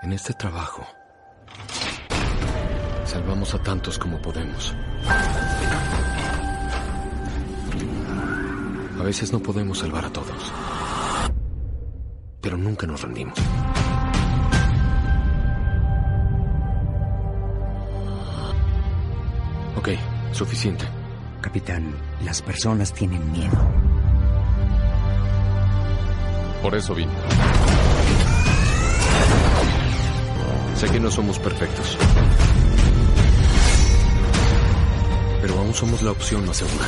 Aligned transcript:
En 0.00 0.12
este 0.12 0.32
trabajo, 0.32 0.86
salvamos 3.04 3.52
a 3.54 3.62
tantos 3.62 3.98
como 3.98 4.22
podemos. 4.22 4.74
A 8.98 9.02
veces 9.02 9.32
no 9.32 9.40
podemos 9.40 9.78
salvar 9.78 10.04
a 10.04 10.10
todos, 10.10 10.52
pero 12.40 12.56
nunca 12.56 12.86
nos 12.86 13.02
rendimos. 13.02 13.38
Ok, 19.76 19.88
suficiente. 20.32 20.84
Capitán, 21.40 21.94
las 22.24 22.40
personas 22.40 22.92
tienen 22.92 23.32
miedo. 23.32 23.58
Por 26.62 26.74
eso 26.74 26.94
vine. 26.94 27.12
Sé 30.78 30.86
que 30.92 31.00
no 31.00 31.10
somos 31.10 31.40
perfectos. 31.40 31.98
Pero 35.40 35.58
aún 35.58 35.74
somos 35.74 36.02
la 36.02 36.12
opción 36.12 36.46
más 36.46 36.58
segura. 36.58 36.86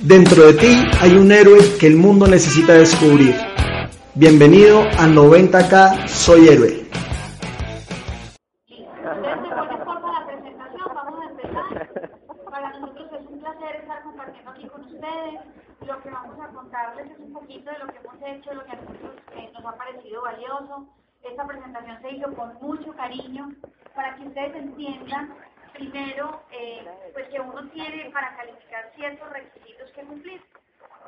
Dentro 0.00 0.46
de 0.46 0.54
ti 0.54 0.86
hay 1.02 1.12
un 1.12 1.30
héroe 1.30 1.58
que 1.78 1.86
el 1.86 1.96
mundo 1.96 2.26
necesita 2.26 2.72
descubrir. 2.72 3.47
Bienvenido 4.18 4.80
a 4.80 5.06
90K 5.06 6.08
Soy 6.08 6.48
Héroe. 6.48 6.90
Lo 15.86 16.02
que 16.02 16.10
vamos 16.10 16.36
a 16.40 16.48
contarles 16.48 17.12
es 17.12 17.18
un 17.20 17.32
poquito 17.32 17.70
de 17.70 17.78
lo 17.78 17.86
que 17.86 17.98
hemos 17.98 18.16
hecho, 18.26 18.54
lo 18.54 18.64
que 18.64 18.72
a 18.72 18.74
nosotros 18.74 19.14
eh, 19.36 19.52
nos 19.54 19.64
ha 19.64 19.76
parecido 19.76 20.22
valioso. 20.22 20.88
Esta 21.22 21.46
presentación 21.46 22.02
se 22.02 22.10
hizo 22.10 22.34
con 22.34 22.54
mucho 22.60 22.92
cariño 22.96 23.52
para 23.94 24.16
que 24.16 24.26
ustedes 24.26 24.56
entiendan 24.56 25.32
primero 25.74 26.42
eh, 26.50 26.84
pues 27.12 27.28
que 27.28 27.38
uno 27.38 27.68
tiene 27.68 28.10
para 28.10 28.36
calificar 28.36 28.90
ciertos 28.96 29.30
requisitos 29.30 29.92
que 29.92 30.02
cumplir. 30.02 30.42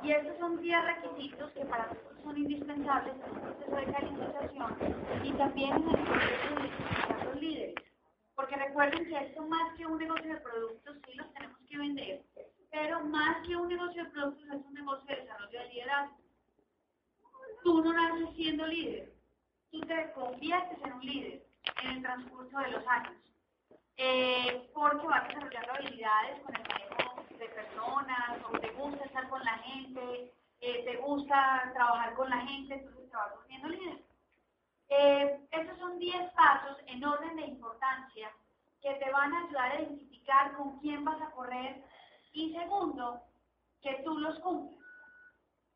Y 0.03 0.12
estos 0.12 0.39
son 0.39 0.61
10 0.62 0.84
requisitos 0.84 1.51
que 1.53 1.65
para 1.67 1.87
nosotros 1.87 2.23
son 2.23 2.39
indispensables 2.39 3.15
en 3.15 3.31
un 3.34 3.41
proceso 3.41 3.77
de 3.77 3.93
calificación 3.93 5.25
y 5.25 5.33
también 5.33 5.77
en 5.77 5.89
el 5.89 6.05
proceso 6.05 6.55
de 6.55 6.61
identificar 6.61 7.25
los 7.27 7.41
líderes. 7.41 7.75
Porque 8.34 8.56
recuerden 8.56 9.05
que 9.06 9.19
esto 9.19 9.47
más 9.47 9.77
que 9.77 9.87
un 9.87 9.98
negocio 9.98 10.34
de 10.34 10.41
productos, 10.41 10.97
sí 11.05 11.15
los 11.15 11.33
tenemos 11.34 11.59
que 11.69 11.78
vender, 11.78 12.23
pero 12.71 13.01
más 13.05 13.47
que 13.47 13.56
un 13.56 13.69
negocio 13.69 14.05
de 14.05 14.11
productos 14.11 14.45
es 14.48 14.65
un 14.65 14.75
negocio 14.75 15.06
de 15.06 15.21
desarrollo 15.21 15.61
de 15.61 15.69
liderazgo. 15.69 16.17
Tú 17.62 17.84
no 17.84 17.93
naces 17.93 18.34
siendo 18.37 18.67
líder, 18.67 19.12
tú 19.71 19.81
te 19.81 20.12
conviertes 20.12 20.78
en 20.83 20.93
un 20.95 21.01
líder 21.05 21.47
en 21.83 21.91
el 21.91 22.03
transcurso 22.03 22.59
de 22.59 22.71
los 22.71 22.87
años. 22.87 23.12
Eh, 23.98 24.71
porque 24.73 25.06
vas 25.06 25.28
desarrollando 25.28 25.73
habilidades 25.75 26.41
con 26.43 26.56
el 26.56 26.62
manejo 26.62 27.09
de 27.41 27.49
personas, 27.49 28.39
o 28.49 28.59
te 28.59 28.71
gusta 28.73 29.05
estar 29.05 29.29
con 29.29 29.43
la 29.43 29.59
gente, 29.59 30.31
eh, 30.61 30.85
te 30.85 30.97
gusta 30.99 31.71
trabajar 31.73 32.15
con 32.15 32.29
la 32.29 32.39
gente, 32.43 32.75
entonces 32.75 33.11
te 33.11 33.17
vas 33.17 33.35
volviendo 33.35 33.69
líder. 33.69 34.05
Eh, 34.91 35.41
estos 35.51 35.79
son 35.79 35.99
10 35.99 36.33
pasos 36.33 36.77
en 36.87 37.05
orden 37.05 37.37
de 37.37 37.47
importancia 37.47 38.31
que 38.83 38.95
te 38.95 39.11
van 39.11 39.33
a 39.33 39.45
ayudar 39.45 39.73
a 39.73 39.81
identificar 39.81 40.53
con 40.56 40.79
quién 40.81 41.05
vas 41.05 41.21
a 41.23 41.31
correr 41.31 41.83
y 42.33 42.53
segundo, 42.53 43.23
que 43.83 44.03
tú 44.05 44.19
los 44.19 44.39
cumples. 44.41 44.79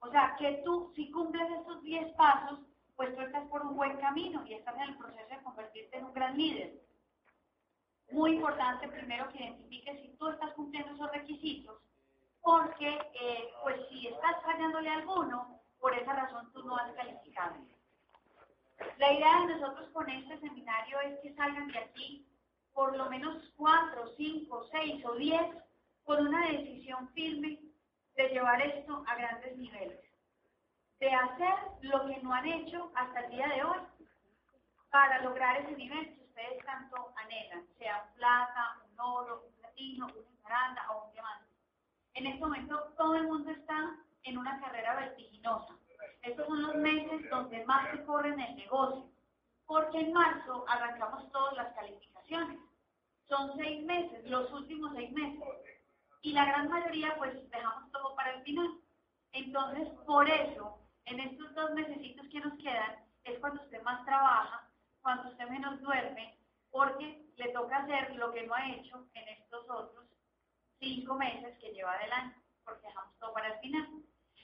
O 0.01 0.11
sea, 0.11 0.37
que 0.39 0.63
tú, 0.65 0.93
si 0.95 1.11
cumples 1.11 1.51
estos 1.51 1.83
10 1.83 2.13
pasos, 2.15 2.61
pues 2.97 3.15
tú 3.17 3.23
estás 3.23 3.47
por 3.49 3.63
un 3.63 3.75
buen 3.75 3.97
camino 3.97 4.45
y 4.47 4.55
estás 4.55 4.75
en 4.77 4.83
el 4.83 4.99
proceso 4.99 5.35
de 5.35 5.43
convertirte 5.43 5.97
en 5.97 6.05
un 6.05 6.13
gran 6.13 6.37
líder. 6.37 6.75
Muy 8.11 8.37
importante 8.37 8.89
primero 8.89 9.29
que 9.31 9.39
identifiques 9.39 10.01
si 10.01 10.09
tú 10.17 10.29
estás 10.29 10.53
cumpliendo 10.53 10.93
esos 10.93 11.11
requisitos, 11.11 11.81
porque 12.43 12.99
eh, 13.15 13.53
pues 13.63 13.77
si 13.89 14.09
estás 14.09 14.43
fallándole 14.43 14.91
alguno, 14.91 15.61
por 15.81 15.95
esa 15.95 16.13
razón 16.13 16.53
tú 16.53 16.63
no 16.65 16.77
has 16.77 16.93
calificado. 16.93 17.57
La 18.99 19.13
idea 19.13 19.41
de 19.41 19.55
nosotros 19.55 19.89
con 19.91 20.09
este 20.09 20.39
seminario 20.41 21.01
es 21.01 21.19
que 21.21 21.35
salgan 21.35 21.69
de 21.69 21.79
aquí 21.79 22.27
por 22.75 22.97
lo 22.97 23.09
menos 23.09 23.37
cuatro, 23.57 24.13
cinco, 24.17 24.67
seis 24.71 25.05
o 25.07 25.15
diez 25.15 25.47
con 26.05 26.27
una 26.27 26.47
decisión 26.49 27.09
firme 27.11 27.61
de 28.17 28.29
llevar 28.29 28.61
esto 28.61 29.05
a 29.07 29.15
grandes 29.15 29.57
niveles, 29.57 30.01
de 30.99 31.13
hacer 31.13 31.55
lo 31.83 32.07
que 32.07 32.21
no 32.23 32.33
han 32.33 32.47
hecho 32.47 32.91
hasta 32.95 33.21
el 33.21 33.31
día 33.31 33.49
de 33.49 33.65
hoy 33.65 33.79
para 34.91 35.23
lograr 35.23 35.57
ese 35.61 35.77
nivel 35.77 36.24
ustedes 36.35 36.65
tanto 36.65 37.13
anhelan, 37.17 37.65
sea 37.79 38.03
un 38.09 38.15
plata, 38.17 38.77
un 38.91 39.01
oro, 39.01 39.45
un 39.47 39.53
platino, 39.55 40.07
una 40.07 40.31
esmeralda 40.31 40.91
o 40.91 41.05
un 41.05 41.13
diamante. 41.13 41.47
En 42.15 42.27
este 42.27 42.41
momento 42.41 42.93
todo 42.97 43.15
el 43.15 43.29
mundo 43.29 43.51
está 43.53 43.97
en 44.25 44.39
una 44.39 44.61
carrera 44.61 44.97
vertiginosa. 44.97 45.75
Estos 46.23 46.47
son 46.47 46.63
los 46.63 46.75
meses 46.77 47.31
donde 47.31 47.65
más 47.67 47.89
se 47.93 48.05
corre 48.05 48.31
en 48.31 48.41
el 48.41 48.57
negocio, 48.57 49.09
porque 49.67 50.01
en 50.01 50.13
marzo 50.13 50.65
arrancamos 50.69 51.31
todas 51.31 51.55
las 51.57 51.73
calificaciones. 51.75 52.59
Son 53.29 53.57
seis 53.57 53.85
meses, 53.85 54.29
los 54.29 54.53
últimos 54.53 54.93
seis 54.95 55.13
meses. 55.13 55.45
Y 56.23 56.33
la 56.33 56.47
gran 56.47 56.69
mayoría 56.69 57.15
pues 57.17 57.49
dejamos 57.51 57.93
todo 57.93 58.17
para 58.17 58.35
el 58.35 58.43
final. 58.43 58.81
Entonces, 59.33 59.89
por 60.05 60.29
eso, 60.29 60.81
en 61.05 61.21
estos 61.21 61.55
dos 61.55 61.71
mesecitos 61.75 62.27
que 62.29 62.41
nos 62.41 62.55
quedan, 62.59 62.97
es 63.25 63.39
cuando 63.39 63.63
usted 63.63 63.83
más 63.83 64.05
trabaja, 64.05 64.69
cuando 65.05 65.29
usted 65.29 65.47
menos 65.51 65.81
duerme, 65.83 66.35
porque 66.71 67.27
le 67.37 67.49
toca 67.51 67.77
hacer 67.77 68.17
lo 68.17 68.33
que 68.33 68.47
no 68.47 68.55
ha 68.55 68.71
hecho 68.71 69.07
en 69.13 69.29
estos 69.29 69.69
otros 69.69 70.07
cinco 70.81 71.15
meses 71.15 71.59
que 71.59 71.73
lleva 71.73 71.99
del 71.99 72.13
año, 72.13 72.35
porque 72.65 72.87
dejamos 72.87 73.15
todo 73.19 73.35
para 73.35 73.53
el 73.53 73.61
final. 73.61 73.87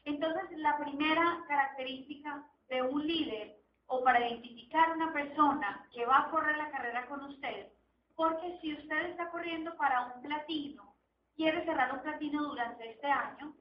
Entonces, 0.04 0.58
la 0.58 0.76
primera 0.78 1.42
característica 1.48 2.44
de 2.68 2.82
un 2.82 3.06
líder 3.06 3.58
o 3.86 4.04
para 4.04 4.20
identificar 4.20 4.92
una 4.92 5.12
persona 5.14 5.88
que 5.92 6.04
va 6.04 6.18
a 6.18 6.30
correr 6.30 6.56
la 6.58 6.70
carrera 6.70 7.06
con 7.06 7.24
usted, 7.24 7.72
porque 8.14 8.58
si 8.60 8.74
usted 8.74 9.06
está 9.06 9.30
corriendo 9.30 9.74
para 9.78 10.12
un 10.14 10.20
platino, 10.20 10.94
quiere 11.36 11.64
cerrar 11.64 11.92
un 11.94 12.02
platino 12.02 12.44
durante 12.44 12.90
este 12.90 13.06
año, 13.06 13.54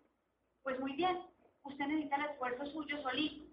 pues 0.63 0.77
muy 0.81 0.93
bien, 0.93 1.17
usted 1.63 1.85
necesita 1.85 2.17
el 2.17 2.25
esfuerzo 2.25 2.65
suyo 2.65 3.01
solito. 3.01 3.48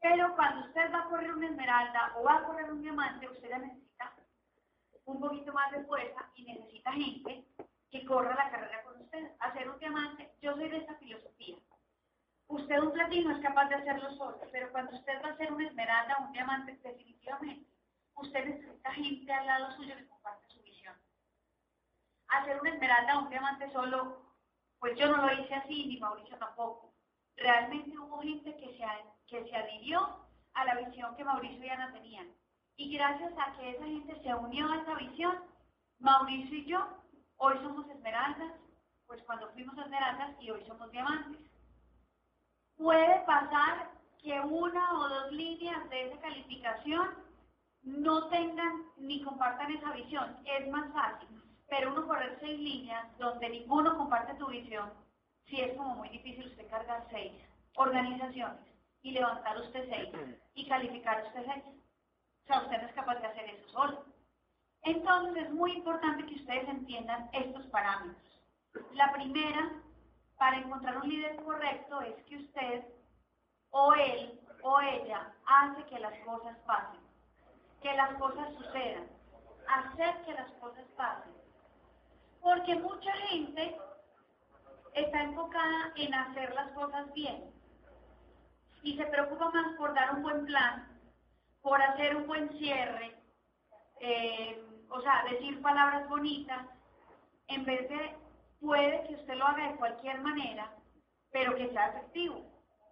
Pero 0.00 0.34
cuando 0.36 0.66
usted 0.66 0.92
va 0.92 1.00
a 1.00 1.08
correr 1.08 1.32
una 1.32 1.48
esmeralda 1.48 2.12
o 2.16 2.22
va 2.22 2.36
a 2.36 2.44
correr 2.44 2.70
un 2.70 2.82
diamante, 2.82 3.28
usted 3.28 3.50
necesita 3.50 4.14
un 5.04 5.20
poquito 5.20 5.52
más 5.52 5.70
de 5.72 5.84
fuerza 5.84 6.30
y 6.34 6.44
necesita 6.44 6.92
gente 6.92 7.44
que 7.90 8.04
corra 8.04 8.34
la 8.34 8.50
carrera 8.50 8.82
con 8.84 9.00
usted. 9.00 9.32
Hacer 9.40 9.68
un 9.68 9.78
diamante, 9.78 10.32
yo 10.40 10.54
soy 10.54 10.68
de 10.68 10.78
esta 10.78 10.94
filosofía. 10.96 11.56
Usted 12.48 12.78
un 12.78 12.92
platino 12.92 13.34
es 13.34 13.42
capaz 13.42 13.68
de 13.68 13.74
hacerlo 13.74 14.10
solo, 14.16 14.40
pero 14.52 14.70
cuando 14.70 14.96
usted 14.96 15.22
va 15.22 15.28
a 15.28 15.32
hacer 15.32 15.52
una 15.52 15.66
esmeralda 15.66 16.16
o 16.18 16.24
un 16.24 16.32
diamante, 16.32 16.78
definitivamente, 16.82 17.70
usted 18.14 18.44
necesita 18.44 18.92
gente 18.92 19.32
al 19.32 19.46
lado 19.46 19.72
suyo 19.76 19.94
que 19.96 20.08
comparte 20.08 20.48
su 20.48 20.62
visión. 20.62 20.94
Hacer 22.28 22.58
una 22.60 22.70
esmeralda 22.70 23.18
o 23.18 23.22
un 23.24 23.30
diamante 23.30 23.70
solo, 23.72 24.34
pues 24.78 24.96
yo 24.98 25.08
no 25.08 25.26
lo 25.26 25.32
hice 25.32 25.54
así, 25.54 25.86
ni 25.86 25.98
Mauricio 25.98 26.38
tampoco. 26.38 26.94
Realmente 27.36 27.98
hubo 27.98 28.20
gente 28.22 28.56
que 28.56 28.76
se, 28.76 28.84
que 29.28 29.44
se 29.44 29.56
adhirió 29.56 30.26
a 30.54 30.64
la 30.64 30.74
visión 30.76 31.14
que 31.16 31.24
Mauricio 31.24 31.64
y 31.64 31.68
Ana 31.68 31.92
tenían. 31.92 32.26
Y 32.76 32.96
gracias 32.96 33.32
a 33.38 33.52
que 33.56 33.70
esa 33.70 33.84
gente 33.84 34.20
se 34.22 34.34
unió 34.34 34.70
a 34.70 34.76
esa 34.76 34.94
visión, 34.94 35.34
Mauricio 35.98 36.58
y 36.58 36.64
yo 36.64 36.86
hoy 37.36 37.56
somos 37.62 37.88
esmeraldas, 37.88 38.52
pues 39.06 39.22
cuando 39.24 39.48
fuimos 39.50 39.76
esmeraldas 39.78 40.30
y 40.40 40.50
hoy 40.50 40.64
somos 40.66 40.90
diamantes. 40.90 41.40
Puede 42.76 43.20
pasar 43.20 43.90
que 44.22 44.40
una 44.40 44.92
o 44.98 45.08
dos 45.08 45.32
líneas 45.32 45.88
de 45.90 46.08
esa 46.08 46.20
calificación 46.20 47.08
no 47.82 48.28
tengan 48.28 48.84
ni 48.96 49.22
compartan 49.22 49.72
esa 49.72 49.92
visión, 49.92 50.36
es 50.44 50.68
más 50.68 50.92
fácil. 50.92 51.28
Pero 51.68 51.92
uno 51.92 52.06
correr 52.06 52.38
seis 52.40 52.58
líneas 52.58 53.06
donde 53.18 53.48
ninguno 53.50 53.96
comparte 53.96 54.34
tu 54.34 54.46
visión, 54.46 54.90
sí 55.46 55.60
es 55.60 55.76
como 55.76 55.96
muy 55.96 56.08
difícil 56.08 56.46
usted 56.46 56.68
cargar 56.70 57.06
seis 57.10 57.32
organizaciones 57.74 58.67
y 59.02 59.12
levantar 59.12 59.58
usted 59.58 59.88
seis 59.88 60.08
y 60.54 60.68
calificar 60.68 61.24
usted 61.26 61.44
seis. 61.46 61.64
O 62.44 62.46
sea, 62.46 62.62
usted 62.62 62.80
no 62.80 62.88
es 62.88 62.94
capaz 62.94 63.16
de 63.16 63.26
hacer 63.26 63.44
eso 63.50 63.68
solo. 63.70 64.04
Entonces 64.82 65.44
es 65.44 65.50
muy 65.50 65.72
importante 65.72 66.26
que 66.26 66.36
ustedes 66.36 66.68
entiendan 66.68 67.28
estos 67.32 67.66
parámetros. 67.66 68.16
La 68.92 69.12
primera, 69.12 69.72
para 70.36 70.58
encontrar 70.58 70.98
un 70.98 71.08
líder 71.08 71.36
correcto, 71.44 72.00
es 72.00 72.14
que 72.24 72.36
usted 72.36 72.84
o 73.70 73.92
él 73.94 74.40
o 74.62 74.80
ella 74.80 75.32
hace 75.46 75.84
que 75.84 75.98
las 75.98 76.18
cosas 76.20 76.56
pasen, 76.66 77.00
que 77.82 77.94
las 77.94 78.14
cosas 78.18 78.54
sucedan, 78.54 79.06
hacer 79.68 80.22
que 80.22 80.32
las 80.32 80.50
cosas 80.52 80.84
pasen. 80.96 81.32
Porque 82.40 82.74
mucha 82.76 83.12
gente 83.28 83.76
está 84.94 85.22
enfocada 85.22 85.92
en 85.96 86.14
hacer 86.14 86.54
las 86.54 86.70
cosas 86.72 87.12
bien 87.12 87.57
y 88.82 88.96
se 88.96 89.06
preocupa 89.06 89.50
más 89.50 89.76
por 89.76 89.94
dar 89.94 90.14
un 90.14 90.22
buen 90.22 90.46
plan, 90.46 90.86
por 91.62 91.80
hacer 91.82 92.16
un 92.16 92.26
buen 92.26 92.48
cierre, 92.58 93.16
eh, 94.00 94.62
o 94.88 95.00
sea, 95.00 95.24
decir 95.30 95.60
palabras 95.60 96.08
bonitas, 96.08 96.66
en 97.48 97.64
vez 97.64 97.88
de 97.88 98.16
puede 98.60 99.06
que 99.06 99.14
usted 99.14 99.34
lo 99.34 99.46
haga 99.46 99.68
de 99.68 99.76
cualquier 99.76 100.20
manera, 100.20 100.72
pero 101.30 101.54
que 101.56 101.68
sea 101.70 101.88
efectivo. 101.88 102.44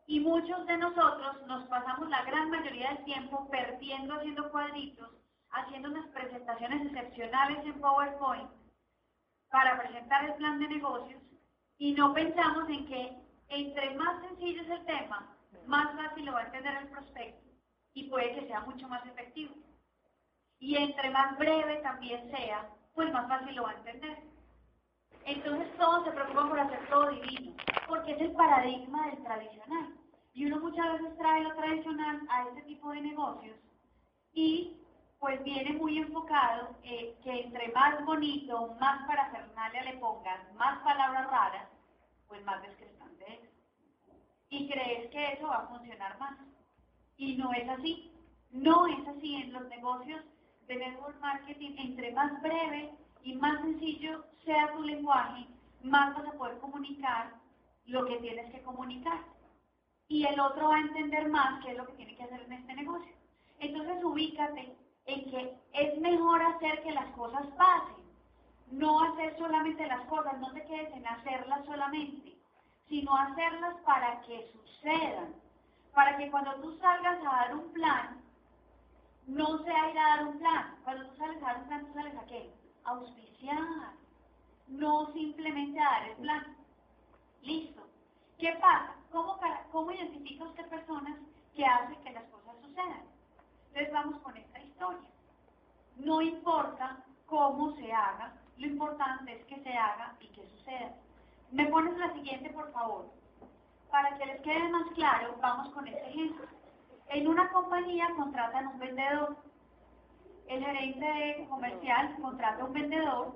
Y 0.07 0.21
muchos 0.21 0.67
de 0.67 0.77
nosotros 0.77 1.47
nos 1.47 1.67
pasamos 1.67 2.09
la 2.09 2.23
gran 2.23 2.51
mayoría 2.51 2.91
del 2.91 3.05
tiempo 3.05 3.49
perdiendo 3.51 4.15
haciendo 4.15 4.51
cuadritos, 4.51 5.11
haciendo 5.51 5.89
unas 5.91 6.07
presentaciones 6.09 6.87
excepcionales 6.87 7.65
en 7.65 7.81
PowerPoint 7.81 8.51
para 9.51 9.79
presentar 9.81 10.25
el 10.25 10.35
plan 10.35 10.61
de 10.61 10.69
negocios 10.69 11.23
y 11.79 11.93
no 11.93 12.13
pensamos 12.15 12.69
en 12.69 12.87
que 12.87 13.17
entre 13.49 13.95
más 13.95 14.21
sencillo 14.23 14.63
es 14.63 14.71
el 14.71 14.85
tema, 14.87 15.36
más 15.67 15.95
fácil 15.97 16.25
lo 16.25 16.33
va 16.33 16.41
a 16.41 16.47
entender 16.47 16.77
el 16.77 16.89
prospecto 16.89 17.51
y 17.95 18.09
puede 18.09 18.35
que 18.35 18.47
sea 18.47 18.61
mucho 18.61 18.89
más 18.89 19.05
efectivo. 19.07 19.55
Y 20.59 20.77
entre 20.77 21.11
más 21.11 21.37
breve 21.39 21.77
también 21.77 22.31
sea, 22.31 22.69
pues 22.95 23.13
más 23.13 23.29
fácil 23.29 23.55
lo 23.55 23.65
va 23.65 23.71
a 23.71 23.77
entender. 23.77 24.19
Entonces 25.25 25.77
todos 25.77 26.05
se 26.05 26.13
preocupan 26.13 26.49
por 26.49 26.61
hacer 26.61 26.89
todo 26.89 27.11
divino, 27.11 27.55
porque 27.89 28.13
es 28.13 28.21
el 28.21 28.33
paradigma 28.33 29.07
del 29.07 29.23
tradicional. 29.23 29.95
Y 30.33 30.47
uno 30.47 30.61
muchas 30.61 30.93
veces 30.93 31.17
trae 31.19 31.43
lo 31.43 31.55
tradicional 31.55 32.21
a 32.29 32.49
este 32.49 32.63
tipo 32.63 32.91
de 32.93 33.01
negocios 33.01 33.57
y 34.33 34.77
pues 35.19 35.43
viene 35.45 35.73
muy 35.73 35.99
enfocado 35.99 36.77
que 36.83 37.17
entre 37.25 37.73
más 37.73 38.05
bonito, 38.05 38.77
más 38.79 39.07
parafernalia 39.07 39.83
le 39.85 39.99
pongan, 39.99 40.55
más 40.57 40.79
palabras 40.83 41.31
raras, 41.31 41.69
pues 42.29 42.45
más 42.45 42.61
descrestante 42.63 43.25
es. 43.35 43.46
Y 44.57 44.69
crees 44.71 45.11
que 45.11 45.33
eso 45.35 45.49
va 45.49 45.59
a 45.59 45.69
funcionar 45.69 46.19
más. 46.19 46.39
Y 47.19 47.37
no 47.37 47.53
es 47.53 47.69
así. 47.69 48.11
No 48.51 48.87
es 48.87 49.07
así 49.07 49.37
en 49.37 49.53
los 49.53 49.69
negocios 49.69 50.23
de 50.67 50.77
network 50.77 51.21
marketing. 51.21 51.77
Entre 51.77 52.13
más 52.13 52.41
breve 52.41 52.91
y 53.23 53.35
más 53.35 53.61
sencillo 53.61 54.25
sea 54.47 54.73
tu 54.73 54.83
lenguaje, 54.83 55.47
más 55.83 56.17
vas 56.17 56.27
a 56.27 56.39
poder 56.39 56.59
comunicar 56.59 57.35
lo 57.85 58.07
que 58.07 58.17
tienes 58.17 58.51
que 58.51 58.63
comunicar. 58.63 59.21
Y 60.09 60.25
el 60.25 60.41
otro 60.41 60.69
va 60.69 60.77
a 60.77 60.81
entender 60.81 61.29
más 61.29 61.63
qué 61.63 61.73
es 61.73 61.77
lo 61.77 61.87
que 61.87 61.93
tiene 61.95 62.17
que 62.17 62.23
hacer 62.23 62.41
en 62.41 62.53
este 62.53 62.75
negocio. 62.75 63.13
Entonces 63.59 64.03
ubícate 64.03 64.75
en 65.05 65.31
que 65.31 65.59
es 65.75 66.01
mejor 66.01 66.41
hacer 66.43 66.83
que 66.83 66.93
las 66.93 67.07
cosas 67.15 67.47
pasen, 67.59 68.05
no 68.71 69.03
hacer 69.03 69.37
solamente 69.37 69.87
las 69.87 70.01
cosas, 70.07 70.39
no 70.41 70.51
te 70.53 70.65
quedes 70.65 70.93
en 70.95 71.07
hacerlas 71.07 71.65
solamente, 71.67 72.36
sino 72.89 73.17
hacerlas 73.17 73.77
para 73.85 74.21
que 74.23 74.51
sucedan, 74.53 75.35
para 75.95 76.17
que 76.17 76.31
cuando 76.31 76.55
tú 76.57 76.77
salgas 76.79 77.19
a 77.21 77.37
dar 77.37 77.55
un 77.57 77.73
plan, 77.73 78.21
no 79.27 79.59
sea 79.65 79.91
ir 79.91 79.99
a 79.99 80.09
dar 80.17 80.27
un 80.27 80.39
plan, 80.39 80.77
cuando 80.85 81.07
tú 81.09 81.17
sales 81.17 81.43
a 81.43 81.47
dar 81.47 81.59
un 81.59 81.67
plan, 81.67 81.87
tú 81.87 81.93
sales 81.95 82.17
a 82.17 82.27
qué? 82.27 82.53
A 82.85 82.91
auspiciar, 82.91 83.93
no 84.69 85.13
simplemente 85.13 85.81
a 85.81 85.85
dar 85.85 86.09
el 86.11 86.17
plan. 86.17 86.57
Listo. 87.43 87.83
¿Qué 88.39 88.53
pasa? 88.61 88.95
¿Cómo, 89.11 89.39
cómo 89.73 89.91
identifica 89.91 90.45
usted 90.45 90.69
personas 90.69 91.19
que 91.55 91.65
hacen 91.65 91.97
que 92.03 92.13
las 92.13 92.25
cosas 92.25 92.55
sucedan? 92.61 93.03
Entonces 93.69 93.93
vamos 93.93 94.21
con 94.21 94.37
esta 94.37 94.61
historia. 94.61 95.09
No 95.97 96.21
importa 96.21 97.03
cómo 97.27 97.75
se 97.77 97.93
haga, 97.93 98.35
lo 98.59 98.67
importante 98.67 99.33
es 99.35 99.45
que 99.47 99.63
se 99.63 99.73
haga 99.73 100.15
y 100.21 100.29
que 100.29 100.47
suceda. 100.51 100.95
Me 101.51 101.67
pones 101.67 101.97
la 101.99 102.13
siguiente, 102.15 102.51
por 102.51 102.73
favor. 102.73 103.07
Para 103.91 104.17
que 104.19 104.27
les 104.27 104.41
quede 104.43 104.69
más 104.71 104.87
claro, 104.95 105.37
vamos 105.41 105.71
con 105.75 105.87
este 105.87 106.09
ejemplo. 106.11 106.47
En 107.09 107.29
una 107.29 107.51
compañía 107.53 108.09
contratan 108.17 108.69
un 108.69 108.79
vendedor. 108.79 109.37
El 110.49 110.65
gerente 110.65 111.47
comercial 111.49 112.17
contrata 112.21 112.65
un 112.65 112.73
vendedor 112.73 113.35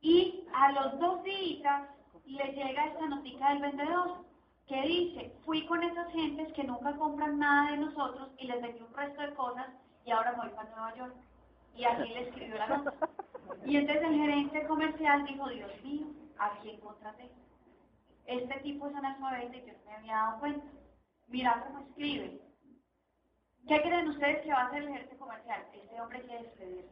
y 0.00 0.46
a 0.54 0.72
los 0.72 0.98
dos 0.98 1.22
días 1.24 1.88
le 2.26 2.44
llega 2.52 2.86
esta 2.86 3.06
noticia 3.08 3.48
del 3.50 3.60
vendedor 3.60 4.24
que 4.66 4.82
dice, 4.82 5.34
fui 5.46 5.66
con 5.66 5.82
esas 5.82 6.12
gentes 6.12 6.52
que 6.52 6.64
nunca 6.64 6.94
compran 6.96 7.38
nada 7.38 7.70
de 7.70 7.78
nosotros 7.78 8.30
y 8.38 8.46
les 8.46 8.60
vendí 8.60 8.82
un 8.82 8.94
resto 8.94 9.22
de 9.22 9.34
cosas 9.34 9.66
y 10.04 10.10
ahora 10.10 10.32
voy 10.32 10.50
para 10.50 10.70
Nueva 10.70 10.94
York. 10.96 11.14
Y 11.74 11.84
así 11.84 12.08
le 12.08 12.28
escribió 12.28 12.56
la 12.58 12.66
nota. 12.68 12.94
Y 13.64 13.76
entonces 13.76 14.04
el 14.04 14.16
gerente 14.16 14.66
comercial 14.66 15.24
dijo, 15.24 15.48
Dios 15.48 15.70
mío, 15.84 16.06
¿a 16.38 16.58
quién 16.60 16.80
contraté? 16.80 17.30
Este 18.26 18.60
tipo 18.60 18.88
es 18.88 18.94
analfabeta 18.94 19.56
y 19.56 19.66
yo 19.66 19.72
no 19.72 19.84
me 19.86 19.94
había 19.96 20.14
dado 20.14 20.40
cuenta. 20.40 20.66
Mira 21.28 21.64
cómo 21.66 21.80
escribe. 21.80 22.40
¿Qué 23.66 23.82
creen 23.82 24.08
ustedes 24.08 24.42
que 24.42 24.52
va 24.52 24.62
a 24.62 24.66
hacer 24.68 24.82
el 24.82 24.88
gerente 24.88 25.16
comercial? 25.16 25.66
Este 25.74 26.00
hombre 26.00 26.22
quiere 26.22 26.42
despedir. 26.44 26.88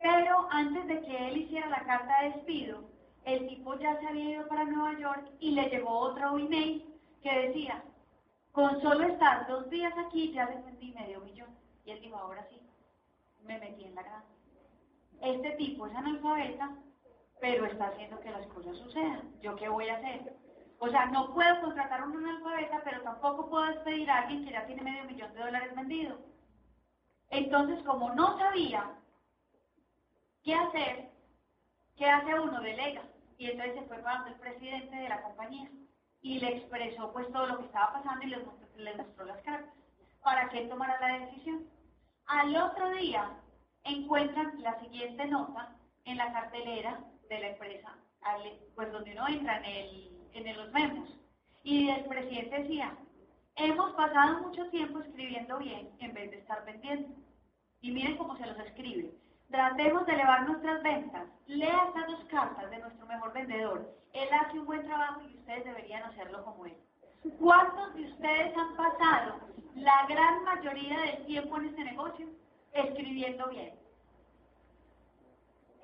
Pero 0.00 0.46
antes 0.50 0.86
de 0.86 1.00
que 1.00 1.28
él 1.28 1.36
hiciera 1.38 1.68
la 1.68 1.84
carta 1.84 2.22
de 2.22 2.30
despido, 2.32 2.84
el 3.24 3.48
tipo 3.48 3.78
ya 3.78 3.98
se 3.98 4.06
había 4.06 4.30
ido 4.30 4.48
para 4.48 4.64
Nueva 4.64 4.98
York 4.98 5.30
y 5.40 5.52
le 5.52 5.68
llegó 5.70 5.90
otro 5.90 6.38
email 6.38 6.84
que 7.22 7.48
decía, 7.48 7.82
con 8.52 8.80
solo 8.82 9.04
estar 9.04 9.46
dos 9.46 9.68
días 9.70 9.94
aquí 10.06 10.32
ya 10.32 10.44
le 10.44 10.60
vendí 10.62 10.92
medio 10.92 11.20
millón. 11.20 11.48
Y 11.86 11.90
él 11.92 12.00
dijo, 12.00 12.16
ahora 12.16 12.46
sí, 12.50 12.60
me 13.44 13.58
metí 13.58 13.84
en 13.84 13.94
la 13.94 14.02
granja. 14.02 14.24
Este 15.22 15.50
tipo 15.52 15.86
es 15.86 15.94
analfabeta, 15.96 16.76
pero 17.40 17.66
está 17.66 17.88
haciendo 17.88 18.20
que 18.20 18.30
las 18.30 18.46
cosas 18.48 18.76
sucedan. 18.78 19.32
¿Yo 19.40 19.56
qué 19.56 19.68
voy 19.68 19.88
a 19.88 19.96
hacer? 19.96 20.34
O 20.78 20.88
sea, 20.88 21.06
no 21.06 21.32
puedo 21.32 21.60
contratar 21.60 22.00
a 22.00 22.04
un 22.04 22.16
analfabeta, 22.16 22.82
pero 22.84 23.02
tampoco 23.02 23.48
puedo 23.48 23.66
despedir 23.66 24.10
a 24.10 24.18
alguien 24.18 24.44
que 24.44 24.52
ya 24.52 24.66
tiene 24.66 24.82
medio 24.82 25.04
millón 25.04 25.32
de 25.32 25.40
dólares 25.40 25.74
vendido. 25.74 26.18
Entonces, 27.30 27.82
como 27.84 28.10
no 28.14 28.38
sabía 28.38 28.90
qué 30.42 30.54
hacer, 30.54 31.10
¿qué 31.96 32.06
hace 32.06 32.38
uno? 32.38 32.60
Delega 32.60 33.02
y 33.38 33.50
entonces 33.50 33.74
se 33.74 33.86
fue 33.86 33.98
para 33.98 34.28
el 34.28 34.34
presidente 34.34 34.96
de 34.96 35.08
la 35.08 35.22
compañía 35.22 35.70
y 36.20 36.38
le 36.38 36.56
expresó 36.56 37.12
pues 37.12 37.30
todo 37.32 37.46
lo 37.46 37.58
que 37.58 37.66
estaba 37.66 37.94
pasando 37.94 38.24
y 38.24 38.30
le 38.30 38.94
mostró, 38.94 39.24
las 39.24 39.42
cartas 39.42 39.74
para 40.22 40.48
que 40.48 40.60
él 40.60 40.68
tomara 40.68 40.98
la 41.00 41.18
decisión. 41.18 41.68
Al 42.26 42.56
otro 42.56 42.90
día 42.94 43.30
encuentran 43.82 44.62
la 44.62 44.78
siguiente 44.80 45.26
nota 45.26 45.76
en 46.04 46.16
la 46.16 46.32
cartelera 46.32 46.98
de 47.28 47.38
la 47.40 47.48
empresa, 47.48 47.96
pues 48.74 48.92
donde 48.92 49.12
uno 49.12 49.28
entra 49.28 49.58
en, 49.58 49.64
el, 49.64 50.48
en 50.48 50.56
los 50.56 50.72
memos. 50.72 51.08
Y 51.62 51.88
el 51.88 52.04
presidente 52.04 52.62
decía, 52.62 52.96
hemos 53.56 53.92
pasado 53.92 54.40
mucho 54.40 54.68
tiempo 54.70 55.00
escribiendo 55.00 55.58
bien 55.58 55.90
en 56.00 56.12
vez 56.12 56.30
de 56.30 56.38
estar 56.38 56.64
vendiendo. 56.64 57.08
Y 57.80 57.90
miren 57.90 58.16
cómo 58.16 58.36
se 58.36 58.46
los 58.46 58.58
escribe. 58.58 59.12
Tratemos 59.50 60.06
de 60.06 60.14
elevar 60.14 60.48
nuestras 60.48 60.82
ventas. 60.82 61.28
Lea 61.46 61.84
estas 61.88 62.06
dos 62.06 62.24
cartas 62.24 62.70
de 62.70 62.78
nuestro 62.78 63.06
mejor 63.06 63.32
vendedor. 63.32 63.94
Él 64.12 64.28
hace 64.32 64.58
un 64.58 64.66
buen 64.66 64.84
trabajo 64.86 65.22
y 65.22 65.36
ustedes 65.36 65.64
deberían 65.64 66.02
hacerlo 66.04 66.44
como 66.44 66.66
él. 66.66 66.76
¿Cuántos 67.38 67.94
de 67.94 68.04
ustedes 68.04 68.56
han 68.56 68.76
pasado 68.76 69.40
la 69.74 70.06
gran 70.08 70.44
mayoría 70.44 70.98
del 71.00 71.26
tiempo 71.26 71.56
en 71.56 71.66
este 71.66 71.84
negocio 71.84 72.28
escribiendo 72.72 73.48
bien? 73.48 73.83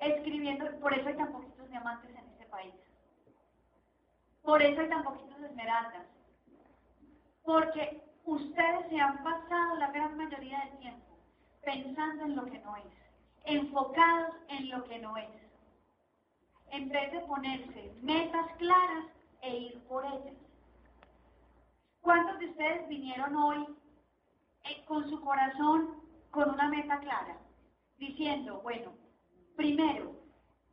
Escribiendo, 0.01 0.65
por 0.79 0.93
eso 0.93 1.07
hay 1.07 1.15
tan 1.15 1.31
poquitos 1.31 1.69
diamantes 1.69 2.09
en 2.09 2.27
este 2.27 2.45
país. 2.47 2.73
Por 4.43 4.61
eso 4.61 4.81
hay 4.81 4.89
tan 4.89 5.03
poquitos 5.03 5.39
esmeraldas. 5.41 6.05
Porque 7.43 8.03
ustedes 8.25 8.89
se 8.89 8.99
han 8.99 9.23
pasado 9.23 9.77
la 9.77 9.91
gran 9.91 10.17
mayoría 10.17 10.59
del 10.65 10.77
tiempo 10.79 11.17
pensando 11.63 12.25
en 12.25 12.35
lo 12.35 12.45
que 12.45 12.59
no 12.59 12.75
es 12.75 13.01
enfocados 13.45 14.35
en 14.49 14.69
lo 14.69 14.83
que 14.85 14.99
no 14.99 15.17
es, 15.17 15.29
en 16.71 16.89
vez 16.89 17.11
de 17.11 17.19
ponerse 17.21 17.93
metas 18.01 18.51
claras 18.57 19.05
e 19.41 19.57
ir 19.57 19.79
por 19.87 20.05
ellas. 20.05 20.35
¿Cuántos 22.01 22.39
de 22.39 22.49
ustedes 22.49 22.87
vinieron 22.87 23.35
hoy 23.35 23.65
eh, 24.65 24.83
con 24.87 25.09
su 25.09 25.19
corazón 25.21 26.01
con 26.31 26.49
una 26.49 26.67
meta 26.69 26.99
clara? 26.99 27.37
Diciendo, 27.97 28.61
bueno, 28.61 28.93
primero, 29.55 30.15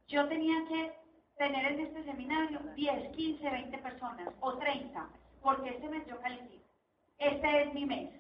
yo 0.09 0.29
tenía 0.29 0.67
que 0.69 0.95
tener 1.37 1.73
en 1.73 1.81
este 1.81 2.05
seminario 2.05 2.61
10, 2.75 3.17
15, 3.17 3.51
20 3.51 3.79
personas 3.79 4.29
o 4.41 4.55
30, 4.59 5.09
porque 5.43 5.71
este 5.71 5.89
mes 5.89 6.07
yo 6.07 6.21
califico. 6.21 6.65
Este 7.19 7.63
es 7.63 7.75
mi 7.75 7.87
mes. 7.87 8.11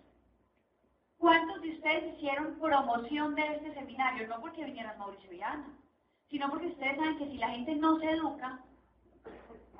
¿Cuántos 1.18 1.60
de 1.62 1.70
ustedes 1.72 2.14
hicieron 2.14 2.58
promoción 2.60 3.34
de 3.34 3.42
este 3.56 3.74
seminario? 3.74 4.28
No 4.28 4.40
porque 4.40 4.64
vinieran 4.64 4.98
Mauricio 4.98 5.32
y 5.32 5.40
sino 6.30 6.50
porque 6.50 6.68
ustedes 6.68 6.96
saben 6.96 7.18
que 7.18 7.26
si 7.26 7.38
la 7.38 7.50
gente 7.50 7.74
no 7.76 7.98
se 7.98 8.10
educa, 8.10 8.60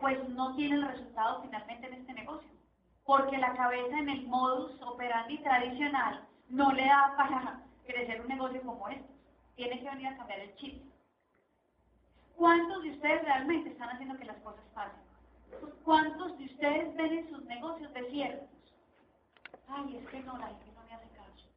pues 0.01 0.29
no 0.31 0.55
tiene 0.57 0.77
el 0.77 0.89
resultado 0.89 1.43
finalmente 1.43 1.87
en 1.87 1.95
este 1.95 2.13
negocio. 2.15 2.51
porque 3.05 3.39
la 3.39 3.55
cabeza 3.57 3.99
en 3.99 4.11
el 4.11 4.27
modus 4.27 4.81
operandi 4.83 5.39
tradicional 5.39 6.27
no 6.51 6.73
le 6.73 6.85
da 6.87 7.15
para 7.17 7.63
crecer 7.87 8.21
un 8.21 8.29
negocio 8.29 8.61
como 8.63 8.89
este. 8.89 9.18
Tiene 9.59 9.81
que 9.81 9.91
venir 9.91 10.07
a 10.07 10.17
cambiar 10.17 10.39
el 10.39 10.55
chip. 10.55 10.81
¿Cuántos 12.37 12.81
de 12.85 12.91
ustedes 12.91 13.25
realmente 13.25 13.71
están 13.71 13.89
haciendo 13.89 14.17
que 14.17 14.25
las 14.25 14.37
cosas 14.37 14.65
pasen? 14.73 15.01
¿Cuántos 15.85 16.39
de 16.39 16.45
ustedes 16.45 16.95
ven 16.95 17.13
en 17.13 17.29
sus 17.29 17.45
negocios 17.45 17.93
desiertos? 17.93 18.49
Ay, 19.67 19.97
es 19.97 20.09
que 20.11 20.21
no, 20.21 20.39
la 20.39 20.47
gente 20.47 20.71
no 20.77 20.85
me 20.85 20.95
hace 20.95 21.09
caso. 21.09 21.49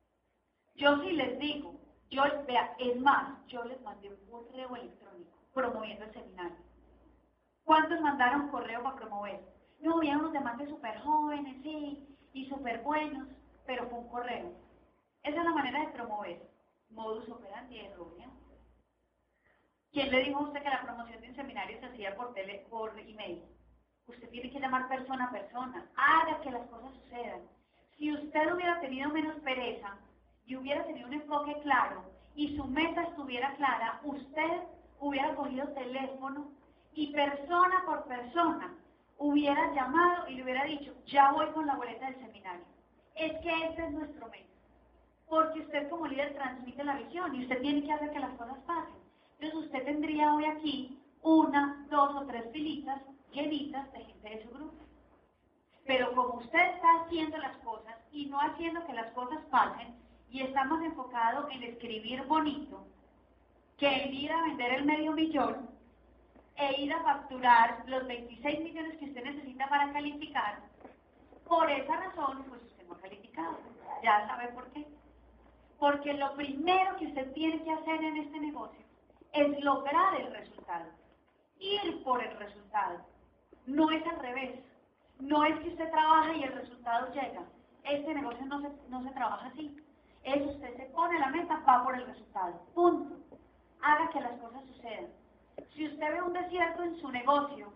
Yo 0.74 1.00
sí 1.03 1.12
les 1.12 1.38
digo, 1.38 1.75
yo, 2.10 2.24
vea, 2.48 2.75
es 2.79 3.00
más, 3.00 3.38
yo 3.46 3.63
les 3.65 3.79
mandé 3.84 4.10
un 4.10 4.31
correo 4.31 4.75
electrónico 4.75 5.38
promoviendo 5.53 6.05
el 6.05 6.13
seminario. 6.13 6.58
¿Cuántos 7.65 8.01
mandaron 8.01 8.50
correo 8.50 8.81
para 8.81 8.96
promover? 8.96 9.41
No, 9.79 9.98
había 9.98 10.17
unos 10.17 10.34
demandes 10.34 10.70
súper 10.70 11.00
jóvenes, 11.01 11.55
sí, 11.62 12.17
y 12.34 12.50
súper 12.50 12.81
buenos, 12.81 13.27
pero 13.67 13.88
fue 13.91 14.00
un 14.00 14.10
correo. 14.10 14.53
Esa 15.22 15.38
es 15.38 15.46
la 15.46 15.53
manera 15.53 15.81
de 15.81 15.93
promover. 15.93 16.50
Modus 16.91 17.29
operandi 17.29 17.79
errónea. 17.79 18.29
¿Quién 19.91 20.12
le 20.12 20.24
dijo 20.24 20.39
a 20.39 20.43
usted 20.43 20.62
que 20.62 20.69
la 20.69 20.83
promoción 20.83 21.21
de 21.21 21.29
un 21.29 21.36
seminario 21.36 21.79
se 21.79 21.86
hacía 21.86 22.15
por, 22.15 22.33
tele, 22.33 22.65
por 22.69 22.98
email? 23.00 23.43
Usted 24.07 24.29
tiene 24.29 24.51
que 24.51 24.60
llamar 24.60 24.88
persona 24.88 25.25
a 25.25 25.31
persona. 25.31 25.89
Haga 25.95 26.41
que 26.41 26.51
las 26.51 26.67
cosas 26.67 26.93
sucedan. 26.95 27.41
Si 27.98 28.13
usted 28.13 28.53
hubiera 28.53 28.79
tenido 28.79 29.10
menos 29.10 29.39
pereza 29.41 29.98
y 30.45 30.55
hubiera 30.55 30.86
tenido 30.86 31.07
un 31.07 31.13
enfoque 31.13 31.55
claro 31.62 32.03
y 32.36 32.55
su 32.55 32.65
meta 32.65 33.03
estuviera 33.03 33.53
clara, 33.55 34.00
usted 34.03 34.63
hubiera 35.00 35.36
cogido 35.36 35.67
teléfono 35.69 36.51
y 36.93 37.12
persona 37.13 37.83
por 37.86 38.05
persona 38.05 38.74
hubiera 39.17 39.74
llamado 39.74 40.27
y 40.27 40.36
le 40.36 40.43
hubiera 40.43 40.63
dicho, 40.63 40.93
ya 41.05 41.31
voy 41.31 41.48
con 41.51 41.67
la 41.67 41.75
boleta 41.75 42.05
del 42.05 42.19
seminario. 42.19 42.65
Es 43.15 43.33
que 43.41 43.65
ese 43.65 43.86
es 43.86 43.91
nuestro 43.91 44.27
mes. 44.29 44.50
Porque 45.31 45.61
usted 45.61 45.89
como 45.89 46.07
líder 46.07 46.33
transmite 46.33 46.83
la 46.83 46.97
visión 46.97 47.33
y 47.33 47.43
usted 47.43 47.61
tiene 47.61 47.83
que 47.85 47.93
hacer 47.93 48.11
que 48.11 48.19
las 48.19 48.33
cosas 48.33 48.57
pasen. 48.67 48.95
Entonces 49.39 49.65
usted 49.65 49.85
tendría 49.85 50.33
hoy 50.33 50.43
aquí 50.43 51.00
una, 51.21 51.88
dos 51.89 52.13
o 52.17 52.25
tres 52.25 52.51
filitas 52.51 53.01
llenitas 53.31 53.89
de 53.93 54.03
gente 54.03 54.29
de 54.29 54.43
su 54.43 54.50
grupo. 54.50 54.75
Pero 55.85 56.13
como 56.15 56.33
usted 56.39 56.59
está 56.75 56.88
haciendo 57.00 57.38
las 57.38 57.55
cosas 57.59 57.95
y 58.11 58.25
no 58.25 58.41
haciendo 58.41 58.85
que 58.85 58.91
las 58.91 59.09
cosas 59.13 59.39
pasen, 59.50 59.95
y 60.29 60.41
está 60.41 60.65
más 60.65 60.83
enfocado 60.83 61.47
en 61.50 61.63
escribir 61.63 62.23
bonito, 62.23 62.85
que 63.77 63.88
en 63.88 64.13
ir 64.13 64.33
a 64.33 64.43
vender 64.43 64.73
el 64.73 64.83
medio 64.83 65.13
millón, 65.13 65.69
e 66.57 66.81
ir 66.81 66.91
a 66.91 67.03
facturar 67.03 67.85
los 67.88 68.05
26 68.05 68.59
millones 68.59 68.97
que 68.97 69.05
usted 69.05 69.23
necesita 69.23 69.69
para 69.69 69.93
calificar, 69.93 70.59
por 71.47 71.71
esa 71.71 71.95
razón, 71.95 72.43
pues 72.50 72.61
usted 72.63 72.85
no 72.85 72.95
ha 72.95 73.00
calificado. 73.00 73.57
Ya 74.03 74.27
sabe 74.27 74.50
por 74.50 74.69
qué. 74.71 74.85
Porque 75.81 76.13
lo 76.13 76.35
primero 76.35 76.95
que 76.97 77.07
usted 77.07 77.33
tiene 77.33 77.63
que 77.63 77.71
hacer 77.71 78.03
en 78.03 78.17
este 78.17 78.39
negocio 78.39 78.85
es 79.33 79.63
lograr 79.63 80.21
el 80.21 80.31
resultado, 80.31 80.85
ir 81.59 82.03
por 82.03 82.23
el 82.23 82.38
resultado. 82.38 83.00
No 83.65 83.89
es 83.89 84.05
al 84.05 84.19
revés. 84.19 84.59
No 85.19 85.43
es 85.43 85.59
que 85.59 85.69
usted 85.69 85.89
trabaja 85.89 86.35
y 86.35 86.43
el 86.43 86.53
resultado 86.53 87.11
llega. 87.15 87.41
Este 87.83 88.13
negocio 88.13 88.45
no 88.45 88.61
se, 88.61 88.69
no 88.89 89.01
se 89.01 89.09
trabaja 89.09 89.47
así. 89.47 89.75
Es 90.23 90.45
usted 90.45 90.77
se 90.77 90.85
pone 90.93 91.17
la 91.17 91.29
meta, 91.29 91.63
va 91.67 91.83
por 91.83 91.95
el 91.95 92.05
resultado. 92.05 92.61
Punto. 92.75 93.15
Haga 93.81 94.07
que 94.11 94.21
las 94.21 94.39
cosas 94.39 94.63
sucedan. 94.65 95.07
Si 95.73 95.88
usted 95.88 96.13
ve 96.13 96.21
un 96.21 96.33
desierto 96.33 96.83
en 96.83 97.01
su 97.01 97.11
negocio, 97.11 97.73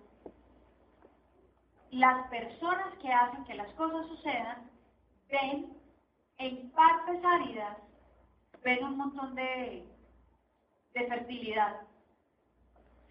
las 1.89 2.27
personas 2.27 2.93
que 3.01 3.11
hacen 3.11 3.43
que 3.45 3.55
las 3.55 3.73
cosas 3.73 4.05
sucedan 4.09 4.69
ven 5.27 5.75
en 6.37 6.69
partes 6.69 7.25
áridas, 7.25 7.77
ven 8.65 8.83
un 8.83 8.97
montón 8.97 9.35
de, 9.35 9.85
de 10.95 11.07
fertilidad. 11.07 11.81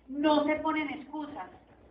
No 0.08 0.44
se 0.44 0.56
ponen 0.56 0.90
excusas. 0.90 1.48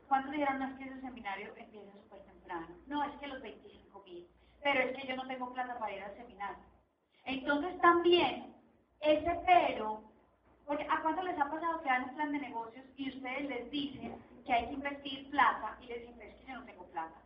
¿Cuántos 0.08 0.34
dijeron, 0.34 0.60
no 0.60 0.68
es 0.68 0.74
que 0.78 0.84
ese 0.84 1.02
seminario 1.02 1.54
empieza 1.56 1.92
súper 1.94 2.20
temprano? 2.26 2.68
No, 2.88 3.04
es 3.06 3.16
que 3.20 3.28
los 3.28 3.42
25 3.42 4.04
mil. 4.06 4.28
Pero 4.62 4.82
es 4.82 4.98
que 4.98 5.08
yo 5.08 5.16
no 5.16 5.28
tengo 5.28 5.54
plata 5.54 5.80
para 5.80 5.96
ir 5.96 6.04
al 6.04 6.16
seminario. 6.18 6.64
Entonces 7.24 7.80
también, 7.80 8.54
ese 9.00 9.32
pero 9.46 10.04
porque 10.68 10.86
¿a 10.90 11.02
cuánto 11.02 11.24
les 11.24 11.40
ha 11.40 11.50
pasado 11.50 11.82
que 11.82 11.90
dan 11.90 12.04
un 12.04 12.16
plan 12.16 12.32
de 12.32 12.40
negocios 12.40 12.86
y 12.98 13.10
ustedes 13.10 13.50
les 13.50 13.72
dicen 13.72 14.16
que 14.46 14.54
hay 14.54 14.68
que 14.68 14.74
invertir 14.74 15.30
plata 15.30 15.78
y 15.82 15.88
les 15.88 16.02
dicen, 16.02 16.22
es 16.22 16.36
que 16.36 16.46
yo 16.46 16.60
no 16.60 16.66
tengo 16.66 16.84
plata? 16.88 17.22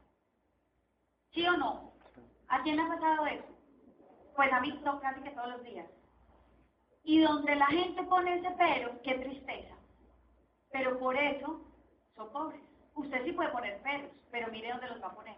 ¿Sí 1.34 1.46
o 1.48 1.58
no? 1.58 1.92
¿A 2.48 2.62
quién 2.62 2.78
le 2.78 2.84
ha 2.84 2.88
pasado 2.88 3.26
eso? 3.28 3.46
Pues 4.36 4.54
a 4.54 4.60
mí 4.60 4.80
casi 5.02 5.22
que 5.22 5.32
todos 5.32 5.50
los 5.50 5.64
días. 5.64 5.88
Y 7.08 7.22
donde 7.22 7.56
la 7.56 7.68
gente 7.68 8.04
pone 8.04 8.36
ese 8.36 8.52
pero, 8.58 9.02
qué 9.02 9.14
tristeza. 9.14 9.74
Pero 10.74 11.00
por 11.00 11.16
eso 11.16 11.62
son 12.18 12.32
pobres. 12.34 12.60
Usted 12.96 13.24
sí 13.24 13.32
puede 13.32 13.50
poner 13.50 13.82
peros, 13.82 14.12
pero 14.30 14.52
mire 14.52 14.72
dónde 14.72 14.90
los 14.90 15.02
va 15.02 15.08
a 15.08 15.16
poner. 15.16 15.38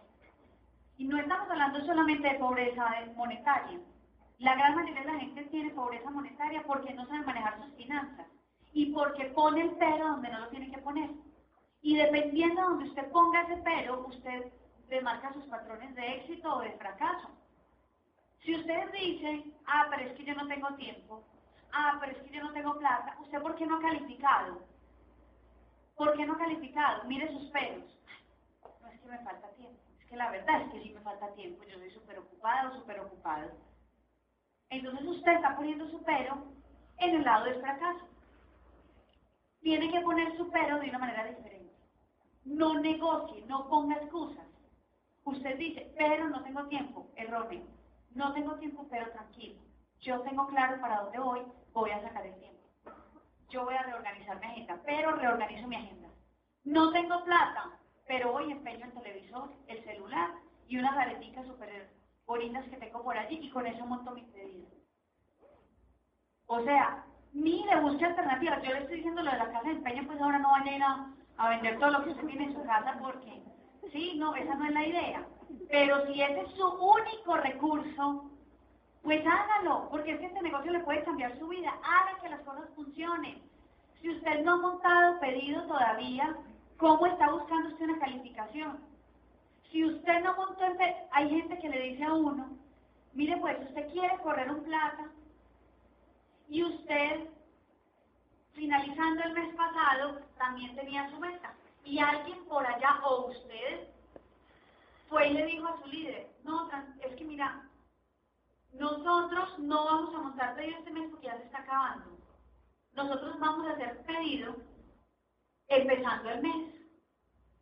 Y 0.96 1.04
no 1.04 1.16
estamos 1.16 1.48
hablando 1.48 1.78
solamente 1.86 2.26
de 2.26 2.40
pobreza 2.40 2.90
monetaria, 3.14 3.78
la 4.38 4.56
gran 4.56 4.74
mayoría 4.74 5.02
de 5.02 5.12
la 5.12 5.20
gente 5.20 5.44
tiene 5.44 5.70
pobreza 5.70 6.10
monetaria 6.10 6.64
porque 6.66 6.92
no 6.92 7.06
sabe 7.06 7.24
manejar 7.24 7.62
sus 7.62 7.72
finanzas 7.76 8.26
y 8.72 8.86
porque 8.86 9.26
pone 9.26 9.60
el 9.60 9.70
pero 9.78 10.08
donde 10.08 10.28
no 10.28 10.40
lo 10.40 10.48
tiene 10.48 10.72
que 10.72 10.78
poner. 10.78 11.10
Y 11.82 11.98
dependiendo 11.98 12.62
de 12.62 12.68
donde 12.68 12.88
usted 12.88 13.12
ponga 13.12 13.42
ese 13.42 13.58
pero, 13.58 14.04
usted 14.08 14.52
demarca 14.88 15.32
sus 15.34 15.44
patrones 15.44 15.94
de 15.94 16.16
éxito 16.16 16.52
o 16.52 16.62
de 16.62 16.72
fracaso. 16.72 17.28
Si 18.42 18.56
usted 18.56 18.90
dice, 18.92 19.44
ah, 19.68 19.86
pero 19.88 20.10
es 20.10 20.16
que 20.16 20.24
yo 20.24 20.34
no 20.34 20.48
tengo 20.48 20.74
tiempo, 20.74 21.22
ah, 21.72 21.98
pero 22.00 22.12
es 22.12 22.22
que 22.22 22.30
yo 22.30 22.42
no 22.42 22.52
tengo 22.52 22.78
plata, 22.78 23.16
¿usted 23.20 23.40
por 23.40 23.56
qué 23.56 23.66
no 23.66 23.76
ha 23.76 23.80
calificado? 23.80 24.62
¿Por 25.96 26.16
qué 26.16 26.26
no 26.26 26.34
ha 26.34 26.38
calificado? 26.38 27.04
Mire 27.04 27.30
sus 27.32 27.50
peros. 27.50 27.84
No 28.80 28.88
es 28.88 29.00
que 29.00 29.08
me 29.08 29.18
falta 29.18 29.48
tiempo, 29.50 29.78
es 30.00 30.06
que 30.06 30.16
la 30.16 30.30
verdad 30.30 30.62
es 30.62 30.72
que 30.72 30.82
sí 30.82 30.90
me 30.90 31.00
falta 31.00 31.32
tiempo, 31.34 31.62
yo 31.64 31.78
soy 31.78 31.90
súper 31.90 32.18
ocupado, 32.18 32.74
súper 32.74 33.00
ocupado. 33.00 33.50
Entonces 34.70 35.06
usted 35.06 35.32
está 35.32 35.56
poniendo 35.56 35.88
su 35.90 36.02
pero 36.04 36.44
en 36.98 37.16
el 37.16 37.24
lado 37.24 37.44
del 37.44 37.60
fracaso. 37.60 38.08
Tiene 39.60 39.90
que 39.90 40.00
poner 40.00 40.36
su 40.36 40.50
pero 40.50 40.78
de 40.78 40.88
una 40.88 40.98
manera 40.98 41.24
diferente. 41.24 41.74
No 42.44 42.80
negocie, 42.80 43.44
no 43.46 43.68
ponga 43.68 43.96
excusas. 43.96 44.46
Usted 45.24 45.58
dice, 45.58 45.92
pero 45.98 46.28
no 46.28 46.42
tengo 46.42 46.64
tiempo, 46.68 47.10
erróneo. 47.16 47.64
No 48.14 48.32
tengo 48.32 48.56
tiempo, 48.56 48.86
pero 48.90 49.10
tranquilo. 49.10 49.60
Yo 50.00 50.20
tengo 50.22 50.46
claro 50.48 50.80
para 50.80 51.02
dónde 51.02 51.18
voy, 51.18 51.42
voy 51.72 51.90
a 51.90 52.02
sacar 52.02 52.26
el 52.26 52.34
tiempo. 52.38 52.60
Yo 53.48 53.64
voy 53.64 53.74
a 53.74 53.82
reorganizar 53.82 54.38
mi 54.40 54.46
agenda, 54.46 54.80
pero 54.84 55.12
reorganizo 55.12 55.66
mi 55.66 55.76
agenda. 55.76 56.08
No 56.64 56.92
tengo 56.92 57.24
plata, 57.24 57.78
pero 58.06 58.34
hoy 58.34 58.52
empeño 58.52 58.86
el 58.86 58.92
televisor, 58.92 59.50
el 59.66 59.84
celular 59.84 60.30
y 60.68 60.78
una 60.78 60.94
galetica 60.94 61.42
superior 61.44 61.86
bonitas 62.26 62.64
que 62.68 62.76
tengo 62.76 63.02
por 63.02 63.18
allí 63.18 63.40
y 63.42 63.50
con 63.50 63.66
eso 63.66 63.84
monto 63.86 64.12
mis 64.12 64.24
pedidos. 64.26 64.72
O 66.46 66.62
sea, 66.62 67.04
mire, 67.32 67.80
busque 67.80 68.04
alternativas. 68.04 68.62
Yo 68.62 68.72
le 68.72 68.80
estoy 68.80 68.96
diciendo 68.96 69.22
lo 69.22 69.32
de 69.32 69.38
la 69.38 69.50
casa 69.50 69.68
de 69.68 69.74
empeño, 69.74 70.06
pues 70.06 70.20
ahora 70.20 70.38
no 70.38 70.50
vayan 70.52 70.82
a, 70.82 71.14
a 71.38 71.48
vender 71.48 71.78
todo 71.80 71.90
lo 71.90 72.04
que 72.04 72.10
usted 72.10 72.26
tiene 72.26 72.44
en 72.44 72.54
su 72.54 72.62
casa 72.62 72.98
porque, 73.00 73.42
sí, 73.90 74.14
no, 74.16 74.36
esa 74.36 74.54
no 74.54 74.66
es 74.66 74.72
la 74.72 74.86
idea. 74.86 75.26
Pero 75.68 76.06
si 76.06 76.22
ese 76.22 76.40
es 76.42 76.50
su 76.52 76.66
único 76.66 77.36
recurso, 77.36 78.30
pues 79.02 79.24
hágalo, 79.26 79.88
porque 79.90 80.12
es 80.12 80.20
que 80.20 80.26
este 80.26 80.42
negocio 80.42 80.72
le 80.72 80.80
puede 80.80 81.04
cambiar 81.04 81.38
su 81.38 81.48
vida. 81.48 81.72
Haga 81.82 82.20
que 82.20 82.28
las 82.28 82.40
cosas 82.40 82.68
funcionen. 82.74 83.42
Si 84.00 84.10
usted 84.10 84.44
no 84.44 84.52
ha 84.52 84.56
montado 84.56 85.20
pedido 85.20 85.62
todavía, 85.64 86.36
¿cómo 86.76 87.06
está 87.06 87.30
buscando 87.30 87.68
usted 87.68 87.84
una 87.84 87.98
calificación? 87.98 88.78
Si 89.70 89.84
usted 89.84 90.22
no 90.22 90.34
montó 90.36 90.64
el 90.64 90.76
hay 91.12 91.30
gente 91.30 91.58
que 91.58 91.68
le 91.68 91.80
dice 91.80 92.04
a 92.04 92.12
uno, 92.12 92.48
mire 93.12 93.36
pues, 93.38 93.58
usted 93.68 93.90
quiere 93.92 94.18
correr 94.18 94.50
un 94.50 94.64
plata 94.64 95.10
y 96.48 96.64
usted, 96.64 97.28
finalizando 98.52 99.22
el 99.22 99.32
mes 99.32 99.54
pasado, 99.54 100.20
también 100.36 100.74
tenía 100.74 101.08
su 101.10 101.18
meta. 101.18 101.54
Y 101.84 102.00
alguien 102.00 102.44
por 102.46 102.66
allá, 102.66 103.00
o 103.04 103.28
usted, 103.28 103.88
fue 105.08 105.28
y 105.28 105.34
le 105.34 105.46
dijo 105.46 105.68
a 105.68 105.80
su 105.80 105.88
líder, 105.88 106.28
no, 106.44 106.68
es 107.00 107.14
que 107.14 107.24
mira, 107.24 107.69
nosotros 108.72 109.58
no 109.58 109.84
vamos 109.84 110.14
a 110.14 110.18
montar 110.18 110.54
pedido 110.56 110.78
este 110.78 110.90
mes 110.90 111.10
porque 111.10 111.26
ya 111.26 111.36
se 111.36 111.44
está 111.44 111.58
acabando. 111.58 112.18
Nosotros 112.92 113.38
vamos 113.38 113.66
a 113.66 113.72
hacer 113.72 114.02
pedido 114.04 114.56
empezando 115.68 116.30
el 116.30 116.42
mes. 116.42 116.74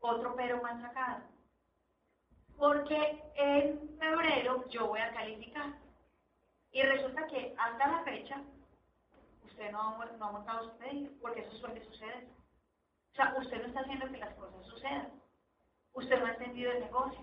Otro 0.00 0.34
pero 0.36 0.62
más 0.62 0.80
sacado 0.80 1.22
porque 2.58 3.22
en 3.36 3.96
febrero 3.98 4.68
yo 4.68 4.88
voy 4.88 5.00
a 5.00 5.12
calificar. 5.12 5.72
Y 6.72 6.82
resulta 6.82 7.26
que 7.28 7.54
hasta 7.56 7.86
la 7.86 8.02
fecha 8.02 8.42
usted 9.44 9.70
no 9.70 9.80
ha, 9.80 10.06
no 10.18 10.24
ha 10.26 10.32
montado 10.32 10.64
su 10.64 10.76
pedido, 10.76 11.12
porque 11.22 11.40
eso 11.40 11.56
suele 11.56 11.84
suceder. 11.86 12.26
O 13.12 13.14
sea, 13.14 13.34
usted 13.38 13.62
no 13.62 13.68
está 13.68 13.80
haciendo 13.80 14.10
que 14.10 14.18
las 14.18 14.34
cosas 14.34 14.66
sucedan. 14.66 15.10
Usted 15.94 16.20
no 16.20 16.26
ha 16.26 16.32
entendido 16.32 16.72
el 16.72 16.80
negocio. 16.80 17.20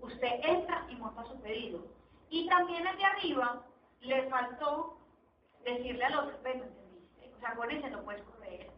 Usted 0.00 0.40
entra 0.44 0.86
y 0.90 0.96
monta 0.96 1.24
su 1.24 1.40
pedido. 1.40 1.80
Y 2.28 2.48
también 2.48 2.86
el 2.86 2.96
de 2.96 3.04
arriba 3.04 3.64
le 4.00 4.28
faltó 4.28 4.98
decirle 5.64 6.04
al 6.04 6.18
otro, 6.18 6.38
bueno, 6.42 6.64
¿entendiste? 6.64 7.34
O 7.34 7.40
sea, 7.40 7.54
con 7.54 7.70
ese 7.70 7.90
no 7.90 8.02
puedes 8.02 8.22
correr. 8.22 8.70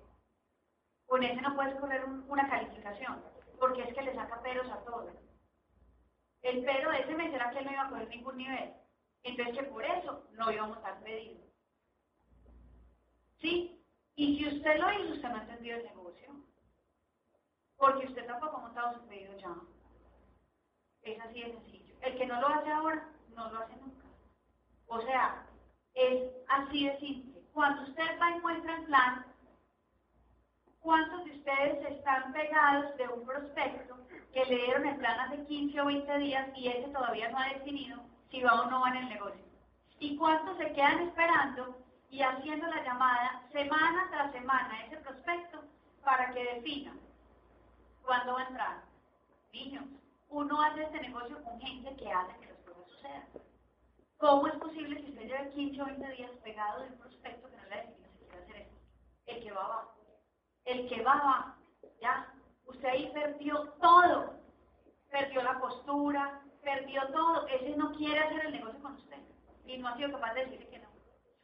Con 1.07 1.23
ese 1.23 1.40
no 1.40 1.55
puedes 1.55 1.75
correr 1.76 2.05
una 2.05 2.49
calificación, 2.49 3.23
porque 3.59 3.83
es 3.83 3.95
que 3.95 4.02
le 4.02 4.14
saca 4.14 4.43
peros 4.43 4.71
a 4.71 4.85
todo. 4.85 5.11
El 6.43 6.64
pero 6.64 6.90
de 6.90 7.00
ese 7.00 7.14
mes 7.14 7.33
era 7.33 7.50
que 7.50 7.59
él 7.59 7.64
no 7.64 7.73
iba 7.73 7.83
a 7.83 7.88
coger 7.88 8.09
ningún 8.09 8.37
nivel. 8.37 8.75
Entonces 9.23 9.69
por 9.69 9.85
eso 9.85 10.26
no 10.33 10.50
iba 10.50 10.64
a 10.64 10.69
montar 10.69 11.00
pedido. 11.02 11.45
¿Sí? 13.40 13.85
Y 14.14 14.38
si 14.38 14.57
usted 14.57 14.78
lo 14.78 14.93
hizo, 14.93 15.14
usted 15.14 15.28
no 15.28 15.37
ha 15.37 15.43
entendido 15.43 15.78
el 15.78 15.85
negocio. 15.85 16.35
Porque 17.76 18.07
usted 18.07 18.26
tampoco 18.26 18.57
ha 18.57 18.61
montado 18.61 18.95
su 18.95 19.07
pedido 19.07 19.37
ya. 19.38 19.55
Es 21.02 21.21
así 21.21 21.43
de 21.43 21.52
sencillo. 21.52 21.95
El 22.02 22.19
que 22.19 22.26
no 22.26 22.40
lo 22.40 22.49
hace 22.49 22.71
ahora, 22.71 23.09
no 23.38 23.50
lo 23.50 23.59
hace 23.61 23.76
nunca. 23.76 24.07
O 24.88 25.00
sea, 25.02 25.47
es 25.95 26.30
así 26.49 26.87
de 26.87 26.99
simple. 26.99 27.42
Cuando 27.52 27.83
usted 27.83 28.21
va 28.21 28.30
y 28.30 28.40
muestra 28.40 28.76
el 28.76 28.85
plan, 28.85 29.26
¿cuántos 30.80 31.25
de 31.25 31.30
ustedes 31.33 31.90
están 31.90 32.33
pegados 32.33 32.97
de 32.97 33.09
un 33.09 33.25
prospecto 33.25 33.97
que 34.33 34.45
le 34.45 34.57
dieron 34.57 34.87
el 34.87 34.97
plan 34.97 35.21
hace 35.21 35.45
15 35.45 35.80
o 35.80 35.87
20 35.87 36.18
días 36.18 36.49
y 36.57 36.68
ese 36.68 36.88
todavía 36.88 37.30
no 37.30 37.38
ha 37.38 37.49
definido 37.49 38.00
si 38.30 38.42
va 38.42 38.62
o 38.62 38.71
no 38.71 38.80
va 38.80 38.90
en 38.90 38.97
el 38.97 39.09
negocio? 39.09 39.45
¿Y 40.00 40.16
cuántos 40.16 40.59
se 40.59 40.73
quedan 40.73 41.00
esperando 41.09 41.76
y 42.11 42.23
haciendo 42.23 42.66
la 42.66 42.85
llamada 42.85 43.42
semana 43.52 44.09
tras 44.11 44.33
semana 44.33 44.75
a 44.75 44.87
ese 44.87 44.97
prospecto 44.99 45.62
para 46.04 46.33
que 46.33 46.54
defina 46.54 46.92
cuándo 48.04 48.35
va 48.35 48.40
a 48.40 48.49
entrar? 48.49 48.83
Niños, 49.52 49.85
uno 50.28 50.62
hace 50.62 50.83
este 50.83 51.00
negocio 51.00 51.42
con 51.42 51.61
gente 51.61 51.97
que 51.97 52.12
hace 52.12 52.48
¿Cómo 54.19 54.49
es 54.49 54.55
posible 54.57 55.00
que 55.00 55.11
usted 55.11 55.26
lleve 55.26 55.50
15 55.50 55.81
o 55.81 55.87
20 55.87 56.12
días 56.17 56.31
pegado 56.43 56.83
de 56.83 56.88
un 56.88 56.99
prospecto 56.99 57.49
que 57.49 57.57
no 57.57 57.64
le 57.64 57.75
ha 57.75 57.78
definido 57.78 58.11
si 58.12 58.25
quiere 58.25 58.45
hacer 58.45 58.57
esto? 58.57 58.76
El 59.26 59.43
que 59.43 59.52
va 59.52 59.64
abajo. 59.64 59.95
El 60.64 60.88
que 60.88 61.02
va 61.02 61.12
abajo. 61.12 61.55
Ya. 62.00 62.35
Usted 62.67 62.88
ahí 62.88 63.11
perdió 63.14 63.62
todo. 63.81 64.35
Perdió 65.11 65.43
la 65.43 65.61
postura, 65.61 66.43
perdió 66.62 67.07
todo. 67.12 67.47
Ese 67.47 67.76
no 67.76 67.93
quiere 67.93 68.19
hacer 68.19 68.47
el 68.47 68.52
negocio 68.52 68.83
con 68.83 68.95
usted. 68.95 69.19
Y 69.64 69.78
no 69.78 69.88
ha 69.88 69.97
sido 69.97 70.11
capaz 70.12 70.35
de 70.35 70.47
decirle 70.47 70.69
que 70.69 70.78
no. 70.81 70.88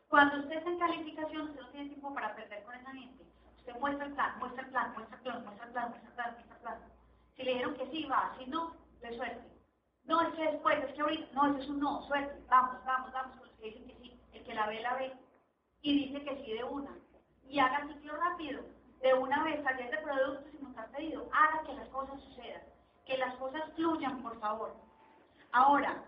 Cuando 0.08 0.40
usted 0.40 0.56
está 0.56 0.70
en 0.70 0.78
calificación, 0.78 1.48
usted 1.48 1.60
no 1.60 1.68
tiene 1.70 1.88
tiempo 1.90 2.12
para 2.12 2.34
perder 2.34 2.64
con 2.64 2.74
esa 2.74 2.92
gente. 2.92 3.24
Usted 3.56 3.74
muestra 3.78 4.06
el 4.06 4.14
plan, 4.14 4.38
muestra 4.40 4.62
el 4.62 4.70
plan, 4.70 4.92
muestra 4.94 5.16
el 5.16 5.22
plan, 5.22 5.44
muestra 5.44 5.66
el 5.66 5.72
plan, 5.72 5.90
muestra 5.90 6.08
el 6.08 6.14
plan, 6.14 6.34
muestra 6.34 6.54
el 6.56 6.60
plan. 6.60 6.92
Si 7.36 7.42
le 7.42 7.50
dijeron 7.52 7.74
que 7.76 7.90
sí, 7.90 8.04
va. 8.04 8.34
Si 8.38 8.46
no, 8.46 8.76
de 9.00 9.16
suerte. 9.16 9.53
No, 10.06 10.20
es 10.20 10.34
que 10.34 10.44
después, 10.44 10.84
es 10.84 10.94
que 10.94 11.00
ahorita, 11.00 11.32
no, 11.32 11.46
eso 11.46 11.58
es 11.58 11.68
un 11.68 11.80
no, 11.80 12.02
suerte. 12.02 12.42
Vamos, 12.48 12.84
vamos, 12.84 13.12
vamos, 13.12 13.36
con 13.36 13.46
los 13.46 13.56
que 13.56 13.66
dicen 13.66 13.86
que 13.86 13.96
sí. 13.96 14.20
El 14.32 14.44
que 14.44 14.54
la 14.54 14.66
ve, 14.66 14.80
la 14.82 14.94
ve. 14.94 15.12
Y 15.82 16.06
dice 16.06 16.24
que 16.24 16.44
sí 16.44 16.52
de 16.52 16.64
una. 16.64 16.96
Y 17.48 17.58
haga 17.58 17.86
ciclo 17.86 18.16
rápido. 18.16 18.62
De 19.00 19.14
una 19.14 19.42
vez, 19.44 19.62
salir 19.62 19.90
de 19.90 19.98
productos 19.98 20.54
y 20.54 20.62
montar 20.62 20.90
pedido. 20.90 21.28
Haga 21.32 21.62
que 21.66 21.74
las 21.74 21.88
cosas 21.88 22.20
sucedan. 22.22 22.62
Que 23.06 23.18
las 23.18 23.34
cosas 23.36 23.62
fluyan, 23.74 24.22
por 24.22 24.38
favor. 24.40 24.74
Ahora, 25.52 26.02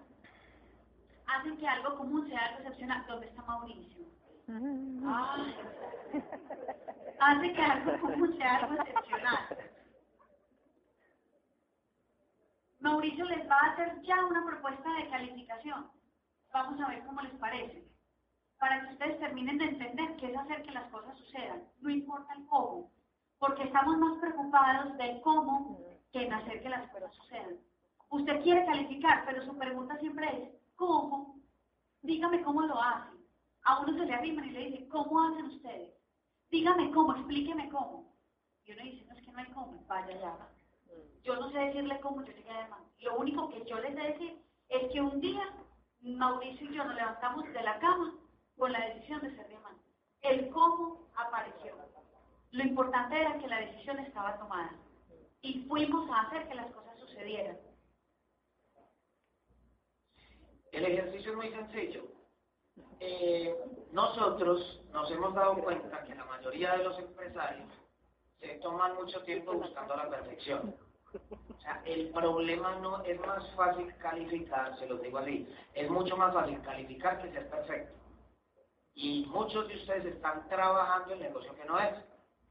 hacen 1.27 1.57
que 1.59 1.69
algo 1.69 1.97
común 1.97 2.27
sea 2.29 2.47
algo 2.47 2.59
excepcional. 2.61 3.05
¿Dónde 3.07 3.27
está 3.27 3.43
Mauricio? 3.43 4.07
Ah, 5.07 5.37
hace 7.21 7.53
que 7.53 7.63
algo 7.63 8.01
común 8.01 8.37
sea 8.37 8.57
algo 8.57 8.81
excepcional. 8.81 9.39
Mauricio 12.81 13.25
les 13.25 13.49
va 13.49 13.57
a 13.57 13.73
hacer 13.73 14.03
ya 14.03 14.25
una 14.27 14.45
propuesta 14.45 14.93
de 14.95 15.09
calificación. 15.09 15.91
Vamos 16.53 16.81
a 16.81 16.89
ver 16.89 17.05
cómo 17.07 17.21
les 17.23 17.33
parece. 17.35 17.87
Para 18.59 18.81
que 18.83 18.93
ustedes 18.93 19.19
terminen 19.19 19.59
de 19.59 19.65
entender 19.65 20.17
qué 20.17 20.31
es 20.31 20.37
hacer 20.37 20.63
que 20.63 20.73
las 20.73 20.91
cosas 20.91 21.17
sucedan. 21.19 21.63
No 21.81 21.91
importa 21.91 22.35
el 22.35 22.47
cómo. 22.47 22.91
Porque 23.39 23.65
estamos 23.65 23.99
más 23.99 24.19
preocupados 24.19 24.97
del 24.97 25.21
cómo 25.21 25.79
que 26.13 26.23
en 26.25 26.33
hacer 26.33 26.63
que 26.63 26.69
las 26.69 26.91
cosas 26.91 27.15
sucedan. 27.15 27.57
Usted 28.11 28.43
quiere 28.43 28.65
calificar, 28.67 29.25
pero 29.27 29.45
su 29.45 29.57
pregunta 29.59 29.99
siempre 29.99 30.27
es, 30.43 30.75
¿cómo? 30.77 31.41
Dígame 32.03 32.43
cómo 32.43 32.63
lo 32.63 32.81
hacen. 32.81 33.17
A 33.65 33.81
uno 33.81 33.93
se 33.99 34.07
le 34.07 34.15
arriman 34.15 34.45
y 34.45 34.51
le 34.51 34.71
dice, 34.71 34.89
¿cómo 34.89 35.23
hacen 35.23 35.47
ustedes? 35.47 35.93
Dígame 36.51 36.91
cómo, 36.93 37.15
explíqueme 37.15 37.69
cómo. 37.69 38.15
Y 38.65 38.73
uno 38.73 38.83
dice, 38.83 39.05
no 39.07 39.15
es 39.15 39.25
que 39.25 39.33
no 39.33 39.39
hay 39.39 39.47
cómo, 39.47 39.85
vaya 39.89 40.21
ya. 40.21 40.56
Yo 41.23 41.37
no 41.37 41.51
sé 41.51 41.59
decirle 41.59 42.01
cómo 42.01 42.25
yo 42.25 42.33
llegué 42.33 42.51
a 42.51 42.59
Alemán. 42.61 42.85
Lo 43.01 43.17
único 43.19 43.49
que 43.49 43.65
yo 43.65 43.79
les 43.81 43.95
sé 43.95 44.01
decir 44.01 44.43
es 44.69 44.93
que 44.93 45.01
un 45.01 45.21
día 45.21 45.55
Mauricio 46.01 46.71
y 46.71 46.75
yo 46.77 46.85
nos 46.85 46.95
levantamos 46.95 47.45
de 47.53 47.63
la 47.63 47.79
cama 47.79 48.15
con 48.57 48.73
la 48.73 48.87
decisión 48.89 49.21
de 49.23 49.35
ser 49.35 49.49
diamante. 49.49 49.83
El 50.23 50.51
cómo 50.51 51.09
apareció. 51.17 51.75
Lo 52.53 52.63
importante 52.63 53.21
era 53.21 53.39
que 53.39 53.49
la 53.49 53.61
decisión 53.61 53.99
estaba 53.99 54.39
tomada. 54.39 54.73
Y 55.43 55.65
fuimos 55.69 56.09
a 56.11 56.23
hacer 56.23 56.49
que 56.49 56.55
las 56.55 56.71
cosas 56.73 56.99
sucedieran. 56.99 57.59
El 60.73 60.85
ejercicio 60.85 61.33
es 61.33 61.37
muy 61.37 61.51
sencillo. 61.51 62.05
Eh, 63.01 63.55
nosotros 63.93 64.83
nos 64.91 65.11
hemos 65.11 65.35
dado 65.35 65.55
cuenta 65.63 66.03
que 66.05 66.15
la 66.15 66.25
mayoría 66.25 66.77
de 66.77 66.85
los 66.85 66.99
empresarios 66.99 67.69
se 68.41 68.49
toman 68.59 68.95
mucho 68.97 69.23
tiempo 69.23 69.53
buscando 69.55 69.97
la 69.97 70.09
perfección. 70.09 70.75
O 71.15 71.61
sea, 71.61 71.83
el 71.85 72.11
problema 72.11 72.77
no 72.77 73.03
es 73.05 73.19
más 73.21 73.49
fácil 73.55 73.95
calificar, 73.99 74.79
se 74.79 74.87
los 74.87 75.01
digo 75.01 75.19
así, 75.19 75.49
es 75.75 75.91
mucho 75.91 76.17
más 76.17 76.33
fácil 76.35 76.61
calificar 76.63 77.21
que 77.23 77.33
ser 77.33 77.49
perfecto. 77.49 77.95
Y 78.95 79.27
muchos 79.27 79.69
de 79.69 79.77
ustedes 79.77 80.07
están 80.07 80.49
trabajando 80.49 81.15
el 81.15 81.21
negocio 81.21 81.55
que 81.55 81.65
no 81.67 81.79
es. 81.79 81.95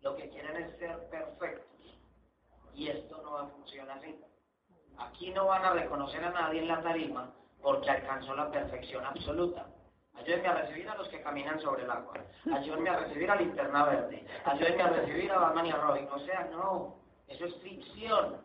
Lo 0.01 0.15
que 0.15 0.29
quieren 0.29 0.55
es 0.57 0.77
ser 0.77 1.09
perfectos. 1.09 1.65
Y 2.75 2.89
esto 2.89 3.19
no 3.23 3.31
va 3.31 3.43
a 3.43 3.47
funcionar 3.47 3.97
así. 3.97 4.19
Aquí 4.97 5.31
no 5.31 5.47
van 5.47 5.65
a 5.65 5.73
reconocer 5.73 6.23
a 6.23 6.29
nadie 6.29 6.61
en 6.61 6.67
la 6.67 6.83
tarima 6.83 7.33
porque 7.61 7.89
alcanzó 7.89 8.35
la 8.35 8.51
perfección 8.51 9.03
absoluta. 9.03 9.67
Ayúdenme 10.25 10.47
a 10.47 10.53
recibir 10.55 10.89
a 10.89 10.95
los 10.95 11.07
que 11.09 11.21
caminan 11.21 11.61
sobre 11.61 11.83
el 11.83 11.91
agua. 11.91 12.15
Ayúdenme 12.51 12.89
a 12.89 12.97
recibir 12.97 13.29
a 13.29 13.35
Linterna 13.35 13.85
Verde. 13.85 14.25
Ayúdenme 14.43 14.81
a 14.81 14.87
recibir 14.87 15.31
a 15.31 15.37
Batman 15.37 15.67
y. 15.67 15.71
O 15.71 16.19
sea, 16.19 16.47
no. 16.51 16.95
Eso 17.27 17.45
es 17.45 17.55
ficción. 17.61 18.41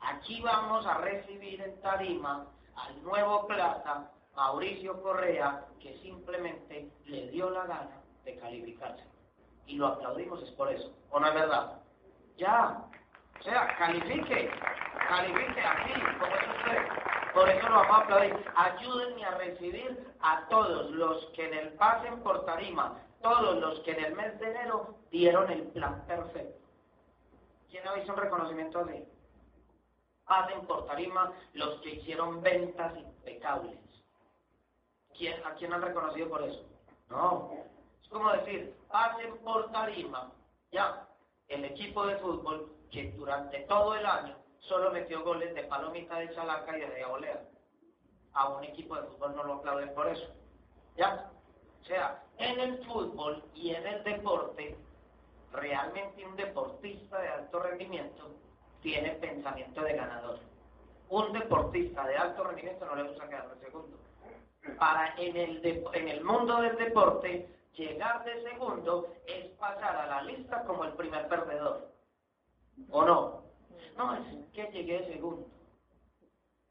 Aquí 0.00 0.40
vamos 0.42 0.86
a 0.86 0.98
recibir 0.98 1.60
en 1.60 1.80
tarima 1.80 2.46
al 2.76 3.02
nuevo 3.02 3.48
plata, 3.48 4.12
Mauricio 4.36 5.02
Correa, 5.02 5.64
que 5.80 5.98
simplemente 5.98 6.88
le 7.06 7.30
dio 7.30 7.50
la 7.50 7.66
gana 7.66 8.00
de 8.24 8.36
calificarse. 8.36 9.02
Y 9.66 9.78
lo 9.78 9.88
aplaudimos 9.88 10.40
es 10.44 10.52
por 10.52 10.70
eso. 10.70 10.94
¿O 11.10 11.18
no 11.18 11.26
es 11.26 11.34
verdad? 11.34 11.80
Ya. 12.36 12.80
O 13.40 13.42
sea, 13.42 13.76
califique. 13.76 14.50
Califique 15.08 15.60
aquí, 15.60 15.92
como 16.20 16.36
es 16.36 16.48
usted. 16.48 17.05
Por 17.36 17.50
eso 17.50 17.68
lo 17.68 17.74
vamos 17.74 18.10
a. 18.10 18.64
Ayúdenme 18.64 19.22
a 19.22 19.32
recibir 19.32 20.14
a 20.20 20.48
todos 20.48 20.90
los 20.92 21.22
que 21.34 21.44
en 21.44 21.52
el 21.52 21.72
pasen 21.74 22.22
por 22.22 22.46
tarima, 22.46 22.98
todos 23.20 23.58
los 23.58 23.78
que 23.80 23.90
en 23.90 24.04
el 24.06 24.14
mes 24.14 24.40
de 24.40 24.46
enero 24.52 24.94
dieron 25.10 25.50
el 25.50 25.64
plan 25.64 26.02
perfecto. 26.06 26.58
¿Quién 27.68 27.86
ha 27.86 27.92
visto 27.92 28.14
un 28.14 28.18
reconocimiento 28.20 28.78
así? 28.78 29.04
Pasen 30.24 30.66
por 30.66 30.86
tarima 30.86 31.30
los 31.52 31.78
que 31.82 31.96
hicieron 31.96 32.40
ventas 32.40 32.96
impecables. 32.96 33.78
¿Quién, 35.14 35.44
¿A 35.44 35.52
quién 35.56 35.74
han 35.74 35.82
reconocido 35.82 36.30
por 36.30 36.42
eso? 36.42 36.64
No. 37.10 37.52
Es 38.02 38.08
como 38.08 38.32
decir, 38.32 38.74
pasen 38.88 39.36
por 39.44 39.70
tarima, 39.72 40.32
ya, 40.72 41.06
el 41.48 41.66
equipo 41.66 42.06
de 42.06 42.16
fútbol 42.16 42.72
que 42.90 43.12
durante 43.12 43.58
todo 43.64 43.94
el 43.94 44.06
año 44.06 44.45
solo 44.68 44.90
metió 44.90 45.22
goles 45.22 45.54
de 45.54 45.64
palomita 45.64 46.18
de 46.18 46.34
chalaca 46.34 46.76
y 46.76 46.80
de 46.80 47.04
volea. 47.04 47.42
A 48.34 48.48
un 48.50 48.64
equipo 48.64 48.96
de 48.96 49.06
fútbol 49.08 49.36
no 49.36 49.44
lo 49.44 49.54
aplauden 49.54 49.94
por 49.94 50.08
eso. 50.08 50.26
¿Ya? 50.96 51.30
O 51.82 51.84
sea, 51.84 52.22
en 52.38 52.60
el 52.60 52.84
fútbol 52.84 53.42
y 53.54 53.74
en 53.74 53.86
el 53.86 54.04
deporte, 54.04 54.76
realmente 55.52 56.26
un 56.26 56.36
deportista 56.36 57.20
de 57.20 57.28
alto 57.28 57.60
rendimiento 57.60 58.30
tiene 58.82 59.10
pensamiento 59.12 59.82
de 59.82 59.94
ganador. 59.94 60.38
Un 61.08 61.32
deportista 61.32 62.06
de 62.06 62.16
alto 62.16 62.44
rendimiento 62.44 62.84
no 62.84 62.96
le 62.96 63.04
gusta 63.04 63.28
quedar 63.28 63.48
de 63.54 63.64
segundo. 63.64 63.98
Para 64.78 65.14
en 65.16 65.36
el, 65.36 65.88
en 65.92 66.08
el 66.08 66.24
mundo 66.24 66.60
del 66.60 66.76
deporte, 66.76 67.48
llegar 67.74 68.24
de 68.24 68.42
segundo 68.42 69.14
es 69.26 69.46
pasar 69.52 69.96
a 69.96 70.06
la 70.06 70.22
lista 70.22 70.64
como 70.64 70.84
el 70.84 70.92
primer 70.94 71.28
perdedor. 71.28 71.88
¿O 72.90 73.04
no? 73.04 73.45
No, 73.96 74.14
es 74.14 74.22
que 74.52 74.70
llegué 74.72 75.00
de 75.00 75.12
segundo. 75.14 75.46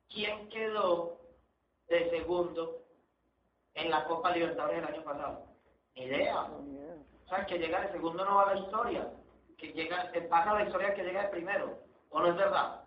¿Quién 0.10 0.48
quedó 0.50 1.20
de 1.88 2.10
segundo 2.10 2.82
en 3.74 3.90
la 3.90 4.06
Copa 4.06 4.32
Libertadores 4.32 4.82
del 4.82 4.94
año 4.96 5.04
pasado? 5.04 5.46
Idea. 5.96 6.44
O 6.44 7.28
sea, 7.28 7.46
que 7.46 7.58
llega 7.58 7.82
de 7.82 7.92
segundo 7.92 8.24
no 8.24 8.36
va 8.36 8.44
a 8.50 8.56
la 8.56 8.62
historia. 8.62 9.12
Que 9.58 9.68
llega, 9.74 10.12
pasa 10.30 10.54
la 10.54 10.66
historia 10.66 10.94
que 10.94 11.04
llega 11.04 11.24
de 11.24 11.30
primero. 11.30 11.80
¿O 12.10 12.20
no 12.20 12.28
es 12.28 12.36
verdad? 12.36 12.84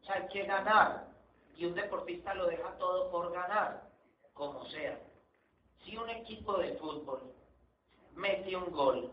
O 0.00 0.04
sea, 0.04 0.16
hay 0.16 0.28
que 0.28 0.44
ganar. 0.44 1.08
y 1.56 1.66
un 1.66 1.74
deportista 1.74 2.34
lo 2.34 2.46
deja 2.46 2.76
todo 2.78 3.10
por 3.10 3.32
ganar, 3.32 3.88
como 4.32 4.64
sea. 4.66 4.98
Si 5.84 5.96
un 5.96 6.10
equipo 6.10 6.56
de 6.58 6.74
fútbol 6.74 7.32
mete 8.14 8.56
un 8.56 8.70
gol, 8.72 9.12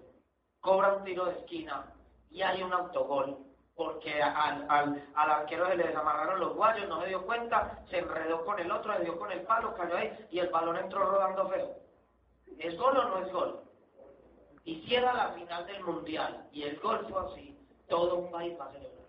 cobra 0.59 0.93
un 0.93 1.03
tiro 1.03 1.25
de 1.25 1.39
esquina 1.39 1.93
y 2.31 2.41
hay 2.41 2.63
un 2.63 2.73
autogol, 2.73 3.37
porque 3.75 4.21
al, 4.21 4.65
al, 4.69 5.03
al 5.15 5.31
arquero 5.31 5.67
se 5.67 5.75
le 5.75 5.87
desamarraron 5.87 6.39
los 6.39 6.55
guayos, 6.55 6.87
no 6.89 7.01
se 7.01 7.07
dio 7.07 7.25
cuenta, 7.25 7.83
se 7.89 7.99
enredó 7.99 8.45
con 8.45 8.59
el 8.59 8.71
otro, 8.71 8.93
se 8.95 9.03
dio 9.03 9.17
con 9.17 9.31
el 9.31 9.41
palo, 9.41 9.73
cayó 9.75 9.95
ahí 9.95 10.27
y 10.29 10.39
el 10.39 10.49
balón 10.49 10.77
entró 10.77 11.05
rodando 11.05 11.47
feo. 11.49 11.75
¿Es 12.59 12.77
gol 12.77 12.97
o 12.97 13.03
no 13.09 13.17
es 13.19 13.31
gol? 13.31 13.61
Y 14.63 14.81
si 14.81 14.95
era 14.95 15.13
la 15.13 15.29
final 15.29 15.65
del 15.65 15.83
mundial 15.83 16.47
y 16.51 16.63
el 16.63 16.79
gol 16.79 17.05
fue 17.09 17.21
así, 17.21 17.57
todo 17.87 18.17
un 18.17 18.31
país 18.31 18.59
va 18.59 18.65
a 18.65 18.71
celebrar. 18.71 19.05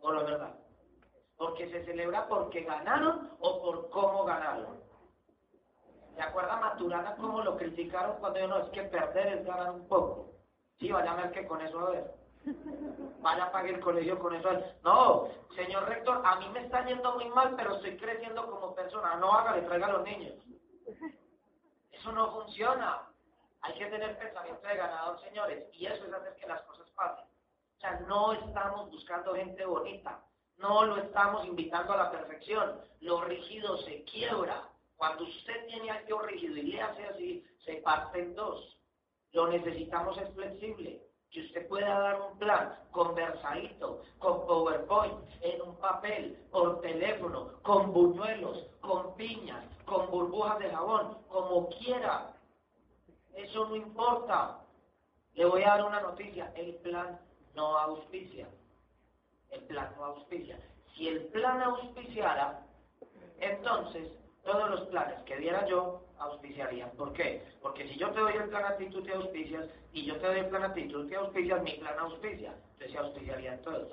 ¿O 0.00 0.12
la 0.12 0.22
verdad? 0.22 0.54
Porque 1.36 1.68
se 1.70 1.84
celebra 1.84 2.26
porque 2.28 2.62
ganaron 2.62 3.30
o 3.40 3.62
por 3.62 3.90
cómo 3.90 4.24
ganaron. 4.24 4.80
¿Se 6.14 6.22
acuerda 6.22 6.56
Maturana 6.56 7.16
cómo 7.16 7.42
lo 7.42 7.56
criticaron 7.56 8.16
cuando 8.18 8.38
yo 8.38 8.48
no 8.48 8.58
es 8.58 8.70
que 8.70 8.82
perder 8.84 9.38
es 9.38 9.46
ganar 9.46 9.70
un 9.72 9.86
poco? 9.88 10.30
Sí, 10.78 10.90
vaya 10.90 11.12
a 11.12 11.16
ver 11.16 11.32
que 11.32 11.46
con 11.46 11.60
eso 11.60 11.78
a 11.78 11.90
ver. 11.90 12.21
Vaya 13.20 13.44
a 13.44 13.52
pagar 13.52 13.74
el 13.74 13.80
colegio 13.80 14.18
con 14.18 14.34
eso. 14.34 14.48
No, 14.82 15.28
señor 15.54 15.88
rector, 15.88 16.20
a 16.24 16.36
mí 16.36 16.48
me 16.48 16.64
está 16.64 16.84
yendo 16.84 17.14
muy 17.14 17.26
mal, 17.26 17.54
pero 17.56 17.76
estoy 17.76 17.96
creciendo 17.96 18.46
como 18.50 18.74
persona. 18.74 19.16
No 19.16 19.32
haga, 19.32 19.56
le 19.56 19.62
traiga 19.62 19.86
a 19.86 19.92
los 19.92 20.04
niños. 20.04 20.34
Eso 21.92 22.12
no 22.12 22.32
funciona. 22.32 23.08
Hay 23.60 23.74
que 23.74 23.86
tener 23.86 24.18
pensamiento 24.18 24.66
de 24.66 24.76
ganador, 24.76 25.20
señores, 25.20 25.68
y 25.72 25.86
eso 25.86 26.04
es 26.04 26.12
hacer 26.12 26.34
que 26.34 26.48
las 26.48 26.62
cosas 26.62 26.90
pasen. 26.90 27.24
O 27.76 27.80
sea, 27.80 28.00
no 28.08 28.32
estamos 28.32 28.90
buscando 28.90 29.34
gente 29.34 29.64
bonita, 29.64 30.20
no 30.56 30.84
lo 30.84 30.96
estamos 30.96 31.46
invitando 31.46 31.92
a 31.92 31.96
la 31.96 32.10
perfección. 32.10 32.80
Lo 33.00 33.22
rígido 33.22 33.76
se 33.78 34.02
quiebra. 34.04 34.68
Cuando 34.96 35.24
usted 35.24 35.66
tiene 35.66 35.90
algo 35.90 36.22
rígido 36.22 36.56
y 36.56 36.62
le 36.62 36.82
hace 36.82 37.04
así, 37.06 37.46
se 37.64 37.74
parte 37.76 38.20
en 38.20 38.34
dos. 38.34 38.78
Lo 39.32 39.46
necesitamos 39.48 40.18
es 40.18 40.32
flexible 40.34 41.11
que 41.32 41.40
usted 41.40 41.66
pueda 41.66 41.98
dar 41.98 42.20
un 42.20 42.38
plan 42.38 42.78
conversadito, 42.90 44.02
con 44.18 44.46
PowerPoint, 44.46 45.14
en 45.40 45.62
un 45.62 45.74
papel, 45.76 46.38
por 46.50 46.80
teléfono, 46.82 47.52
con 47.62 47.92
buñuelos, 47.92 48.66
con 48.80 49.14
piñas, 49.14 49.64
con 49.86 50.10
burbujas 50.10 50.58
de 50.58 50.70
jabón, 50.70 51.16
como 51.28 51.68
quiera. 51.70 52.34
Eso 53.34 53.66
no 53.66 53.76
importa. 53.76 54.58
Le 55.34 55.46
voy 55.46 55.62
a 55.62 55.68
dar 55.68 55.86
una 55.86 56.00
noticia. 56.02 56.52
El 56.54 56.74
plan 56.76 57.18
no 57.54 57.78
auspicia. 57.78 58.46
El 59.48 59.62
plan 59.62 59.90
no 59.96 60.04
auspicia. 60.04 60.60
Si 60.94 61.08
el 61.08 61.24
plan 61.28 61.62
auspiciara, 61.62 62.66
entonces 63.40 64.12
todos 64.44 64.68
los 64.68 64.80
planes 64.88 65.18
que 65.22 65.38
diera 65.38 65.66
yo 65.66 66.02
auspiciarían. 66.22 66.90
¿Por 66.92 67.12
qué? 67.12 67.42
Porque 67.60 67.88
si 67.88 67.96
yo 67.98 68.10
te 68.10 68.20
doy 68.20 68.34
el 68.34 68.48
plan 68.48 68.64
a 68.64 68.76
ti, 68.76 68.86
tú 68.86 69.02
te 69.02 69.12
auspicias, 69.12 69.68
y 69.92 70.04
yo 70.04 70.16
te 70.16 70.26
doy 70.26 70.38
el 70.38 70.48
plan 70.48 70.64
a 70.64 70.74
ti, 70.74 70.88
tú 70.88 71.06
te 71.06 71.16
auspicias, 71.16 71.62
mi 71.62 71.72
plan 71.72 71.98
auspicia. 71.98 72.54
Entonces 72.72 72.92
se 72.92 72.98
auspiciarían 72.98 73.62
todos. 73.62 73.92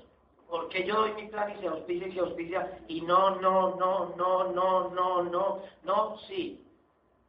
Porque 0.49 0.85
yo 0.85 0.95
doy 0.95 1.13
mi 1.13 1.27
plan 1.27 1.51
y 1.51 1.59
se 1.59 1.67
auspicia 1.67 2.07
y 2.07 2.11
se 2.11 2.19
auspicia, 2.19 2.79
y 2.87 3.01
no, 3.01 3.35
no, 3.35 3.75
no, 3.75 4.15
no, 4.15 4.51
no, 4.51 4.89
no, 4.89 5.23
no, 5.23 5.61
no, 5.83 6.17
sí. 6.27 6.65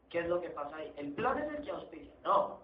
¿Qué 0.08 0.20
es 0.20 0.26
lo 0.26 0.40
que 0.40 0.50
pasa 0.50 0.76
ahí? 0.76 0.92
El 0.96 1.12
plan 1.12 1.38
es 1.38 1.58
el 1.58 1.64
que 1.64 1.70
auspicia. 1.70 2.12
No. 2.24 2.60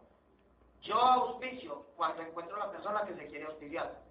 Yo 0.83 0.97
auspicio 0.97 1.87
cuando 1.97 2.23
encuentro 2.23 2.57
a 2.57 2.67
la 2.67 2.73
persona 2.73 3.05
que 3.05 3.15
se 3.15 3.27
quiere 3.29 3.47
auspiciar. 3.47 4.03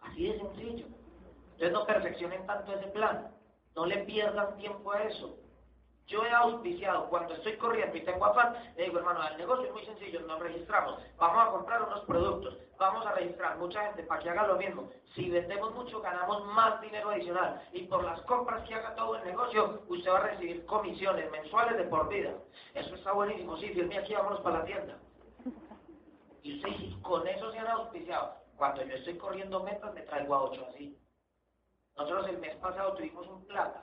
Así 0.00 0.28
de 0.28 0.38
sencillo. 0.38 0.86
Entonces 1.52 1.72
no 1.72 1.86
perfeccionen 1.86 2.46
tanto 2.46 2.72
ese 2.72 2.88
plan. 2.88 3.30
No 3.74 3.86
le 3.86 3.98
pierdan 3.98 4.56
tiempo 4.56 4.92
a 4.92 5.02
eso. 5.04 5.38
Yo 6.06 6.22
he 6.22 6.30
auspiciado, 6.30 7.08
cuando 7.08 7.32
estoy 7.32 7.56
corriendo 7.56 7.96
y 7.96 8.02
tengo 8.02 8.26
afán, 8.26 8.54
le 8.76 8.84
digo, 8.84 8.98
hermano, 8.98 9.26
el 9.26 9.38
negocio 9.38 9.64
es 9.64 9.72
muy 9.72 9.86
sencillo, 9.86 10.20
nos 10.20 10.38
registramos, 10.38 11.00
vamos 11.16 11.42
a 11.42 11.50
comprar 11.50 11.82
unos 11.82 12.00
productos, 12.00 12.58
vamos 12.78 13.06
a 13.06 13.12
registrar 13.12 13.56
mucha 13.56 13.86
gente 13.86 14.02
para 14.02 14.22
que 14.22 14.28
haga 14.28 14.46
lo 14.46 14.56
mismo. 14.56 14.90
Si 15.14 15.30
vendemos 15.30 15.74
mucho, 15.74 16.02
ganamos 16.02 16.44
más 16.48 16.78
dinero 16.82 17.08
adicional. 17.08 17.62
Y 17.72 17.84
por 17.84 18.04
las 18.04 18.20
compras 18.22 18.68
que 18.68 18.74
haga 18.74 18.94
todo 18.94 19.16
el 19.16 19.24
negocio, 19.24 19.82
usted 19.88 20.10
va 20.10 20.18
a 20.18 20.28
recibir 20.28 20.66
comisiones 20.66 21.30
mensuales 21.30 21.78
de 21.78 21.84
por 21.84 22.06
vida. 22.08 22.34
Eso 22.74 22.94
está 22.94 23.12
buenísimo, 23.12 23.56
sí, 23.56 23.68
Dios 23.68 23.86
mío, 23.86 24.00
aquí 24.00 24.12
vámonos 24.12 24.40
para 24.40 24.58
la 24.58 24.64
tienda. 24.66 24.98
Y 26.42 26.56
usted 26.56 27.00
con 27.00 27.26
eso 27.26 27.50
se 27.50 27.58
han 27.58 27.68
auspiciado. 27.68 28.34
Cuando 28.58 28.82
yo 28.84 28.94
estoy 28.94 29.16
corriendo 29.16 29.62
metas, 29.62 29.94
me 29.94 30.02
traigo 30.02 30.34
a 30.34 30.42
ocho 30.42 30.66
así. 30.68 30.98
Nosotros 31.96 32.28
el 32.28 32.38
mes 32.38 32.54
pasado 32.56 32.92
tuvimos 32.92 33.26
un 33.26 33.46
plata 33.46 33.82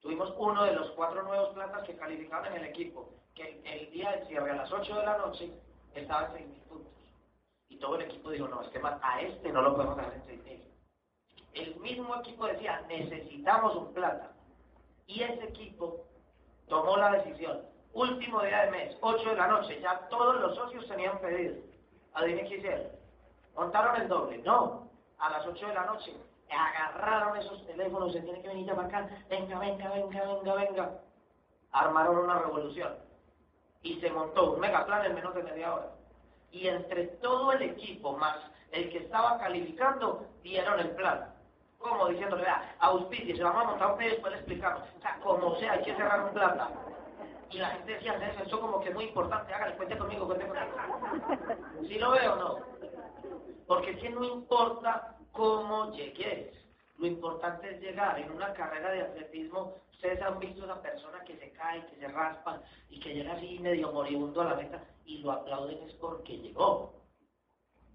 Tuvimos 0.00 0.32
uno 0.36 0.64
de 0.64 0.72
los 0.72 0.90
cuatro 0.92 1.22
nuevos 1.22 1.50
platas 1.50 1.84
que 1.84 1.96
calificaban 1.96 2.52
en 2.52 2.62
el 2.62 2.66
equipo, 2.66 3.10
que 3.34 3.60
el, 3.64 3.90
día 3.90 4.10
del 4.12 4.26
cierre 4.28 4.50
a 4.50 4.56
las 4.56 4.72
8 4.72 4.94
de 4.94 5.04
la 5.04 5.18
noche 5.18 5.50
estaba 5.94 6.36
en 6.36 6.48
6.000 6.48 6.62
puntos. 6.68 6.92
Y 7.68 7.78
todo 7.78 7.96
el 7.96 8.02
equipo 8.02 8.30
dijo, 8.30 8.48
no, 8.48 8.62
es 8.62 8.68
que 8.68 8.80
a 8.82 9.20
este 9.20 9.52
no 9.52 9.62
lo 9.62 9.74
podemos 9.74 9.96
dejar 9.96 10.14
en 10.14 10.22
6.000. 10.22 10.62
El 11.54 11.76
mismo 11.76 12.14
equipo 12.16 12.46
decía, 12.46 12.82
necesitamos 12.88 13.74
un 13.76 13.92
plata. 13.94 14.32
Y 15.06 15.22
ese 15.22 15.44
equipo 15.44 16.04
tomó 16.68 16.96
la 16.96 17.12
decisión. 17.12 17.62
Último 17.92 18.42
día 18.42 18.66
de 18.66 18.70
mes, 18.70 18.96
8 19.00 19.30
de 19.30 19.36
la 19.36 19.48
noche, 19.48 19.80
ya 19.80 20.06
todos 20.08 20.40
los 20.40 20.54
socios 20.54 20.86
tenían 20.86 21.18
pedido. 21.18 21.56
Adivinen 22.12 22.46
qué. 22.46 22.90
Montaron 23.54 23.96
el 24.02 24.08
doble. 24.08 24.38
No, 24.38 24.90
a 25.18 25.30
las 25.30 25.46
8 25.46 25.66
de 25.66 25.74
la 25.74 25.86
noche 25.86 26.14
agarraron 26.54 27.36
esos 27.36 27.64
teléfonos, 27.66 28.12
se 28.12 28.20
tiene 28.20 28.40
que 28.42 28.48
venir 28.48 28.66
para 28.74 28.88
acá, 28.88 29.08
venga, 29.28 29.58
venga, 29.58 29.88
venga, 29.90 30.24
venga, 30.24 30.54
venga. 30.54 30.90
Armaron 31.72 32.18
una 32.18 32.38
revolución 32.38 32.94
y 33.82 34.00
se 34.00 34.10
montó 34.10 34.52
un 34.52 34.60
megaplan 34.60 35.04
en 35.04 35.14
menos 35.14 35.34
de 35.34 35.42
media 35.42 35.74
hora. 35.74 35.86
Y 36.50 36.68
entre 36.68 37.06
todo 37.18 37.52
el 37.52 37.62
equipo, 37.62 38.16
más 38.16 38.36
el 38.72 38.90
que 38.90 38.98
estaba 38.98 39.38
calificando, 39.38 40.26
dieron 40.42 40.80
el 40.80 40.90
plan. 40.90 41.32
Como 41.78 42.08
diciéndole, 42.08 42.42
vea, 42.42 42.74
auspicio, 42.80 43.36
se 43.36 43.44
vamos 43.44 43.62
a 43.62 43.66
montar 43.66 43.92
un 43.92 43.98
pedido 43.98 44.12
y 44.12 44.16
después 44.16 44.34
explicamos. 44.34 44.82
O 44.96 45.00
sea, 45.00 45.18
como 45.22 45.56
sea, 45.56 45.72
hay 45.72 45.84
que 45.84 45.94
cerrar 45.94 46.24
un 46.24 46.30
plata. 46.30 46.70
Y 47.50 47.58
la 47.58 47.68
gente 47.68 47.92
decía, 47.92 48.14
eso, 48.14 48.42
eso 48.42 48.60
como 48.60 48.80
que 48.80 48.88
es 48.88 48.94
muy 48.94 49.04
importante, 49.04 49.54
hágale, 49.54 49.76
cuente 49.76 49.98
conmigo, 49.98 50.26
cuente 50.26 50.46
conmigo. 50.46 51.86
¿Sí 51.86 51.98
lo 51.98 52.10
veo 52.10 52.36
no? 52.36 52.56
Porque 53.66 53.90
es 53.90 53.98
que 53.98 54.10
no 54.10 54.24
importa 54.24 55.15
cómo 55.36 55.92
llegues. 55.92 56.52
Lo 56.98 57.06
importante 57.06 57.70
es 57.70 57.80
llegar. 57.80 58.18
En 58.18 58.30
una 58.32 58.52
carrera 58.54 58.90
de 58.90 59.02
atletismo, 59.02 59.76
ustedes 59.92 60.20
han 60.22 60.38
visto 60.38 60.62
a 60.62 60.66
esa 60.66 60.82
persona 60.82 61.24
que 61.24 61.36
se 61.36 61.52
cae, 61.52 61.86
que 61.86 61.96
se 61.96 62.08
raspa 62.08 62.62
y 62.88 62.98
que 62.98 63.14
llega 63.14 63.34
así 63.34 63.58
medio 63.58 63.92
moribundo 63.92 64.40
a 64.40 64.44
la 64.46 64.56
meta 64.56 64.82
y 65.04 65.18
lo 65.18 65.32
aplauden 65.32 65.82
es 65.86 65.92
porque 65.94 66.38
llegó. 66.38 66.94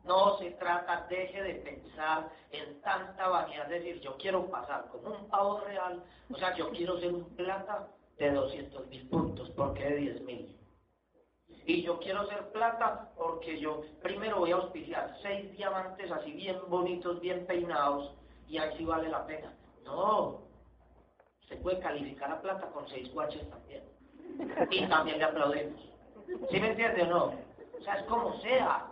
No 0.04 0.38
se 0.40 0.52
trata, 0.52 1.06
deje 1.10 1.44
de 1.44 1.56
pensar 1.56 2.32
en 2.52 2.82
tanta 2.82 3.28
vanidad, 3.28 3.68
de 3.68 3.80
decir, 3.80 4.02
yo 4.02 4.18
quiero 4.18 4.50
pasar 4.50 4.88
como 4.90 5.16
un 5.16 5.30
pavo 5.30 5.60
real, 5.62 6.04
o 6.32 6.38
sea, 6.38 6.56
yo 6.56 6.72
quiero 6.72 7.00
ser 7.00 7.14
un 7.14 7.26
plata 7.36 7.88
de 8.18 8.32
200 8.32 8.88
mil 8.88 9.08
puntos, 9.10 9.52
porque 9.52 9.84
de 9.84 9.96
10 9.98 10.22
mil. 10.22 10.61
Y 11.66 11.84
yo 11.84 12.00
quiero 12.00 12.26
ser 12.26 12.52
plata 12.52 13.12
porque 13.16 13.60
yo 13.60 13.84
primero 14.02 14.40
voy 14.40 14.52
a 14.52 14.56
auspiciar 14.56 15.16
seis 15.22 15.52
diamantes 15.56 16.12
así 16.12 16.32
bien 16.32 16.58
bonitos, 16.68 17.20
bien 17.22 17.46
peinados, 17.46 18.14
y 18.48 18.58
así 18.58 18.84
vale 18.84 19.10
la 19.10 19.26
pena. 19.26 19.54
No, 19.84 20.42
se 21.48 21.56
puede 21.58 21.80
calificar 21.80 22.32
a 22.32 22.42
plata 22.42 22.68
con 22.68 22.88
seis 22.90 23.12
guaches 23.14 23.48
también. 23.50 23.84
Y 24.72 24.88
también 24.88 25.20
le 25.20 25.24
aplaudimos. 25.26 25.82
¿Sí 26.50 26.60
me 26.60 26.72
entiende 26.72 27.04
o 27.04 27.08
no? 27.08 27.26
O 27.78 27.84
sea, 27.84 27.96
es 27.96 28.04
como 28.04 28.40
sea. 28.42 28.88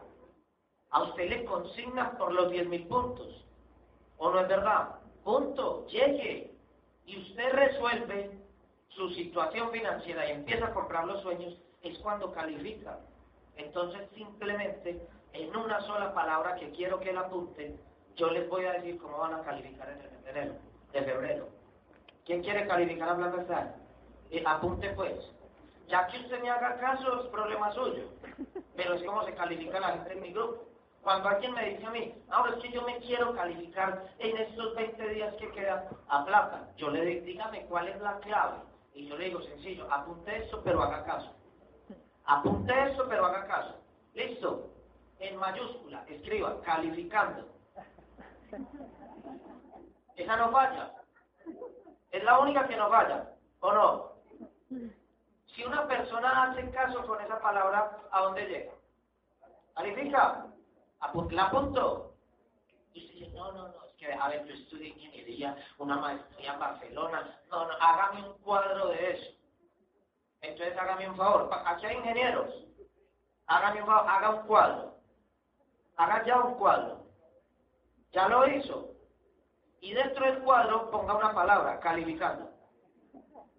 A 0.92 1.04
usted 1.04 1.30
le 1.30 1.46
consignan 1.46 2.18
por 2.18 2.34
los 2.34 2.52
diez 2.52 2.68
mil 2.68 2.88
puntos. 2.88 3.46
¿O 4.18 4.32
no 4.32 4.42
es 4.42 4.48
verdad? 4.48 4.96
Punto, 5.24 5.88
llegue. 5.88 6.54
Y 7.06 7.20
usted 7.20 7.52
resuelve 7.52 8.32
su 8.90 9.10
situación 9.12 9.72
financiera 9.72 10.28
y 10.28 10.32
empieza 10.32 10.68
a 10.68 10.74
comprar 10.74 11.06
los 11.06 11.22
sueños 11.22 11.58
es 11.84 11.98
cuando 12.00 12.32
califica. 12.32 13.00
Entonces 13.56 14.02
simplemente 14.16 15.08
en 15.34 15.56
una 15.56 15.82
sola 15.82 16.14
palabra 16.14 16.56
que 16.56 16.72
quiero 16.72 17.00
que 17.00 17.14
la 17.14 17.22
apunten, 17.22 17.80
yo 18.16 18.30
les 18.32 18.48
voy 18.50 18.66
a 18.66 18.74
decir 18.74 18.98
cómo 18.98 19.18
van 19.20 19.34
a 19.34 19.44
calificar 19.44 19.90
en 19.90 20.00
febrero. 20.24 20.54
De 20.92 21.04
febrero. 21.04 21.48
¿Quién 22.26 22.44
quiere 22.44 22.68
calificar 22.68 23.10
a 23.10 23.16
Plata 23.16 23.76
eh, 24.32 24.44
apunte 24.46 24.90
pues. 24.92 25.32
Ya 25.88 26.06
que 26.08 26.18
usted 26.18 26.42
me 26.42 26.50
haga 26.50 26.78
caso 26.78 27.22
es 27.22 27.28
problema 27.30 27.72
suyo. 27.72 28.04
Pero 28.76 28.94
es 28.94 29.04
como 29.04 29.24
se 29.24 29.34
califica 29.34 29.80
la 29.80 29.94
gente 29.94 30.14
en 30.14 30.22
mi 30.22 30.32
grupo. 30.32 30.66
Cuando 31.02 31.30
alguien 31.30 31.54
me 31.54 31.70
dice 31.70 31.86
a 31.86 31.92
mí, 31.92 32.14
ahora 32.30 32.56
es 32.56 32.62
que 32.62 32.72
yo 32.72 32.82
me 32.84 32.98
quiero 32.98 33.34
calificar 33.34 34.06
en 34.20 34.38
estos 34.38 34.76
20 34.76 35.08
días 35.10 35.34
que 35.36 35.50
quedan 35.52 35.86
a 36.10 36.26
plata, 36.26 36.68
yo 36.76 36.90
le 36.90 37.06
digo, 37.06 37.26
dígame 37.26 37.66
cuál 37.68 37.88
es 37.88 38.00
la 38.02 38.20
clave. 38.20 38.58
Y 38.94 39.08
yo 39.08 39.18
le 39.18 39.26
digo, 39.26 39.42
sencillo, 39.42 39.92
apunte 39.92 40.44
esto, 40.44 40.62
pero 40.64 40.84
haga 40.84 41.04
caso. 41.06 41.34
Apunte 42.30 42.92
eso, 42.92 43.08
pero 43.10 43.26
haga 43.26 43.48
caso. 43.48 43.76
Listo. 44.14 44.70
En 45.18 45.36
mayúscula, 45.38 46.06
escriba, 46.08 46.62
calificando. 46.62 47.50
Esa 50.16 50.36
no 50.38 50.52
falla. 50.52 50.94
Es 52.12 52.24
la 52.24 52.40
única 52.40 52.68
que 52.68 52.78
nos 52.78 52.90
falla, 52.90 53.32
¿o 53.62 53.74
no? 53.74 54.12
Si 55.48 55.64
una 55.64 55.88
persona 55.88 56.44
hace 56.44 56.70
caso 56.70 57.06
con 57.08 57.20
esa 57.20 57.40
palabra, 57.42 57.98
¿a 58.12 58.22
dónde 58.22 58.48
llega? 58.48 58.74
¿Califica? 59.76 60.46
¿La 61.32 61.44
apunto? 61.46 62.14
Y 62.94 63.10
dice, 63.12 63.34
no, 63.34 63.52
no, 63.54 63.70
no, 63.70 63.86
es 63.86 63.94
que, 63.94 64.14
a 64.14 64.28
ver, 64.30 64.46
yo 64.46 64.54
estudié 64.54 64.90
ingeniería, 64.90 65.58
una 65.80 65.98
maestría 65.98 66.54
en 66.54 66.60
Barcelona, 66.60 67.40
no, 67.50 67.66
no, 67.68 67.74
hágame 67.82 68.28
un 68.28 68.38
cuadro 68.40 68.90
de 68.90 69.12
eso. 69.12 69.39
Entonces 70.42 70.78
hágame 70.78 71.10
un 71.10 71.18
favor, 71.18 71.50
aquí 71.66 71.86
hay 71.86 71.98
ingenieros, 71.98 72.54
hágame 73.48 73.82
un 73.82 73.88
favor, 73.88 74.10
haga 74.10 74.30
un 74.30 74.48
cuadro, 74.48 74.96
haga 75.98 76.26
ya 76.26 76.40
un 76.40 76.56
cuadro. 76.56 77.00
Ya 78.12 78.28
lo 78.28 78.48
hizo. 78.48 78.96
Y 79.82 79.94
dentro 79.94 80.26
del 80.26 80.40
cuadro 80.40 80.90
ponga 80.90 81.16
una 81.16 81.34
palabra, 81.34 81.80
calificando. 81.80 82.50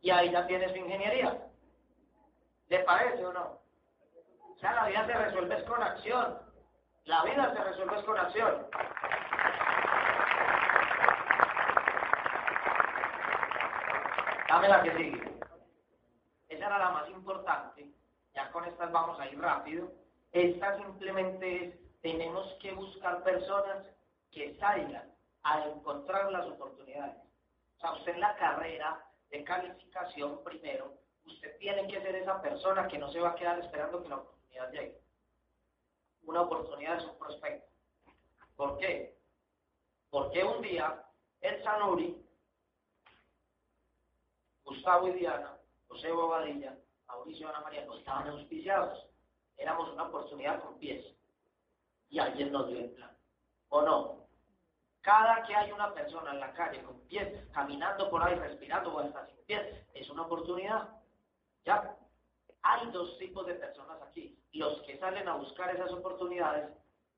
Y 0.03 0.11
ahí 0.11 0.31
ya 0.31 0.47
tiene 0.47 0.69
su 0.69 0.77
ingeniería. 0.77 1.39
¿Le 2.69 2.81
parece 2.81 3.25
o 3.25 3.33
no? 3.33 3.61
O 4.51 4.57
sea, 4.59 4.75
la 4.75 4.87
vida 4.87 5.07
se 5.07 5.13
resuelve 5.13 5.65
con 5.65 5.83
acción. 5.83 6.39
La 7.05 7.23
vida 7.25 7.53
se 7.55 7.65
resuelve 7.65 8.05
con 8.05 8.19
acción. 8.19 8.67
Dame 14.49 14.69
la 14.69 14.83
que 14.83 14.97
sigue. 14.97 15.41
Esa 16.61 16.67
era 16.67 16.79
la 16.79 16.91
más 16.91 17.09
importante. 17.09 17.89
Ya 18.35 18.53
con 18.53 18.67
estas 18.67 18.93
vamos 18.93 19.19
a 19.19 19.27
ir 19.27 19.41
rápido. 19.41 19.91
Esta 20.31 20.77
simplemente 20.77 21.65
es, 21.65 22.01
tenemos 22.03 22.53
que 22.61 22.75
buscar 22.75 23.23
personas 23.23 23.87
que 24.31 24.55
salgan 24.59 25.11
a 25.43 25.65
encontrar 25.69 26.31
las 26.31 26.47
oportunidades. 26.47 27.17
O 27.79 27.81
sea, 27.81 27.93
usted 27.95 28.13
en 28.13 28.21
la 28.21 28.37
carrera 28.37 29.03
de 29.31 29.43
calificación 29.43 30.45
primero, 30.45 30.93
usted 31.25 31.57
tiene 31.61 31.89
que 31.89 32.03
ser 32.03 32.15
esa 32.17 32.43
persona 32.43 32.87
que 32.89 32.99
no 32.99 33.11
se 33.11 33.21
va 33.21 33.31
a 33.31 33.37
quedar 33.37 33.59
esperando 33.59 34.03
que 34.03 34.11
la 34.11 34.17
oportunidad 34.17 34.71
llegue. 34.71 35.01
Una 36.25 36.43
oportunidad 36.43 36.99
es 36.99 37.05
un 37.05 37.17
prospecto. 37.17 37.71
¿Por 38.55 38.77
qué? 38.77 39.17
Porque 40.11 40.45
un 40.45 40.61
día 40.61 41.07
el 41.41 41.65
Sanuri, 41.65 42.23
Gustavo 44.63 45.09
y 45.09 45.13
Diana, 45.13 45.57
José 45.91 46.13
Bobadilla, 46.13 46.79
Mauricio 47.09 47.49
Ana 47.49 47.61
María 47.61 47.85
no 47.85 47.99
estaban 47.99 48.29
auspiciados. 48.29 49.07
Éramos 49.57 49.93
una 49.93 50.05
oportunidad 50.05 50.63
con 50.63 50.79
pies. 50.79 51.05
Y 52.09 52.19
alguien 52.19 52.53
nos 52.53 52.69
dio 52.69 52.79
el 52.79 52.91
plan. 52.91 53.11
¿O 53.69 53.83
no? 53.83 54.27
Cada 55.03 55.43
que 55.43 55.55
hay 55.55 55.73
una 55.73 55.93
persona 55.93 56.33
en 56.33 56.41
la 56.41 56.53
calle 56.53 56.83
con 56.83 57.01
pies, 57.09 57.49
caminando 57.53 58.09
por 58.09 58.23
ahí, 58.23 58.37
respirando 58.37 58.95
o 58.95 59.01
hasta 59.01 59.27
sin 59.27 59.45
pies, 59.47 59.87
es 59.93 60.09
una 60.11 60.23
oportunidad. 60.23 60.89
¿Ya? 61.65 61.97
Hay 62.63 62.91
dos 62.91 63.19
tipos 63.19 63.47
de 63.47 63.55
personas 63.55 64.01
aquí. 64.03 64.39
Los 64.53 64.81
que 64.83 64.97
salen 64.99 65.27
a 65.29 65.37
buscar 65.37 65.75
esas 65.75 65.91
oportunidades 65.93 66.71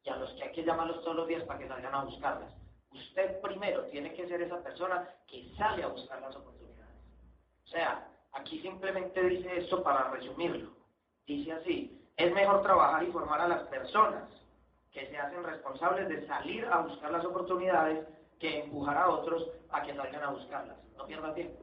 y 0.02 0.10
a 0.10 0.16
los 0.16 0.32
que 0.32 0.44
hay 0.44 0.52
que 0.52 0.64
llamarlos 0.64 1.02
todos 1.02 1.16
los 1.16 1.28
días 1.28 1.44
para 1.44 1.58
que 1.58 1.68
salgan 1.68 1.94
a 1.94 2.04
buscarlas. 2.04 2.54
Usted 2.90 3.40
primero 3.40 3.84
tiene 3.86 4.14
que 4.14 4.26
ser 4.28 4.40
esa 4.40 4.62
persona 4.62 5.08
que 5.26 5.54
sale 5.56 5.82
a 5.82 5.88
buscar 5.88 6.20
las 6.20 6.34
oportunidades. 6.36 6.96
O 7.64 7.68
sea, 7.68 8.11
aquí 8.32 8.60
simplemente 8.60 9.22
dice 9.22 9.58
esto 9.58 9.82
para 9.82 10.10
resumirlo. 10.10 10.70
Dice 11.26 11.52
así, 11.52 12.06
es 12.16 12.32
mejor 12.32 12.62
trabajar 12.62 13.02
y 13.04 13.12
formar 13.12 13.40
a 13.40 13.48
las 13.48 13.62
personas 13.68 14.28
que 14.90 15.06
se 15.06 15.16
hacen 15.16 15.42
responsables 15.42 16.08
de 16.08 16.26
salir 16.26 16.66
a 16.66 16.80
buscar 16.80 17.10
las 17.10 17.24
oportunidades 17.24 18.06
que 18.38 18.64
empujar 18.64 18.98
a 18.98 19.08
otros 19.08 19.48
a 19.70 19.82
que 19.82 19.94
salgan 19.94 20.22
a 20.22 20.30
buscarlas. 20.30 20.76
No 20.96 21.06
pierda 21.06 21.32
tiempo 21.34 21.62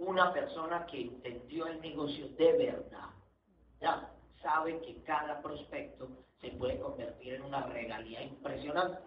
una 0.00 0.32
persona 0.32 0.86
que 0.86 1.02
entendió 1.02 1.66
el 1.66 1.80
negocio 1.80 2.28
de 2.30 2.52
verdad, 2.52 3.10
ya 3.80 4.10
sabe 4.42 4.80
que 4.80 5.02
cada 5.02 5.40
prospecto 5.42 6.08
se 6.40 6.50
puede 6.52 6.80
convertir 6.80 7.34
en 7.34 7.42
una 7.42 7.66
regalía 7.66 8.22
impresionante, 8.22 8.98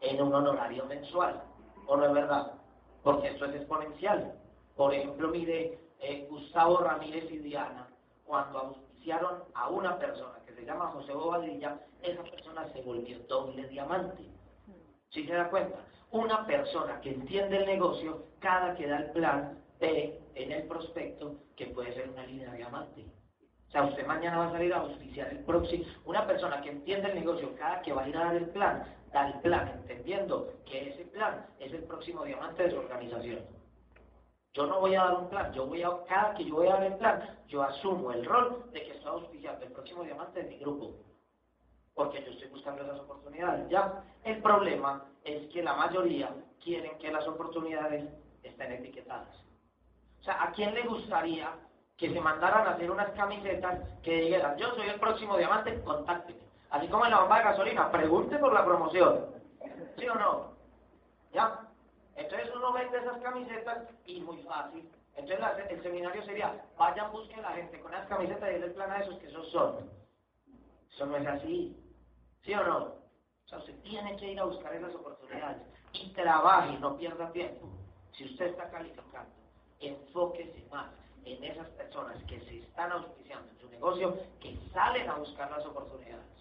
en 0.00 0.22
un 0.22 0.32
honorario 0.32 0.86
mensual, 0.86 1.42
¿o 1.86 1.96
no 1.96 2.06
es 2.06 2.12
verdad? 2.12 2.52
Porque 3.02 3.28
esto 3.28 3.46
es 3.46 3.56
exponencial. 3.56 4.38
Por 4.76 4.94
ejemplo, 4.94 5.28
mire, 5.28 5.80
Gustavo 6.28 6.78
Ramírez 6.78 7.30
y 7.30 7.38
Diana, 7.38 7.88
cuando 8.24 8.58
auspiciaron 8.58 9.42
a 9.54 9.68
una 9.68 9.98
persona 9.98 10.38
que 10.46 10.54
se 10.54 10.64
llama 10.64 10.88
José 10.88 11.12
Bobadilla, 11.12 11.80
esa 12.02 12.22
persona 12.22 12.66
se 12.72 12.82
volvió 12.82 13.18
doble 13.28 13.66
diamante. 13.68 14.24
¿Sí 15.10 15.26
se 15.26 15.34
da 15.34 15.48
cuenta? 15.48 15.78
Una 16.10 16.46
persona 16.46 17.00
que 17.00 17.10
entiende 17.10 17.58
el 17.58 17.66
negocio, 17.66 18.24
cada 18.38 18.74
que 18.74 18.86
da 18.86 18.98
el 18.98 19.10
plan, 19.10 19.58
ve 19.80 20.20
en 20.34 20.52
el 20.52 20.62
prospecto 20.64 21.36
que 21.56 21.66
puede 21.66 21.94
ser 21.94 22.08
una 22.10 22.26
línea 22.26 22.52
diamante. 22.52 23.04
O 23.68 23.70
sea, 23.70 23.84
usted 23.84 24.06
mañana 24.06 24.38
va 24.38 24.46
a 24.48 24.52
salir 24.52 24.72
a 24.72 24.78
auspiciar 24.78 25.28
el 25.28 25.40
próximo. 25.40 25.84
Una 26.04 26.26
persona 26.26 26.60
que 26.62 26.70
entiende 26.70 27.10
el 27.10 27.16
negocio, 27.16 27.54
cada 27.56 27.82
que 27.82 27.92
va 27.92 28.04
a 28.04 28.08
ir 28.08 28.16
a 28.16 28.24
dar 28.24 28.36
el 28.36 28.48
plan, 28.50 28.84
da 29.12 29.28
el 29.28 29.40
plan, 29.40 29.68
entendiendo 29.68 30.52
que 30.64 30.90
ese 30.90 31.04
plan 31.06 31.46
es 31.58 31.72
el 31.72 31.82
próximo 31.84 32.24
diamante 32.24 32.62
de 32.62 32.70
su 32.70 32.78
organización. 32.78 33.40
Yo 34.56 34.66
no 34.66 34.80
voy 34.80 34.94
a 34.94 35.04
dar 35.04 35.14
un 35.16 35.28
plan, 35.28 35.52
yo 35.52 35.66
voy 35.66 35.82
a, 35.82 35.90
cada 36.08 36.32
que 36.32 36.46
yo 36.46 36.54
voy 36.54 36.68
a 36.68 36.76
dar 36.76 36.84
el 36.84 36.94
plan, 36.94 37.38
yo 37.46 37.62
asumo 37.62 38.10
el 38.10 38.24
rol 38.24 38.64
de 38.72 38.82
que 38.82 38.92
estoy 38.92 39.10
auspiciando 39.12 39.66
el 39.66 39.72
próximo 39.72 40.02
diamante 40.02 40.42
de 40.42 40.48
mi 40.48 40.58
grupo. 40.58 40.94
Porque 41.94 42.24
yo 42.24 42.32
estoy 42.32 42.48
buscando 42.48 42.82
esas 42.82 43.00
oportunidades. 43.00 43.68
Ya, 43.68 44.02
el 44.24 44.40
problema 44.40 45.04
es 45.24 45.46
que 45.52 45.62
la 45.62 45.74
mayoría 45.74 46.34
quieren 46.64 46.96
que 46.96 47.12
las 47.12 47.28
oportunidades 47.28 48.08
estén 48.42 48.72
etiquetadas. 48.72 49.28
O 50.20 50.24
sea, 50.24 50.42
¿a 50.42 50.52
quién 50.52 50.74
le 50.74 50.84
gustaría 50.84 51.52
que 51.98 52.10
se 52.10 52.20
mandaran 52.20 52.66
a 52.66 52.70
hacer 52.70 52.90
unas 52.90 53.10
camisetas 53.10 53.78
que 54.02 54.22
dijeran, 54.22 54.56
yo 54.56 54.74
soy 54.74 54.88
el 54.88 54.98
próximo 54.98 55.36
diamante, 55.36 55.82
contácteme? 55.82 56.40
Así 56.70 56.88
como 56.88 57.04
en 57.04 57.10
la 57.10 57.20
bomba 57.20 57.38
de 57.38 57.44
gasolina, 57.44 57.92
pregunte 57.92 58.38
por 58.38 58.54
la 58.54 58.64
promoción. 58.64 59.26
¿Sí 59.98 60.08
o 60.08 60.14
no? 60.14 60.56
¿Ya? 61.34 61.65
Entonces 62.16 62.50
uno 62.54 62.72
vende 62.72 62.98
esas 62.98 63.18
camisetas 63.18 63.88
y 64.06 64.20
muy 64.20 64.42
fácil. 64.42 64.88
Entonces 65.16 65.70
el 65.70 65.82
seminario 65.82 66.22
sería, 66.24 66.64
vayan, 66.76 67.12
busquen 67.12 67.38
a 67.40 67.50
la 67.50 67.56
gente 67.56 67.80
con 67.80 67.92
esas 67.92 68.06
camisetas 68.06 68.50
y 68.50 68.54
el 68.54 68.72
plan 68.72 68.90
a 68.90 68.98
esos 68.98 69.18
que 69.18 69.26
esos 69.26 69.50
son. 69.50 69.90
Eso 70.92 71.06
no 71.06 71.16
es 71.16 71.26
así. 71.26 71.76
¿Sí 72.42 72.54
o 72.54 72.64
no? 72.64 72.78
O 72.78 73.48
sea, 73.48 73.58
usted 73.58 73.78
tiene 73.82 74.16
que 74.16 74.32
ir 74.32 74.40
a 74.40 74.44
buscar 74.44 74.74
esas 74.74 74.94
oportunidades 74.94 75.62
y 75.92 76.12
trabaje, 76.12 76.78
no 76.78 76.96
pierda 76.96 77.30
tiempo. 77.32 77.68
Si 78.12 78.24
usted 78.24 78.46
está 78.46 78.70
calificando 78.70 79.30
enfóquese 79.80 80.64
más 80.70 80.90
en 81.24 81.42
esas 81.44 81.68
personas 81.70 82.22
que 82.24 82.40
se 82.40 82.60
están 82.60 82.92
auspiciando 82.92 83.50
en 83.50 83.58
su 83.58 83.68
negocio, 83.68 84.16
que 84.40 84.56
salen 84.72 85.08
a 85.08 85.16
buscar 85.16 85.50
las 85.50 85.66
oportunidades. 85.66 86.35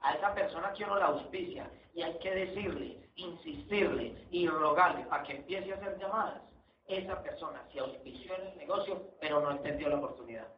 A 0.00 0.14
esa 0.14 0.34
persona 0.34 0.72
que 0.72 0.84
uno 0.84 0.98
la 0.98 1.06
auspicia 1.06 1.70
y 1.94 2.02
hay 2.02 2.18
que 2.18 2.30
decirle, 2.30 3.10
insistirle 3.16 4.26
y 4.30 4.46
rogarle 4.48 5.04
para 5.06 5.24
que 5.24 5.36
empiece 5.36 5.72
a 5.72 5.76
hacer 5.76 5.98
llamadas. 5.98 6.42
Esa 6.86 7.22
persona 7.22 7.66
se 7.72 7.80
auspició 7.80 8.34
en 8.36 8.46
el 8.46 8.56
negocio, 8.56 9.02
pero 9.20 9.40
no 9.40 9.50
entendió 9.50 9.88
la 9.88 9.96
oportunidad. 9.96 10.48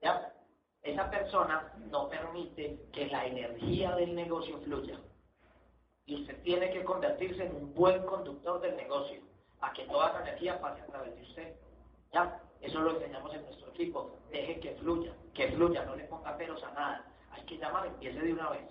¿Ya? 0.00 0.32
Esa 0.82 1.08
persona 1.10 1.72
no 1.90 2.08
permite 2.08 2.80
que 2.92 3.06
la 3.06 3.24
energía 3.24 3.94
del 3.94 4.14
negocio 4.14 4.58
fluya. 4.60 4.98
Y 6.04 6.20
usted 6.20 6.42
tiene 6.42 6.70
que 6.70 6.84
convertirse 6.84 7.46
en 7.46 7.54
un 7.54 7.72
buen 7.72 8.04
conductor 8.04 8.60
del 8.60 8.76
negocio 8.76 9.22
a 9.60 9.72
que 9.72 9.84
toda 9.84 10.08
esa 10.10 10.22
energía 10.22 10.60
pase 10.60 10.82
a 10.82 10.86
través 10.86 11.14
de 11.14 11.22
usted. 11.22 11.56
¿Ya? 12.12 12.42
Eso 12.60 12.80
lo 12.80 12.90
enseñamos 12.90 13.32
en 13.32 13.42
nuestro 13.42 13.68
equipo. 13.70 14.18
Deje 14.30 14.60
que 14.60 14.74
fluya, 14.74 15.14
que 15.32 15.52
fluya, 15.52 15.84
no 15.84 15.96
le 15.96 16.04
ponga 16.04 16.36
peros 16.36 16.62
a 16.64 16.72
nada. 16.72 17.11
Hay 17.32 17.42
que 17.44 17.58
llamar, 17.58 17.86
empiece 17.86 18.20
de 18.20 18.32
una 18.32 18.50
vez. 18.50 18.68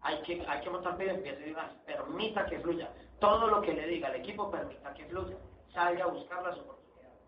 Hay 0.00 0.20
que, 0.22 0.44
hay 0.46 0.60
que 0.60 0.70
montar 0.70 0.96
pedo, 0.96 1.10
empiece 1.10 1.40
de 1.40 1.52
una 1.52 1.66
vez. 1.66 1.76
Permita 1.86 2.46
que 2.46 2.60
fluya. 2.60 2.90
Todo 3.20 3.46
lo 3.46 3.62
que 3.62 3.72
le 3.72 3.86
diga 3.86 4.08
el 4.08 4.20
equipo, 4.20 4.50
permita 4.50 4.92
que 4.94 5.06
fluya. 5.06 5.36
Salga 5.72 6.04
a 6.04 6.08
buscar 6.08 6.42
las 6.42 6.58
oportunidades. 6.58 7.20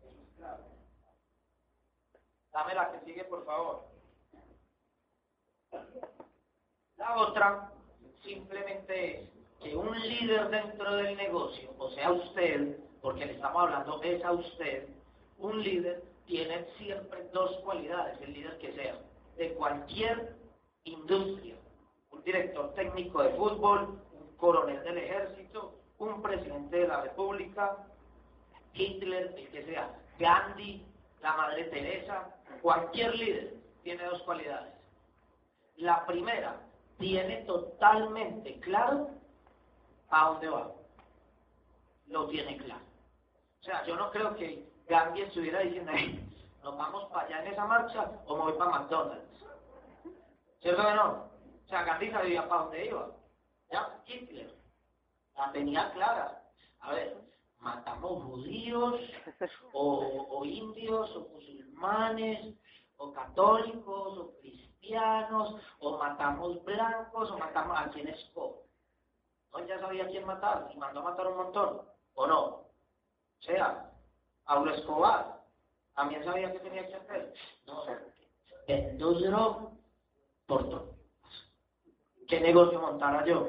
Eso 0.00 0.22
es 0.22 0.36
clave. 0.36 0.64
Dame 2.52 2.74
la 2.74 2.92
que 2.92 3.04
sigue, 3.04 3.24
por 3.24 3.44
favor. 3.44 3.84
La 6.96 7.16
otra 7.16 7.70
simplemente 8.22 9.22
es 9.22 9.28
que 9.62 9.76
un 9.76 9.98
líder 10.00 10.48
dentro 10.48 10.96
del 10.96 11.16
negocio, 11.16 11.70
o 11.78 11.90
sea 11.90 12.10
usted, 12.10 12.78
porque 13.00 13.26
le 13.26 13.34
estamos 13.34 13.62
hablando 13.62 14.02
es 14.02 14.24
a 14.24 14.32
usted, 14.32 14.88
un 15.38 15.62
líder 15.62 16.02
tiene 16.26 16.66
siempre 16.76 17.28
dos 17.32 17.56
cualidades, 17.58 18.20
el 18.20 18.32
líder 18.32 18.58
que 18.58 18.72
sea, 18.72 18.98
de 19.38 19.54
cualquier 19.54 20.36
industria, 20.84 21.54
un 22.10 22.22
director 22.22 22.74
técnico 22.74 23.22
de 23.22 23.30
fútbol, 23.30 24.02
un 24.12 24.36
coronel 24.36 24.82
del 24.84 24.98
ejército, 24.98 25.74
un 25.98 26.20
presidente 26.20 26.76
de 26.76 26.88
la 26.88 27.02
república, 27.02 27.86
Hitler, 28.74 29.34
el 29.36 29.48
que 29.50 29.64
sea, 29.64 29.94
Gandhi, 30.18 30.84
la 31.22 31.36
Madre 31.36 31.64
Teresa, 31.64 32.36
cualquier 32.60 33.14
líder 33.14 33.54
tiene 33.82 34.04
dos 34.04 34.22
cualidades. 34.22 34.74
La 35.76 36.04
primera, 36.06 36.60
tiene 36.98 37.44
totalmente 37.44 38.58
claro 38.60 39.10
¿A 40.10 40.28
dónde 40.28 40.48
va? 40.48 40.70
Lo 42.06 42.28
tiene 42.28 42.56
claro. 42.56 42.80
O 43.60 43.64
sea, 43.64 43.84
yo 43.84 43.96
no 43.96 44.10
creo 44.10 44.34
que 44.36 44.66
Gandhi 44.88 45.22
estuviera 45.22 45.60
diciendo, 45.60 45.92
nos 46.62 46.78
vamos 46.78 47.10
para 47.10 47.26
allá 47.26 47.42
en 47.42 47.52
esa 47.52 47.66
marcha 47.66 48.10
o 48.26 48.36
me 48.36 48.42
voy 48.44 48.52
para 48.54 48.70
McDonald's. 48.70 49.27
¿Cierto 50.60 50.82
que 50.82 50.94
no? 50.94 51.28
O 51.64 51.68
sea, 51.68 51.84
Gandhi 51.84 52.10
sabía 52.10 52.48
para 52.48 52.62
dónde 52.62 52.86
iba. 52.86 53.10
¿Ya? 53.70 54.02
Hitler. 54.06 54.54
La 55.36 55.52
tenía 55.52 55.92
clara. 55.92 56.42
A 56.80 56.92
ver, 56.92 57.16
matamos 57.58 58.24
judíos 58.24 59.00
o, 59.72 60.26
o 60.30 60.44
indios 60.44 61.14
o 61.16 61.28
musulmanes 61.28 62.54
o 62.96 63.12
católicos 63.12 64.18
o 64.18 64.38
cristianos 64.40 65.56
o 65.80 65.98
matamos 65.98 66.64
blancos 66.64 67.30
o 67.30 67.38
matamos 67.38 67.78
a 67.78 67.90
quien 67.90 68.08
escoge. 68.08 68.60
¿No? 69.52 69.66
Ya 69.66 69.78
sabía 69.80 70.08
quién 70.08 70.26
matar 70.26 70.70
y 70.72 70.76
mandó 70.76 71.00
a 71.00 71.10
matar 71.10 71.26
un 71.28 71.36
montón. 71.36 71.82
¿O 72.14 72.26
no? 72.26 72.44
O 72.44 73.42
sea, 73.42 73.92
Pablo 74.44 74.72
Escobar 74.72 75.40
también 75.94 76.24
sabía 76.24 76.50
qué 76.50 76.58
tenía 76.60 76.86
que 76.86 76.94
hacer. 76.94 77.34
No, 77.66 77.84
dos 78.98 79.22
drogas 79.22 79.77
por 80.48 80.68
todo. 80.70 80.94
¿Qué 82.26 82.40
negocio 82.40 82.80
montara 82.80 83.24
yo? 83.24 83.48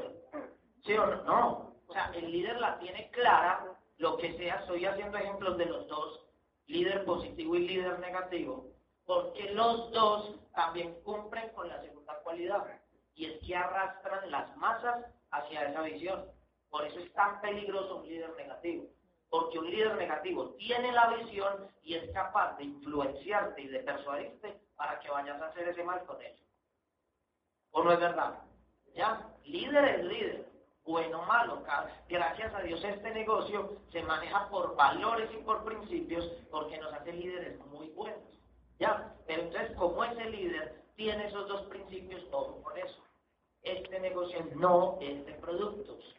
¿Sí 0.86 0.94
o 0.94 1.08
no? 1.08 1.24
No. 1.24 1.76
O 1.88 1.94
sea, 1.94 2.12
el 2.14 2.32
líder 2.32 2.60
la 2.60 2.78
tiene 2.78 3.10
clara, 3.10 3.66
lo 3.98 4.18
que 4.18 4.38
sea, 4.38 4.56
estoy 4.56 4.86
haciendo 4.86 5.18
ejemplos 5.18 5.58
de 5.58 5.66
los 5.66 5.88
dos, 5.88 6.20
líder 6.68 7.04
positivo 7.06 7.56
y 7.56 7.68
líder 7.68 8.00
negativo, 8.00 8.68
porque 9.06 9.52
los 9.54 9.92
dos 9.92 10.36
también 10.54 11.02
cumplen 11.02 11.50
con 11.50 11.68
la 11.68 11.82
segunda 11.82 12.20
cualidad, 12.22 12.64
y 13.16 13.26
es 13.26 13.40
que 13.46 13.56
arrastran 13.56 14.30
las 14.30 14.56
masas 14.58 15.06
hacia 15.32 15.70
esa 15.70 15.82
visión. 15.82 16.26
Por 16.70 16.86
eso 16.86 17.00
es 17.00 17.12
tan 17.14 17.42
peligroso 17.42 17.98
un 17.98 18.08
líder 18.08 18.36
negativo, 18.36 18.86
porque 19.30 19.58
un 19.58 19.70
líder 19.72 19.96
negativo 19.96 20.50
tiene 20.58 20.92
la 20.92 21.08
visión 21.16 21.68
y 21.82 21.96
es 21.96 22.12
capaz 22.12 22.58
de 22.58 22.66
influenciarte 22.66 23.62
y 23.62 23.68
de 23.68 23.80
persuadirte 23.80 24.62
para 24.76 25.00
que 25.00 25.10
vayas 25.10 25.42
a 25.42 25.48
hacer 25.48 25.68
ese 25.70 25.84
mal 25.84 26.06
con 26.06 26.22
ellos. 26.22 26.49
¿O 27.72 27.84
no 27.84 27.92
es 27.92 28.00
verdad? 28.00 28.40
¿Ya? 28.96 29.28
Líder 29.46 29.86
es 29.86 30.06
líder, 30.06 30.46
bueno 30.86 31.22
o 31.22 31.26
malo. 31.26 31.64
Gracias 32.08 32.54
a 32.54 32.62
Dios 32.62 32.84
este 32.84 33.12
negocio 33.12 33.78
se 33.92 34.02
maneja 34.04 34.50
por 34.50 34.76
valores 34.76 35.30
y 35.34 35.38
por 35.38 35.64
principios 35.64 36.26
porque 36.52 36.78
nos 36.78 36.94
hace 36.94 37.14
líderes 37.14 37.58
muy 37.68 37.88
buenos. 37.90 38.22
¿Ya? 38.80 39.14
Pero 39.28 39.44
entonces, 39.44 39.76
como 39.78 40.04
ese 40.04 40.26
líder 40.30 40.84
tiene 40.96 41.28
esos 41.28 41.48
dos 41.48 41.62
principios, 41.64 42.30
todo 42.30 42.62
por 42.62 42.78
eso. 42.78 43.02
Este 43.64 44.00
negocio 44.00 44.46
no 44.56 44.98
es 45.02 45.26
de 45.26 45.34
productos, 45.34 46.16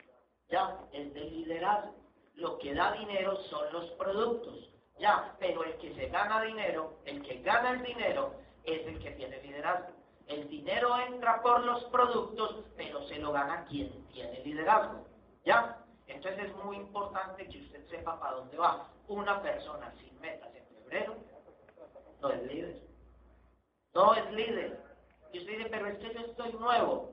¿ya? 0.49 0.79
Es 0.93 1.13
de 1.13 1.21
liderazgo. 1.21 1.95
Lo 2.35 2.59
que 2.59 2.75
da 2.75 2.93
dinero 2.93 3.37
son 3.51 3.73
los 3.73 3.91
productos, 3.93 4.71
¿ya? 4.99 5.37
Pero 5.39 5.65
el 5.65 5.75
que 5.77 5.95
se 5.95 6.09
gana 6.09 6.43
dinero, 6.43 6.95
el 7.05 7.23
que 7.23 7.43
gana 7.43 7.73
el 7.73 7.83
dinero, 7.83 8.35
es 8.65 8.87
el 8.87 9.03
que 9.03 9.11
tiene 9.13 9.43
liderazgo. 9.43 10.00
El 10.31 10.49
dinero 10.49 10.97
entra 10.97 11.43
por 11.43 11.65
los 11.65 11.83
productos, 11.87 12.65
pero 12.77 13.03
se 13.09 13.19
lo 13.19 13.33
gana 13.33 13.65
quien 13.67 14.07
tiene 14.13 14.39
liderazgo. 14.45 15.05
¿Ya? 15.45 15.77
Entonces 16.07 16.45
es 16.45 16.65
muy 16.65 16.77
importante 16.77 17.49
que 17.49 17.59
usted 17.59 17.85
sepa 17.89 18.19
para 18.21 18.37
dónde 18.37 18.57
va. 18.57 18.89
Una 19.09 19.43
persona 19.43 19.93
sin 19.99 20.21
metas 20.21 20.55
en 20.55 20.65
febrero 20.67 21.17
no 22.21 22.29
es 22.31 22.43
líder. 22.45 22.81
No 23.93 24.15
es 24.15 24.33
líder. 24.33 24.81
Y 25.33 25.39
usted 25.41 25.59
dice, 25.59 25.69
pero 25.69 25.87
es 25.89 25.99
que 25.99 26.15
yo 26.15 26.21
estoy 26.21 26.53
nuevo. 26.53 27.13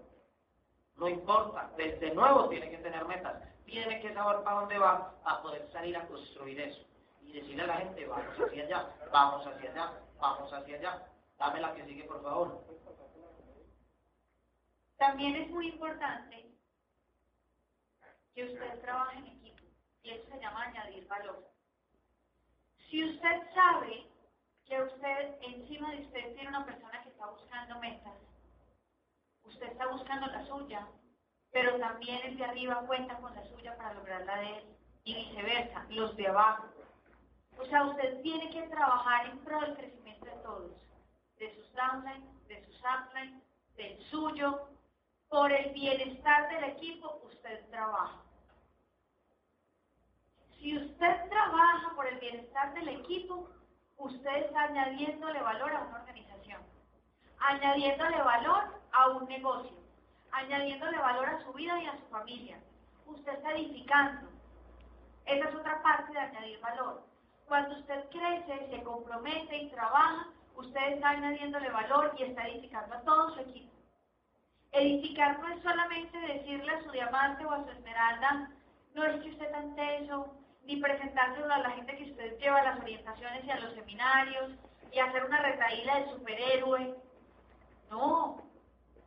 No 0.97 1.08
importa, 1.08 1.71
desde 1.75 2.13
nuevo 2.13 2.47
tiene 2.49 2.69
que 2.69 2.77
tener 2.77 3.03
metas. 3.06 3.41
Tiene 3.65 3.99
que 3.99 4.13
saber 4.13 4.43
para 4.43 4.60
dónde 4.60 4.77
va 4.77 5.15
a 5.25 5.41
poder 5.41 5.67
salir 5.71 5.97
a 5.97 6.06
construir 6.06 6.60
eso. 6.62 6.86
Y 7.23 7.34
decirle 7.34 7.63
a 7.63 7.67
la 7.67 7.77
gente, 7.77 8.06
vamos 8.06 8.39
hacia 8.39 8.63
allá, 8.63 8.95
vamos 9.12 9.47
hacia 9.47 9.71
allá, 9.71 9.93
vamos 10.19 10.53
hacia 10.53 10.75
allá. 10.75 11.08
Dame 11.39 11.62
la 11.62 11.73
que 11.73 11.86
sigue, 11.86 12.03
por 12.03 12.21
favor. 12.21 12.77
También 14.98 15.36
es 15.36 15.50
muy 15.52 15.70
importante 15.70 16.50
que 18.34 18.46
usted 18.46 18.82
trabaje 18.82 19.20
en 19.20 19.28
equipo 19.28 19.64
y 20.02 20.10
eso 20.10 20.28
se 20.30 20.40
llama 20.40 20.64
añadir 20.64 21.08
valor. 21.08 21.48
Si 22.90 23.04
usted 23.04 23.54
sabe 23.54 24.08
que 24.66 24.82
usted 24.82 25.36
encima 25.42 25.92
de 25.92 26.02
usted 26.02 26.34
tiene 26.34 26.50
una 26.50 26.66
persona 26.66 27.02
que 27.04 27.10
está 27.10 27.28
buscando 27.28 27.80
metas, 27.80 28.14
usted 29.44 29.68
está 29.68 29.88
buscando 29.88 30.28
la 30.28 30.46
suya, 30.48 30.88
pero 31.52 31.78
también 31.80 32.20
el 32.26 32.38
de 32.38 32.46
arriba 32.46 32.84
cuenta 32.88 33.18
con 33.18 33.34
la 33.36 33.48
suya 33.50 33.78
para 33.78 33.94
lograr 33.94 34.26
la 34.26 34.38
de 34.38 34.58
él 34.58 34.64
y 35.04 35.16
viceversa, 35.16 35.86
los 35.90 36.16
de 36.16 36.28
abajo. 36.28 36.66
O 37.58 37.66
sea, 37.66 37.86
usted 37.86 38.22
tiene 38.22 38.50
que 38.50 38.64
trabajar 38.64 39.28
en 39.28 39.40
pro 39.40 39.62
del 39.62 39.78
crecimiento 39.78 40.26
de 40.26 40.44
todos, 40.44 40.72
de 41.38 41.56
sus 41.56 41.74
downlines, 41.74 42.48
de 42.48 42.66
sus 42.66 42.80
uplines, 42.80 43.44
del 43.76 44.02
suyo, 44.10 44.77
por 45.30 45.52
el 45.52 45.74
bienestar 45.74 46.50
del 46.50 46.63
equipo, 46.72 47.22
usted 47.26 47.70
trabaja. 47.70 48.22
Si 50.58 50.78
usted 50.78 51.30
trabaja 51.30 51.94
por 51.96 52.08
el 52.08 52.20
bienestar 52.20 52.74
del 52.74 52.90
equipo, 52.90 53.50
usted 53.98 54.36
está 54.46 54.63
añadiéndole 54.63 55.42
valor 55.42 55.72
a 55.72 55.82
una 55.84 56.00
organización, 56.00 56.62
añadiéndole 57.40 58.22
valor 58.22 58.82
a 58.92 59.10
un 59.10 59.28
negocio, 59.28 59.78
añadiéndole 60.32 60.98
valor 60.98 61.30
a 61.30 61.44
su 61.44 61.54
vida 61.54 61.82
y 61.82 61.86
a 61.88 61.98
su 61.98 62.06
familia. 62.08 62.60
Usted 63.06 63.34
está 63.34 63.52
edificando. 63.52 64.30
Esa 65.26 65.50
es 65.50 65.56
otra 65.56 65.82
parte 65.84 66.12
de 66.13 66.20
añadir 66.20 66.60
valor. 66.62 67.04
Cuando 67.48 67.76
usted 67.78 68.10
crece, 68.10 68.70
se 68.70 68.84
compromete 68.84 69.58
y 69.58 69.70
trabaja, 69.70 70.28
usted 70.56 70.94
está 70.94 71.10
añadiéndole 71.10 71.70
valor 71.70 72.13
y 72.18 72.24
está 72.24 72.48
edificando 72.48 72.96
a 72.96 73.02
todo 73.02 73.34
su 73.34 73.42
equipo. 73.42 73.77
Edificar 74.71 75.39
no 75.39 75.47
es 75.49 75.62
solamente 75.63 76.17
decirle 76.19 76.71
a 76.71 76.84
su 76.84 76.91
diamante 76.91 77.45
o 77.45 77.51
a 77.51 77.63
su 77.63 77.71
esmeralda, 77.71 78.51
no 78.93 79.03
es 79.03 79.21
que 79.21 79.30
usted 79.30 79.51
tan 79.51 79.75
teso, 79.75 80.34
ni 80.63 80.77
presentárselo 80.77 81.53
a 81.53 81.60
la 81.60 81.71
gente 81.71 81.97
que 81.97 82.12
usted 82.12 82.38
lleva 82.39 82.60
a 82.60 82.63
las 82.63 82.80
orientaciones 82.80 83.45
y 83.45 83.51
a 83.51 83.60
los 83.60 83.73
seminarios, 83.73 84.51
y 84.91 84.99
hacer 84.99 85.25
una 85.25 85.41
retaíla 85.41 85.99
de 85.99 86.12
superhéroe. 86.12 86.95
No, 87.89 88.43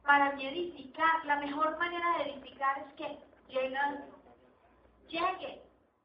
para 0.02 0.32
mí 0.32 0.46
edificar, 0.46 1.24
la 1.24 1.36
mejor 1.36 1.78
manera 1.78 2.18
de 2.18 2.30
edificar 2.30 2.78
es 2.78 2.94
que 2.94 3.18
llegando, 3.48 4.06
llegue, 5.08 5.62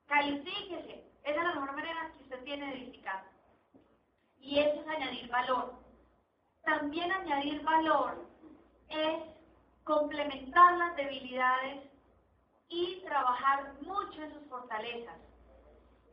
califíquese. 0.07 1.05
Esa 1.23 1.39
es 1.39 1.47
la 1.47 1.55
mejor 1.55 1.75
manera 1.75 2.11
que 2.15 2.23
usted 2.23 2.43
tiene 2.43 2.67
de 2.67 2.73
edificar. 2.83 3.23
Y 4.37 4.59
eso 4.59 4.81
es 4.81 4.87
añadir 4.87 5.27
valor. 5.29 5.73
También 6.63 7.11
añadir 7.11 7.63
valor 7.63 8.27
es 8.89 9.34
complementar 9.85 10.77
las 10.77 10.95
debilidades 10.97 11.83
y 12.67 13.01
trabajar 13.05 13.73
mucho 13.81 14.21
en 14.21 14.33
sus 14.33 14.49
fortalezas. 14.49 15.15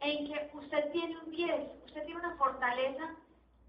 En 0.01 0.27
que 0.27 0.51
usted 0.55 0.93
tiene 0.93 1.19
un 1.19 1.31
10, 1.31 1.85
usted 1.87 2.05
tiene 2.05 2.21
una 2.21 2.37
fortaleza 2.37 3.17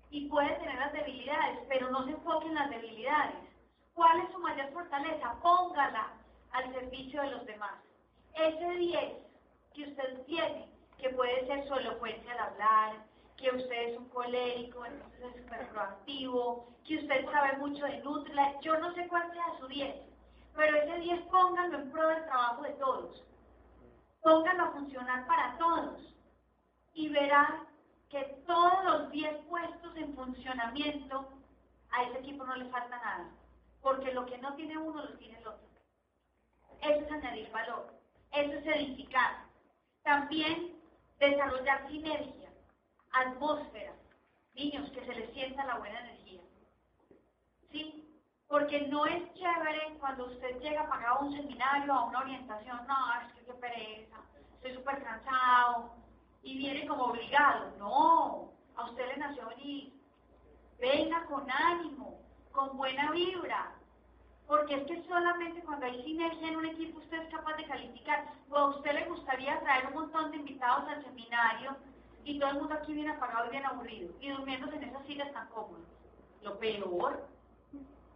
y 0.09 0.27
puede 0.27 0.53
tener 0.55 0.77
las 0.77 0.93
debilidades, 0.93 1.59
pero 1.69 1.89
no 1.89 2.03
se 2.03 2.11
enfoque 2.11 2.47
en 2.47 2.55
las 2.55 2.69
debilidades. 2.69 3.35
¿Cuál 3.93 4.19
es 4.19 4.31
su 4.31 4.39
mayor 4.39 4.71
fortaleza? 4.73 5.35
Póngala 5.41 6.11
al 6.51 6.73
servicio 6.73 7.21
de 7.21 7.31
los 7.31 7.45
demás. 7.45 7.75
Ese 8.35 8.69
10 8.71 9.13
que 9.73 9.83
usted 9.83 10.21
tiene, 10.25 10.69
que 10.97 11.09
puede 11.11 11.47
ser 11.47 11.65
su 11.67 11.75
elocuencia 11.75 12.33
al 12.33 12.39
hablar, 12.39 13.05
que 13.37 13.49
usted 13.49 13.89
es 13.89 13.97
un 13.97 14.09
colérico, 14.09 14.85
entonces 14.85 15.19
es 15.25 15.43
súper 15.43 15.67
proactivo, 15.69 16.67
que 16.85 16.97
usted 16.97 17.25
sabe 17.31 17.57
mucho 17.57 17.85
de 17.85 17.99
Nutria, 17.99 18.59
yo 18.61 18.77
no 18.79 18.93
sé 18.93 19.07
cuál 19.07 19.31
sea 19.31 19.59
su 19.59 19.67
10, 19.67 19.95
pero 20.55 20.77
ese 20.77 20.99
10 20.99 21.21
pónganlo 21.23 21.79
en 21.79 21.91
pro 21.91 22.07
del 22.07 22.25
trabajo 22.25 22.61
de 22.63 22.71
todos, 22.71 23.23
pónganlo 24.21 24.63
a 24.63 24.71
funcionar 24.71 25.27
para 25.27 25.57
todos 25.57 26.15
y 26.93 27.09
verá 27.09 27.65
que 28.09 28.23
todos 28.45 28.83
los 28.85 29.11
10 29.11 29.45
puestos 29.45 29.97
en 29.97 30.13
funcionamiento, 30.15 31.27
a 31.89 32.03
ese 32.03 32.19
equipo 32.19 32.43
no 32.45 32.55
le 32.55 32.69
falta 32.69 32.97
nada, 32.97 33.29
porque 33.81 34.13
lo 34.13 34.25
que 34.25 34.37
no 34.37 34.55
tiene 34.55 34.77
uno 34.77 35.03
lo 35.03 35.17
tiene 35.17 35.37
el 35.39 35.47
otro. 35.47 35.67
Eso 36.81 37.05
es 37.05 37.11
añadir 37.11 37.51
valor, 37.51 37.93
eso 38.31 38.53
es 38.53 38.65
edificar. 38.65 39.45
También 40.03 40.79
desarrollar 41.19 41.87
sinergia 41.87 42.42
atmósfera. 43.13 43.93
Niños, 44.55 44.89
que 44.91 45.05
se 45.05 45.15
les 45.15 45.33
sienta 45.33 45.65
la 45.65 45.77
buena 45.77 45.99
energía. 45.99 46.41
¿Sí? 47.71 48.07
Porque 48.47 48.87
no 48.87 49.05
es 49.05 49.33
chévere 49.33 49.97
cuando 49.99 50.25
usted 50.25 50.59
llega 50.59 50.81
a 50.81 50.89
pagar 50.89 51.17
un 51.21 51.33
seminario, 51.33 51.93
a 51.93 52.05
una 52.05 52.19
orientación, 52.19 52.85
no, 52.87 53.21
es 53.21 53.33
que 53.33 53.45
qué 53.45 53.53
pereza, 53.53 54.17
estoy 54.55 54.75
súper 54.75 55.03
cansado, 55.03 55.91
y 56.43 56.57
viene 56.57 56.85
como 56.85 57.05
obligado. 57.05 57.71
No, 57.79 58.51
a 58.75 58.85
usted 58.85 59.07
le 59.07 59.17
nació 59.17 59.47
venir. 59.47 59.93
Venga 60.79 61.25
con 61.25 61.49
ánimo, 61.49 62.19
con 62.51 62.77
buena 62.77 63.11
vibra. 63.11 63.71
Porque 64.45 64.75
es 64.75 64.83
que 64.85 65.03
solamente 65.07 65.63
cuando 65.63 65.85
hay 65.85 66.03
sinergia 66.03 66.49
en 66.49 66.57
un 66.57 66.65
equipo 66.65 66.99
usted 66.99 67.23
es 67.23 67.33
capaz 67.33 67.55
de 67.55 67.65
calificar. 67.65 68.25
O 68.49 68.57
a 68.57 68.65
usted 68.67 68.93
le 68.93 69.05
gustaría 69.05 69.59
traer 69.61 69.87
un 69.87 69.93
montón 69.93 70.31
de 70.31 70.37
invitados 70.37 70.87
al 70.89 71.03
seminario 71.03 71.77
y 72.25 72.39
todo 72.39 72.51
el 72.51 72.57
mundo 72.57 72.73
aquí 72.75 72.93
viene 72.93 73.11
apagado 73.11 73.47
y 73.47 73.51
bien 73.51 73.65
aburrido 73.65 74.13
y 74.19 74.29
durmiéndose 74.29 74.75
en 74.75 74.83
esas 74.83 75.05
sillas 75.05 75.31
tan 75.33 75.47
cómodas. 75.49 75.87
Lo 76.41 76.57
peor. 76.59 77.27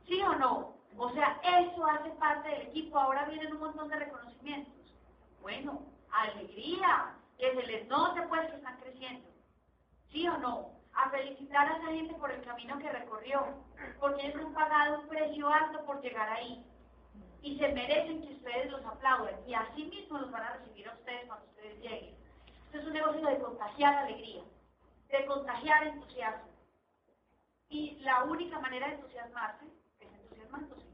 ¿Sí 0.06 0.22
o 0.22 0.36
no? 0.36 0.78
O 0.98 1.12
sea, 1.12 1.40
eso 1.44 1.86
hace 1.86 2.10
parte 2.12 2.50
del 2.50 2.62
equipo. 2.64 2.98
Ahora 2.98 3.26
vienen 3.26 3.54
un 3.54 3.60
montón 3.60 3.90
de 3.90 3.98
reconocimientos. 3.98 4.74
Bueno, 5.42 5.82
alegría, 6.12 7.16
que 7.38 7.54
se 7.54 7.68
les 7.68 7.88
note 7.88 8.22
pues 8.24 8.50
que 8.50 8.58
están 8.58 8.78
creciendo. 8.78 9.30
¿Sí 10.12 10.28
o 10.28 10.38
no? 10.38 10.72
A 10.94 11.10
felicitar 11.10 11.72
a 11.72 11.78
esa 11.78 11.88
gente 11.88 12.16
por 12.16 12.32
el 12.32 12.42
camino 12.44 12.80
que 12.80 12.92
recorrió, 12.92 13.46
porque 14.00 14.28
ellos 14.28 14.46
han 14.46 14.54
pagado 14.54 15.02
un 15.02 15.08
precio 15.08 15.48
alto 15.48 15.86
por 15.86 16.02
llegar 16.02 16.30
ahí. 16.30 16.66
Y 17.44 17.60
se 17.60 17.68
merecen 17.70 18.22
que 18.22 18.34
ustedes 18.34 18.72
los 18.72 18.84
aplaudan. 18.84 19.36
Y 19.48 19.54
así 19.54 19.84
mismo 19.86 20.18
los 20.18 20.32
van 20.32 20.44
a 20.44 20.54
recibir 20.54 20.90
a 20.90 20.94
ustedes 20.94 21.28
cuando 21.28 21.46
ustedes 21.46 21.80
lleguen. 21.82 22.17
Es 22.78 22.86
un 22.86 22.94
negocio 22.94 23.28
de 23.28 23.40
contagiar 23.40 23.96
alegría, 23.96 24.44
de 25.10 25.26
contagiar 25.26 25.88
entusiasmo. 25.88 26.52
Y 27.70 27.98
la 28.02 28.24
única 28.24 28.60
manera 28.60 28.88
de 28.88 28.94
entusiasmarse 28.96 29.66
es 30.00 30.14
entusiasmándose. 30.14 30.86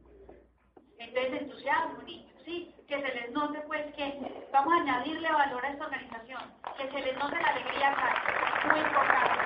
Entonces, 0.98 1.42
entusiasmo, 1.42 2.02
niños, 2.04 2.34
¿sí? 2.46 2.74
Que 2.88 3.02
se 3.02 3.14
les 3.16 3.32
note, 3.32 3.60
pues, 3.68 3.94
que 3.96 4.48
vamos 4.54 4.74
a 4.74 4.78
añadirle 4.78 5.30
valor 5.30 5.66
a 5.66 5.70
esta 5.72 5.86
organización, 5.86 6.54
que 6.78 6.90
se 6.90 7.02
les 7.02 7.18
note 7.18 7.36
la 7.36 7.48
alegría 7.48 7.92
acá, 7.92 8.70
muy 8.72 8.80
importante. 8.80 9.40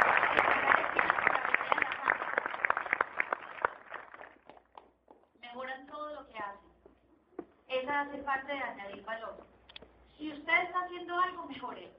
Mejoran 5.39 5.87
todo 5.87 6.13
lo 6.13 6.27
que 6.27 6.37
hacen. 6.37 6.71
Esa 7.67 8.01
hace 8.01 8.17
parte 8.19 8.53
de 8.53 8.59
añadir 8.59 9.03
valor. 9.03 9.47
Si 10.17 10.31
usted 10.31 10.63
está 10.63 10.79
haciendo 10.81 11.19
algo, 11.19 11.45
mejore, 11.47 11.96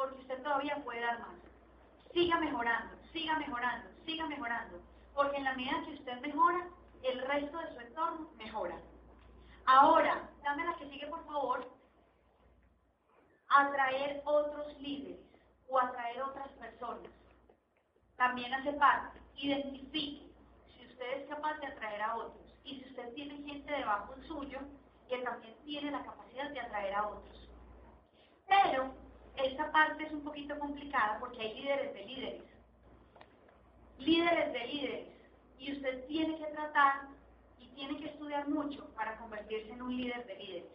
porque 0.00 0.22
usted 0.22 0.42
todavía 0.42 0.82
puede 0.82 1.02
dar 1.02 1.20
más. 1.20 1.36
Siga 2.14 2.40
mejorando, 2.40 2.96
siga 3.12 3.36
mejorando, 3.36 3.90
siga 4.06 4.26
mejorando, 4.28 4.80
porque 5.14 5.36
en 5.36 5.44
la 5.44 5.52
medida 5.52 5.82
que 5.84 5.92
usted 5.92 6.20
mejora, 6.22 6.66
el 7.02 7.20
resto 7.20 7.58
de 7.58 7.74
su 7.74 7.80
entorno 7.80 8.30
mejora. 8.38 8.80
Ahora, 9.66 10.26
dame 10.42 10.64
la 10.64 10.74
que 10.76 10.88
sigue, 10.88 11.06
por 11.06 11.22
favor. 11.26 11.70
Atraer 13.50 14.22
otros 14.24 14.80
líderes 14.80 15.20
o 15.68 15.78
atraer 15.78 16.22
otras 16.22 16.48
personas. 16.52 17.12
También 18.16 18.54
hace 18.54 18.72
parte. 18.72 19.20
Identifique 19.36 20.32
si 20.78 20.86
usted 20.86 21.12
es 21.18 21.28
capaz 21.28 21.58
de 21.58 21.66
atraer 21.66 22.00
a 22.00 22.16
otros 22.16 22.58
y 22.64 22.80
si 22.80 22.88
usted 22.88 23.12
tiene 23.12 23.36
gente 23.42 23.70
debajo 23.70 24.14
suyo 24.26 24.60
que 25.10 25.18
también 25.18 25.54
tiene 25.62 25.90
la 25.90 26.02
capacidad 26.02 26.48
de 26.48 26.60
atraer 26.60 26.94
a 26.94 27.06
otros. 27.06 27.50
Pero 28.48 29.09
esta 29.36 29.70
parte 29.72 30.04
es 30.04 30.12
un 30.12 30.22
poquito 30.22 30.58
complicada 30.58 31.18
porque 31.18 31.40
hay 31.40 31.54
líderes 31.54 31.94
de 31.94 32.04
líderes. 32.04 32.42
Líderes 33.98 34.52
de 34.52 34.66
líderes. 34.66 35.08
Y 35.58 35.72
usted 35.72 36.06
tiene 36.06 36.38
que 36.38 36.46
tratar 36.46 37.08
y 37.58 37.68
tiene 37.68 37.98
que 37.98 38.06
estudiar 38.06 38.48
mucho 38.48 38.86
para 38.94 39.16
convertirse 39.18 39.72
en 39.72 39.82
un 39.82 39.96
líder 39.96 40.26
de 40.26 40.36
líderes. 40.36 40.72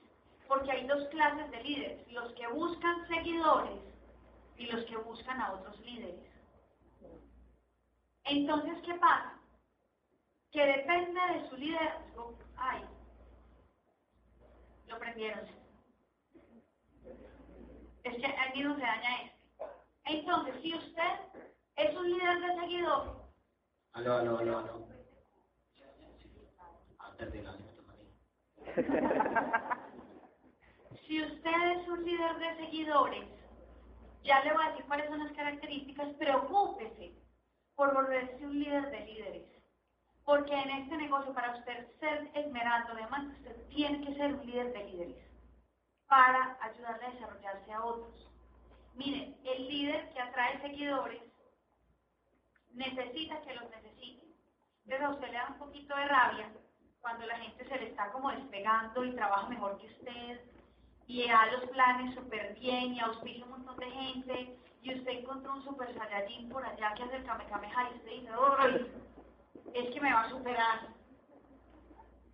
Porque 0.48 0.72
hay 0.72 0.86
dos 0.86 1.08
clases 1.10 1.50
de 1.50 1.64
líderes, 1.64 2.12
los 2.12 2.32
que 2.34 2.48
buscan 2.48 3.08
seguidores 3.08 3.82
y 4.58 4.68
los 4.68 4.86
que 4.86 4.98
buscan 4.98 5.42
a 5.42 5.54
otros 5.54 5.80
líderes. 5.80 6.22
Entonces, 8.26 8.80
¿qué 8.84 8.94
pasa? 8.96 9.40
Que 10.52 10.66
depende 10.66 11.20
de 11.34 11.50
su 11.50 11.58
liderazgo. 11.58 12.38
Ay, 12.58 12.84
lo 14.88 15.00
prendieron. 15.00 15.65
Es 18.06 18.16
que 18.18 18.28
aquí 18.28 18.62
no 18.64 18.76
se 18.76 18.82
daña 18.82 19.22
este. 19.24 19.66
Entonces, 20.06 20.56
si 20.62 20.76
usted 20.76 21.20
es 21.76 21.98
un 21.98 22.10
líder 22.12 22.40
de 22.40 22.60
seguidores, 22.62 23.14
Aló, 23.94 24.18
aló, 24.18 24.38
aló, 24.38 24.58
aló. 24.60 24.88
Si 31.08 31.22
usted 31.24 31.72
es 31.72 31.88
un 31.88 32.04
líder 32.04 32.36
de 32.38 32.56
seguidores, 32.58 33.26
ya 34.24 34.44
le 34.44 34.54
voy 34.54 34.66
a 34.66 34.70
decir 34.70 34.86
cuáles 34.86 35.08
son 35.10 35.24
las 35.24 35.32
características, 35.32 36.10
preocúpese 36.16 37.14
por 37.76 37.94
volverse 37.94 38.46
un 38.46 38.60
líder 38.60 38.92
de 38.92 39.00
líderes. 39.06 39.44
Porque 40.26 40.54
en 40.54 40.70
este 40.72 40.98
negocio, 40.98 41.34
para 41.34 41.56
usted 41.58 41.88
ser 42.00 42.30
esmeralda, 42.34 42.90
además, 42.92 43.28
usted 43.38 43.56
tiene 43.70 44.06
que 44.06 44.16
ser 44.16 44.36
un 44.36 44.46
líder 44.46 44.74
de 44.74 44.84
líderes 44.84 45.25
para 46.08 46.58
ayudarle 46.62 47.06
a 47.06 47.12
desarrollarse 47.12 47.74
a 47.74 47.84
otros. 47.84 48.28
Miren, 48.96 49.38
el 49.44 49.68
líder 49.68 50.10
que 50.14 50.22
atrae 50.22 50.62
seguidores 50.62 51.22
necesita 52.74 53.42
que 53.42 53.54
los 53.56 53.70
necesiten. 53.70 54.34
Entonces 54.84 55.08
a 55.08 55.10
usted 55.10 55.28
le 55.28 55.34
da 55.34 55.48
un 55.50 55.58
poquito 55.58 55.96
de 55.96 56.08
rabia 56.08 56.50
cuando 57.02 57.26
la 57.26 57.38
gente 57.38 57.68
se 57.68 57.78
le 57.78 57.90
está 57.90 58.12
como 58.12 58.32
despegando 58.32 59.04
y 59.04 59.16
trabaja 59.16 59.50
mejor 59.50 59.78
que 59.78 59.88
usted 59.88 60.42
y 61.08 61.28
da 61.28 61.46
los 61.48 61.70
planes 61.70 62.16
súper 62.16 62.56
bien 62.56 62.94
y 62.94 63.00
auspicia 63.00 63.46
un 63.46 63.52
montón 63.52 63.78
de 63.78 63.92
gente 63.92 64.58
y 64.82 64.94
usted 64.94 65.12
encontró 65.12 65.54
un 65.54 65.64
super 65.64 65.94
saiyajin 65.96 66.50
por 66.50 66.66
allá 66.66 66.94
que 66.94 67.04
hace 67.04 67.16
el 67.18 67.26
kamehameha 67.26 67.90
y 67.92 67.96
usted 67.96 68.12
dice, 68.12 68.30
¡ay! 68.60 68.92
Es 69.74 69.94
que 69.94 70.02
me 70.02 70.14
va 70.14 70.22
a 70.22 70.30
superar. 70.30 70.95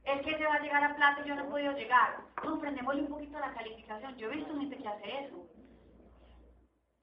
Es 0.03 0.21
que 0.21 0.37
se 0.37 0.45
va 0.45 0.55
a 0.55 0.59
llegar 0.59 0.83
a 0.83 0.95
plata 0.95 1.21
y 1.23 1.27
yo 1.27 1.35
no 1.35 1.43
he 1.43 1.49
podido 1.49 1.73
llegar. 1.73 2.17
Comprendémosle 2.41 3.01
un 3.01 3.07
poquito 3.09 3.39
la 3.39 3.53
calificación. 3.53 4.17
Yo 4.17 4.31
he 4.31 4.35
visto 4.35 4.57
gente 4.57 4.77
que 4.77 4.87
hace 4.87 5.25
eso. 5.25 5.47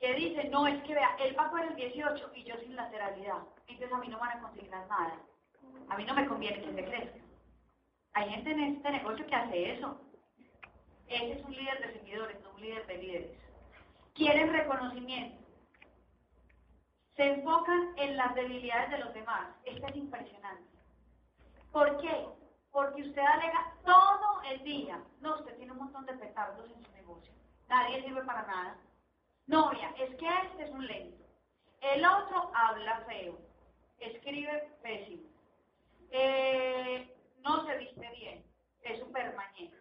Que 0.01 0.15
dice, 0.15 0.49
no, 0.49 0.67
es 0.67 0.83
que 0.83 0.95
vea, 0.95 1.17
él 1.21 1.37
va 1.39 1.51
por 1.51 1.61
el 1.61 1.75
18 1.75 2.33
y 2.35 2.45
yo 2.45 2.57
sin 2.59 2.77
lateralidad. 2.77 3.43
Entonces 3.67 3.93
a 3.93 3.99
mí 3.99 4.09
no 4.09 4.19
van 4.19 4.39
a 4.39 4.41
consignar 4.43 4.87
nada. 4.89 5.21
A 5.89 5.97
mí 5.97 6.05
no 6.05 6.15
me 6.15 6.27
conviene 6.27 6.61
que 6.61 6.73
se 6.73 6.85
crezca. 6.85 7.19
Hay 8.13 8.31
gente 8.31 8.51
en 8.51 8.61
este 8.61 8.91
negocio 8.91 9.27
que 9.27 9.35
hace 9.35 9.73
eso. 9.73 10.01
Ese 11.09 11.33
es 11.33 11.45
un 11.45 11.53
líder 11.53 11.81
de 11.81 11.93
seguidores, 11.99 12.41
no 12.43 12.51
un 12.51 12.61
líder 12.61 12.87
de 12.87 12.99
líderes. 12.99 13.31
Quieren 14.15 14.53
reconocimiento. 14.53 15.39
Se 17.17 17.33
enfocan 17.33 17.95
en 17.97 18.17
las 18.17 18.35
debilidades 18.35 18.91
de 18.91 18.99
los 18.99 19.15
demás. 19.15 19.49
Esto 19.65 19.87
es 19.87 19.97
impresionante. 19.97 20.69
¿Por 21.73 22.01
qué? 22.01 22.27
Porque 22.71 23.03
usted 23.03 23.23
alega 23.23 23.73
todo 23.85 24.43
el 24.51 24.63
día. 24.63 25.03
No, 25.21 25.37
usted 25.37 25.57
tiene 25.57 25.73
un 25.73 25.79
montón 25.79 26.07
de 26.07 26.15
petardos 26.15 26.71
en 26.71 26.85
su 26.85 26.93
negocio. 26.93 27.33
Nadie 27.69 28.03
sirve 28.03 28.23
para 28.25 28.43
nada. 28.47 28.77
No, 29.47 29.71
mira, 29.73 29.91
es 29.99 30.15
que 30.17 30.29
este 30.45 30.65
es 30.65 30.71
un 30.71 30.87
lento. 30.87 31.25
El 31.81 32.05
otro 32.05 32.51
habla 32.55 33.01
feo. 33.07 33.39
Escribe 33.99 34.71
pésimo. 34.83 35.29
Eh, 36.11 37.15
no 37.41 37.65
se 37.65 37.77
viste 37.79 38.09
bien. 38.17 38.45
Es 38.83 39.01
súper 39.01 39.35
mañana. 39.35 39.77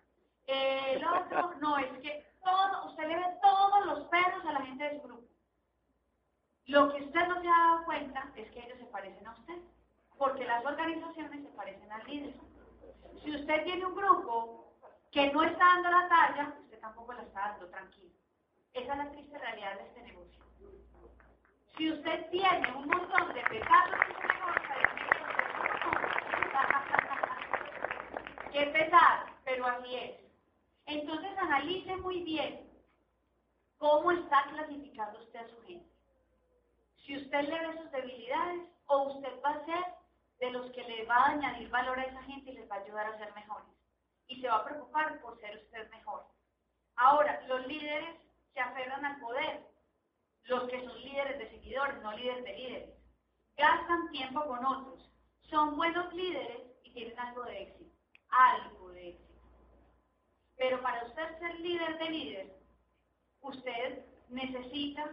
El 0.48 1.06
otro, 1.06 1.54
no, 1.60 1.78
es 1.78 1.92
que 2.00 2.26
todo, 2.44 2.88
usted 2.88 3.08
le 3.08 3.16
ve 3.16 3.26
todos 3.42 3.86
los 3.86 4.08
perros 4.08 4.46
a 4.46 4.54
la 4.54 4.62
gente 4.62 4.84
de 4.84 5.02
su 5.02 5.08
grupo. 5.08 5.28
Lo 6.68 6.94
que 6.94 7.04
usted 7.04 7.28
no 7.28 7.42
se 7.42 7.48
ha 7.48 7.52
dado 7.52 7.86
cuenta 7.86 8.32
es 8.36 8.50
que 8.52 8.60
ellos 8.60 8.78
se 8.80 8.86
parecen 8.86 9.26
a 9.28 9.34
usted, 9.34 9.58
porque 10.18 10.46
las 10.46 10.66
organizaciones 10.66 11.44
se 11.44 11.50
parecen 11.50 11.92
al 11.92 12.06
líder. 12.06 12.34
Si 13.24 13.36
usted 13.36 13.64
tiene 13.64 13.86
un 13.86 13.96
grupo 13.96 14.74
que 15.12 15.32
no 15.32 15.44
está 15.44 15.66
dando 15.66 15.90
la 15.90 16.08
talla, 16.08 16.54
usted 16.62 16.80
tampoco 16.80 17.14
la 17.14 17.24
está 17.24 17.42
dando, 17.42 17.68
tranquilo. 17.70 18.14
Esa 18.74 18.92
es 18.92 18.98
la 18.98 19.12
triste 19.12 19.38
realidad 19.38 19.78
de 19.78 19.84
este 19.88 20.02
negocio. 20.04 20.46
Si 21.78 21.92
usted 21.92 22.30
tiene 22.30 22.72
un 22.76 22.88
montón 22.88 23.34
de 23.34 23.42
pecados 23.42 23.96
en 24.08 24.16
su 24.16 24.22
negocio, 24.22 24.58
qué 28.52 28.66
pesar, 28.68 29.26
pero 29.44 29.66
así 29.68 29.96
es. 29.96 30.16
Entonces 30.88 31.38
analice 31.38 31.96
muy 31.98 32.24
bien 32.24 32.68
cómo 33.78 34.12
está 34.12 34.46
clasificando 34.50 35.20
usted 35.20 35.40
a 35.40 35.48
su 35.50 35.62
gente. 35.68 35.92
Si 37.06 37.18
usted 37.18 37.42
le 37.42 37.68
ve 37.68 37.78
sus 37.82 37.92
debilidades 37.92 38.62
o 38.88 39.14
usted 39.14 39.42
va 39.44 39.52
a 39.52 39.66
ser 39.66 39.97
de 40.40 40.52
los 40.52 40.72
que 40.72 40.84
le 40.84 41.06
va 41.06 41.16
a 41.18 41.32
añadir 41.32 41.70
valor 41.70 42.00
a 42.00 42.04
esa 42.04 42.22
gente 42.24 42.52
y 42.52 42.56
les 42.56 42.70
va 42.70 42.76
a 42.76 42.80
ayudar 42.80 43.08
a 43.08 43.18
ser 43.18 43.34
mejores. 43.34 43.70
Y 44.28 44.42
se 44.42 44.48
va 44.48 44.58
a 44.58 44.66
preocupar 44.66 45.20
por 45.22 45.40
ser 45.40 45.58
usted 45.58 45.90
mejor. 45.90 46.26
Ahora, 46.96 47.42
los 47.48 47.66
líderes 47.68 48.16
se 48.54 48.60
aferran 48.60 49.06
al 49.06 49.20
poder. 49.20 49.68
Los 50.44 50.70
que 50.70 50.84
son 50.84 51.02
líderes 51.02 51.38
de 51.40 51.50
seguidores, 51.50 52.02
no 52.02 52.12
líderes 52.14 52.44
de 52.44 52.54
líderes. 52.54 52.90
Gastan 53.56 54.10
tiempo 54.12 54.46
con 54.46 54.66
otros. 54.66 55.12
Son 55.50 55.76
buenos 55.76 56.14
líderes 56.14 56.62
y 56.84 56.92
tienen 56.94 57.20
algo 57.20 57.44
de 57.44 57.64
éxito. 57.64 57.96
Algo 58.30 58.90
de 58.90 59.10
éxito. 59.10 59.28
Pero 60.58 60.82
para 60.82 61.06
usted 61.06 61.40
ser 61.40 61.60
líder 61.60 61.98
de 62.00 62.10
líder, 62.10 62.58
usted 63.42 64.06
necesita, 64.30 65.12